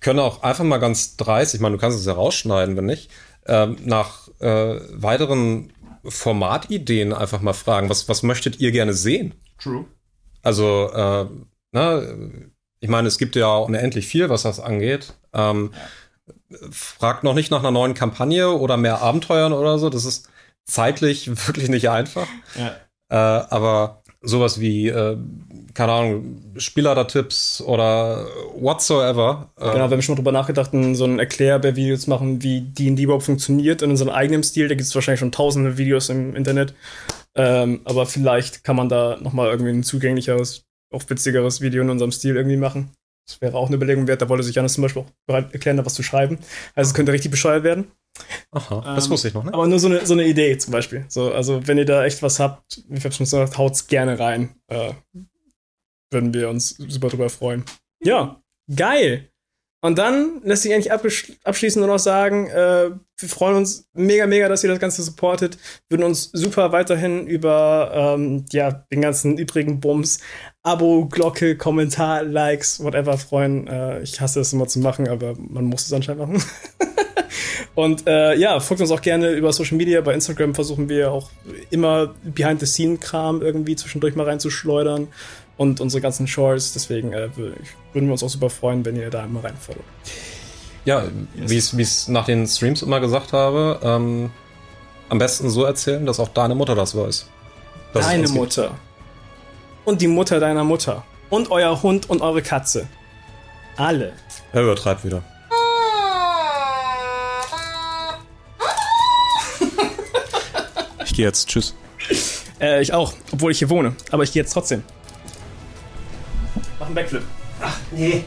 können 0.00 0.20
auch 0.20 0.42
einfach 0.42 0.64
mal 0.64 0.78
ganz 0.78 1.16
dreist, 1.16 1.54
ich 1.54 1.60
meine, 1.60 1.76
du 1.76 1.80
kannst 1.80 1.98
es 1.98 2.06
ja 2.06 2.12
rausschneiden, 2.12 2.76
wenn 2.76 2.86
nicht, 2.86 3.10
ähm, 3.46 3.76
nach 3.84 4.28
äh, 4.40 4.80
weiteren 4.92 5.72
Formatideen 6.04 7.12
einfach 7.12 7.40
mal 7.40 7.52
fragen, 7.52 7.88
was, 7.88 8.08
was 8.08 8.22
möchtet 8.22 8.60
ihr 8.60 8.70
gerne 8.72 8.94
sehen? 8.94 9.34
True. 9.58 9.86
Also, 10.42 10.90
äh, 10.92 11.26
na, 11.72 12.02
ich 12.78 12.88
meine, 12.88 13.08
es 13.08 13.18
gibt 13.18 13.34
ja 13.34 13.56
unendlich 13.56 14.06
viel, 14.06 14.28
was 14.28 14.42
das 14.42 14.60
angeht. 14.60 15.14
Ähm, 15.32 15.70
ja 15.72 15.80
fragt 16.70 17.24
noch 17.24 17.34
nicht 17.34 17.50
nach 17.50 17.60
einer 17.60 17.70
neuen 17.70 17.94
Kampagne 17.94 18.50
oder 18.50 18.76
mehr 18.76 19.02
Abenteuern 19.02 19.52
oder 19.52 19.78
so. 19.78 19.90
Das 19.90 20.04
ist 20.04 20.28
zeitlich 20.64 21.28
wirklich 21.46 21.68
nicht 21.68 21.90
einfach. 21.90 22.26
Ja. 22.56 22.76
Äh, 23.08 23.46
aber 23.50 24.02
sowas 24.22 24.60
wie, 24.60 24.88
äh, 24.88 25.16
keine 25.74 25.92
Ahnung, 25.92 26.42
Spielleiter-Tipps 26.56 27.60
oder 27.60 28.26
whatsoever. 28.54 29.50
Äh, 29.56 29.72
genau, 29.72 29.88
wir 29.88 29.90
haben 29.90 30.02
schon 30.02 30.14
mal 30.14 30.16
drüber 30.16 30.32
nachgedacht, 30.32 30.70
so 30.72 31.04
ein 31.04 31.18
Erklärbär-Video 31.18 31.96
zu 31.96 32.10
machen, 32.10 32.42
wie 32.42 32.62
D&D 32.62 33.02
überhaupt 33.02 33.24
funktioniert 33.24 33.82
in 33.82 33.90
unserem 33.90 34.10
eigenen 34.10 34.42
Stil. 34.42 34.68
Da 34.68 34.74
gibt 34.74 34.88
es 34.88 34.94
wahrscheinlich 34.94 35.20
schon 35.20 35.32
tausende 35.32 35.78
Videos 35.78 36.08
im 36.08 36.34
Internet. 36.34 36.74
Ähm, 37.34 37.82
aber 37.84 38.06
vielleicht 38.06 38.64
kann 38.64 38.76
man 38.76 38.88
da 38.88 39.18
noch 39.20 39.32
mal 39.32 39.50
irgendwie 39.50 39.70
ein 39.70 39.82
zugänglicheres, 39.82 40.64
auch 40.92 41.02
witzigeres 41.06 41.60
Video 41.60 41.82
in 41.82 41.90
unserem 41.90 42.12
Stil 42.12 42.36
irgendwie 42.36 42.56
machen. 42.56 42.90
Das 43.26 43.40
wäre 43.40 43.56
auch 43.56 43.66
eine 43.66 43.76
Überlegung 43.76 44.06
wert. 44.06 44.22
Da 44.22 44.28
wollte 44.28 44.44
sich 44.44 44.54
Janis 44.54 44.74
zum 44.74 44.82
Beispiel 44.82 45.02
auch 45.02 45.10
bereit 45.26 45.52
erklären, 45.52 45.76
da 45.76 45.84
was 45.84 45.94
zu 45.94 46.02
schreiben. 46.02 46.38
Also 46.74 46.90
es 46.90 46.94
könnte 46.94 47.12
richtig 47.12 47.30
bescheuert 47.30 47.64
werden. 47.64 47.90
Aha, 48.52 48.94
das 48.94 49.06
ähm, 49.06 49.10
wusste 49.10 49.28
ich 49.28 49.34
noch, 49.34 49.44
ne? 49.44 49.52
Aber 49.52 49.66
nur 49.66 49.78
so 49.78 49.88
eine, 49.88 50.06
so 50.06 50.14
eine 50.14 50.24
Idee 50.24 50.56
zum 50.58 50.72
Beispiel. 50.72 51.04
So, 51.08 51.32
also 51.32 51.66
wenn 51.66 51.76
ihr 51.76 51.84
da 51.84 52.04
echt 52.04 52.22
was 52.22 52.40
habt, 52.40 52.82
wie 52.88 52.98
ich 52.98 53.04
habe 53.04 53.14
schon 53.14 53.24
gesagt, 53.24 53.58
haut's 53.58 53.88
gerne 53.88 54.18
rein. 54.18 54.54
Äh, 54.68 54.92
würden 56.10 56.32
wir 56.32 56.48
uns 56.48 56.70
super 56.70 57.08
drüber 57.08 57.28
freuen. 57.28 57.64
Ja, 58.02 58.40
geil. 58.74 59.28
Und 59.82 59.98
dann 59.98 60.40
lässt 60.42 60.62
sich 60.62 60.72
eigentlich 60.72 60.90
abschließend 60.90 61.84
nur 61.84 61.94
noch 61.94 62.00
sagen, 62.00 62.48
äh, 62.48 62.90
wir 63.18 63.28
freuen 63.28 63.56
uns 63.56 63.88
mega, 63.92 64.26
mega, 64.26 64.48
dass 64.48 64.64
ihr 64.64 64.70
das 64.70 64.80
Ganze 64.80 65.02
supportet. 65.02 65.58
Würden 65.88 66.02
uns 66.02 66.30
super 66.32 66.72
weiterhin 66.72 67.26
über 67.26 67.92
ähm, 67.94 68.46
ja, 68.50 68.72
den 68.72 69.02
ganzen 69.02 69.38
übrigen 69.38 69.78
Bums, 69.80 70.18
Abo, 70.66 71.06
Glocke, 71.06 71.56
Kommentar, 71.56 72.24
Likes, 72.24 72.82
whatever 72.82 73.16
freuen. 73.18 73.68
Äh, 73.68 74.02
ich 74.02 74.20
hasse 74.20 74.40
es 74.40 74.52
immer 74.52 74.66
zu 74.66 74.80
machen, 74.80 75.08
aber 75.08 75.34
man 75.38 75.64
muss 75.66 75.86
es 75.86 75.92
anscheinend 75.92 76.28
machen. 76.28 76.42
Und 77.76 78.08
äh, 78.08 78.34
ja, 78.34 78.58
folgt 78.58 78.80
uns 78.80 78.90
auch 78.90 79.00
gerne 79.00 79.30
über 79.30 79.52
Social 79.52 79.76
Media. 79.76 80.00
Bei 80.00 80.12
Instagram 80.12 80.56
versuchen 80.56 80.88
wir 80.88 81.12
auch 81.12 81.30
immer 81.70 82.14
Behind-the-Scene-Kram 82.24 83.42
irgendwie 83.42 83.76
zwischendurch 83.76 84.16
mal 84.16 84.24
reinzuschleudern 84.24 85.06
und 85.56 85.80
unsere 85.80 86.00
ganzen 86.00 86.26
Shorts. 86.26 86.72
Deswegen 86.72 87.12
äh, 87.12 87.28
würden 87.36 88.08
wir 88.08 88.12
uns 88.12 88.24
auch 88.24 88.28
super 88.28 88.50
freuen, 88.50 88.84
wenn 88.84 88.96
ihr 88.96 89.08
da 89.10 89.24
immer 89.24 89.44
reinfolgt. 89.44 89.84
Ja, 90.84 91.04
yes. 91.40 91.74
wie 91.76 91.82
ich 91.82 91.88
es 91.88 92.08
nach 92.08 92.24
den 92.24 92.44
Streams 92.48 92.82
immer 92.82 92.98
gesagt 92.98 93.32
habe, 93.32 93.78
ähm, 93.84 94.30
am 95.10 95.18
besten 95.18 95.48
so 95.48 95.62
erzählen, 95.62 96.04
dass 96.06 96.18
auch 96.18 96.28
deine 96.28 96.56
Mutter 96.56 96.74
das 96.74 96.96
weiß. 96.96 97.28
Deine 97.92 98.28
Mutter. 98.28 98.76
Und 99.86 100.02
die 100.02 100.08
Mutter 100.08 100.40
deiner 100.40 100.64
Mutter. 100.64 101.04
Und 101.30 101.50
euer 101.52 101.80
Hund 101.82 102.10
und 102.10 102.20
eure 102.20 102.42
Katze. 102.42 102.88
Alle. 103.76 104.12
Er 104.52 104.62
übertreibt 104.62 105.04
wieder. 105.04 105.22
ich 111.04 111.14
gehe 111.14 111.24
jetzt. 111.24 111.48
Tschüss. 111.48 111.74
Äh, 112.60 112.82
ich 112.82 112.92
auch, 112.92 113.12
obwohl 113.30 113.52
ich 113.52 113.58
hier 113.60 113.70
wohne. 113.70 113.94
Aber 114.10 114.24
ich 114.24 114.32
gehe 114.32 114.42
jetzt 114.42 114.52
trotzdem. 114.52 114.82
Mach 116.80 116.86
einen 116.86 116.94
Backflip. 116.96 117.22
Ach, 117.62 117.76
nee. 117.92 118.24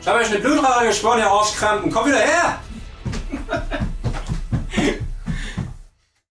Ich 0.00 0.06
habe 0.06 0.20
euch 0.20 0.30
eine 0.30 0.38
Blutröhre 0.38 0.86
gesponnen, 0.86 1.24
ihr 1.24 1.30
Arschkrampen. 1.30 1.92
Komm 1.92 2.06
wieder 2.06 2.20
her! 2.20 2.58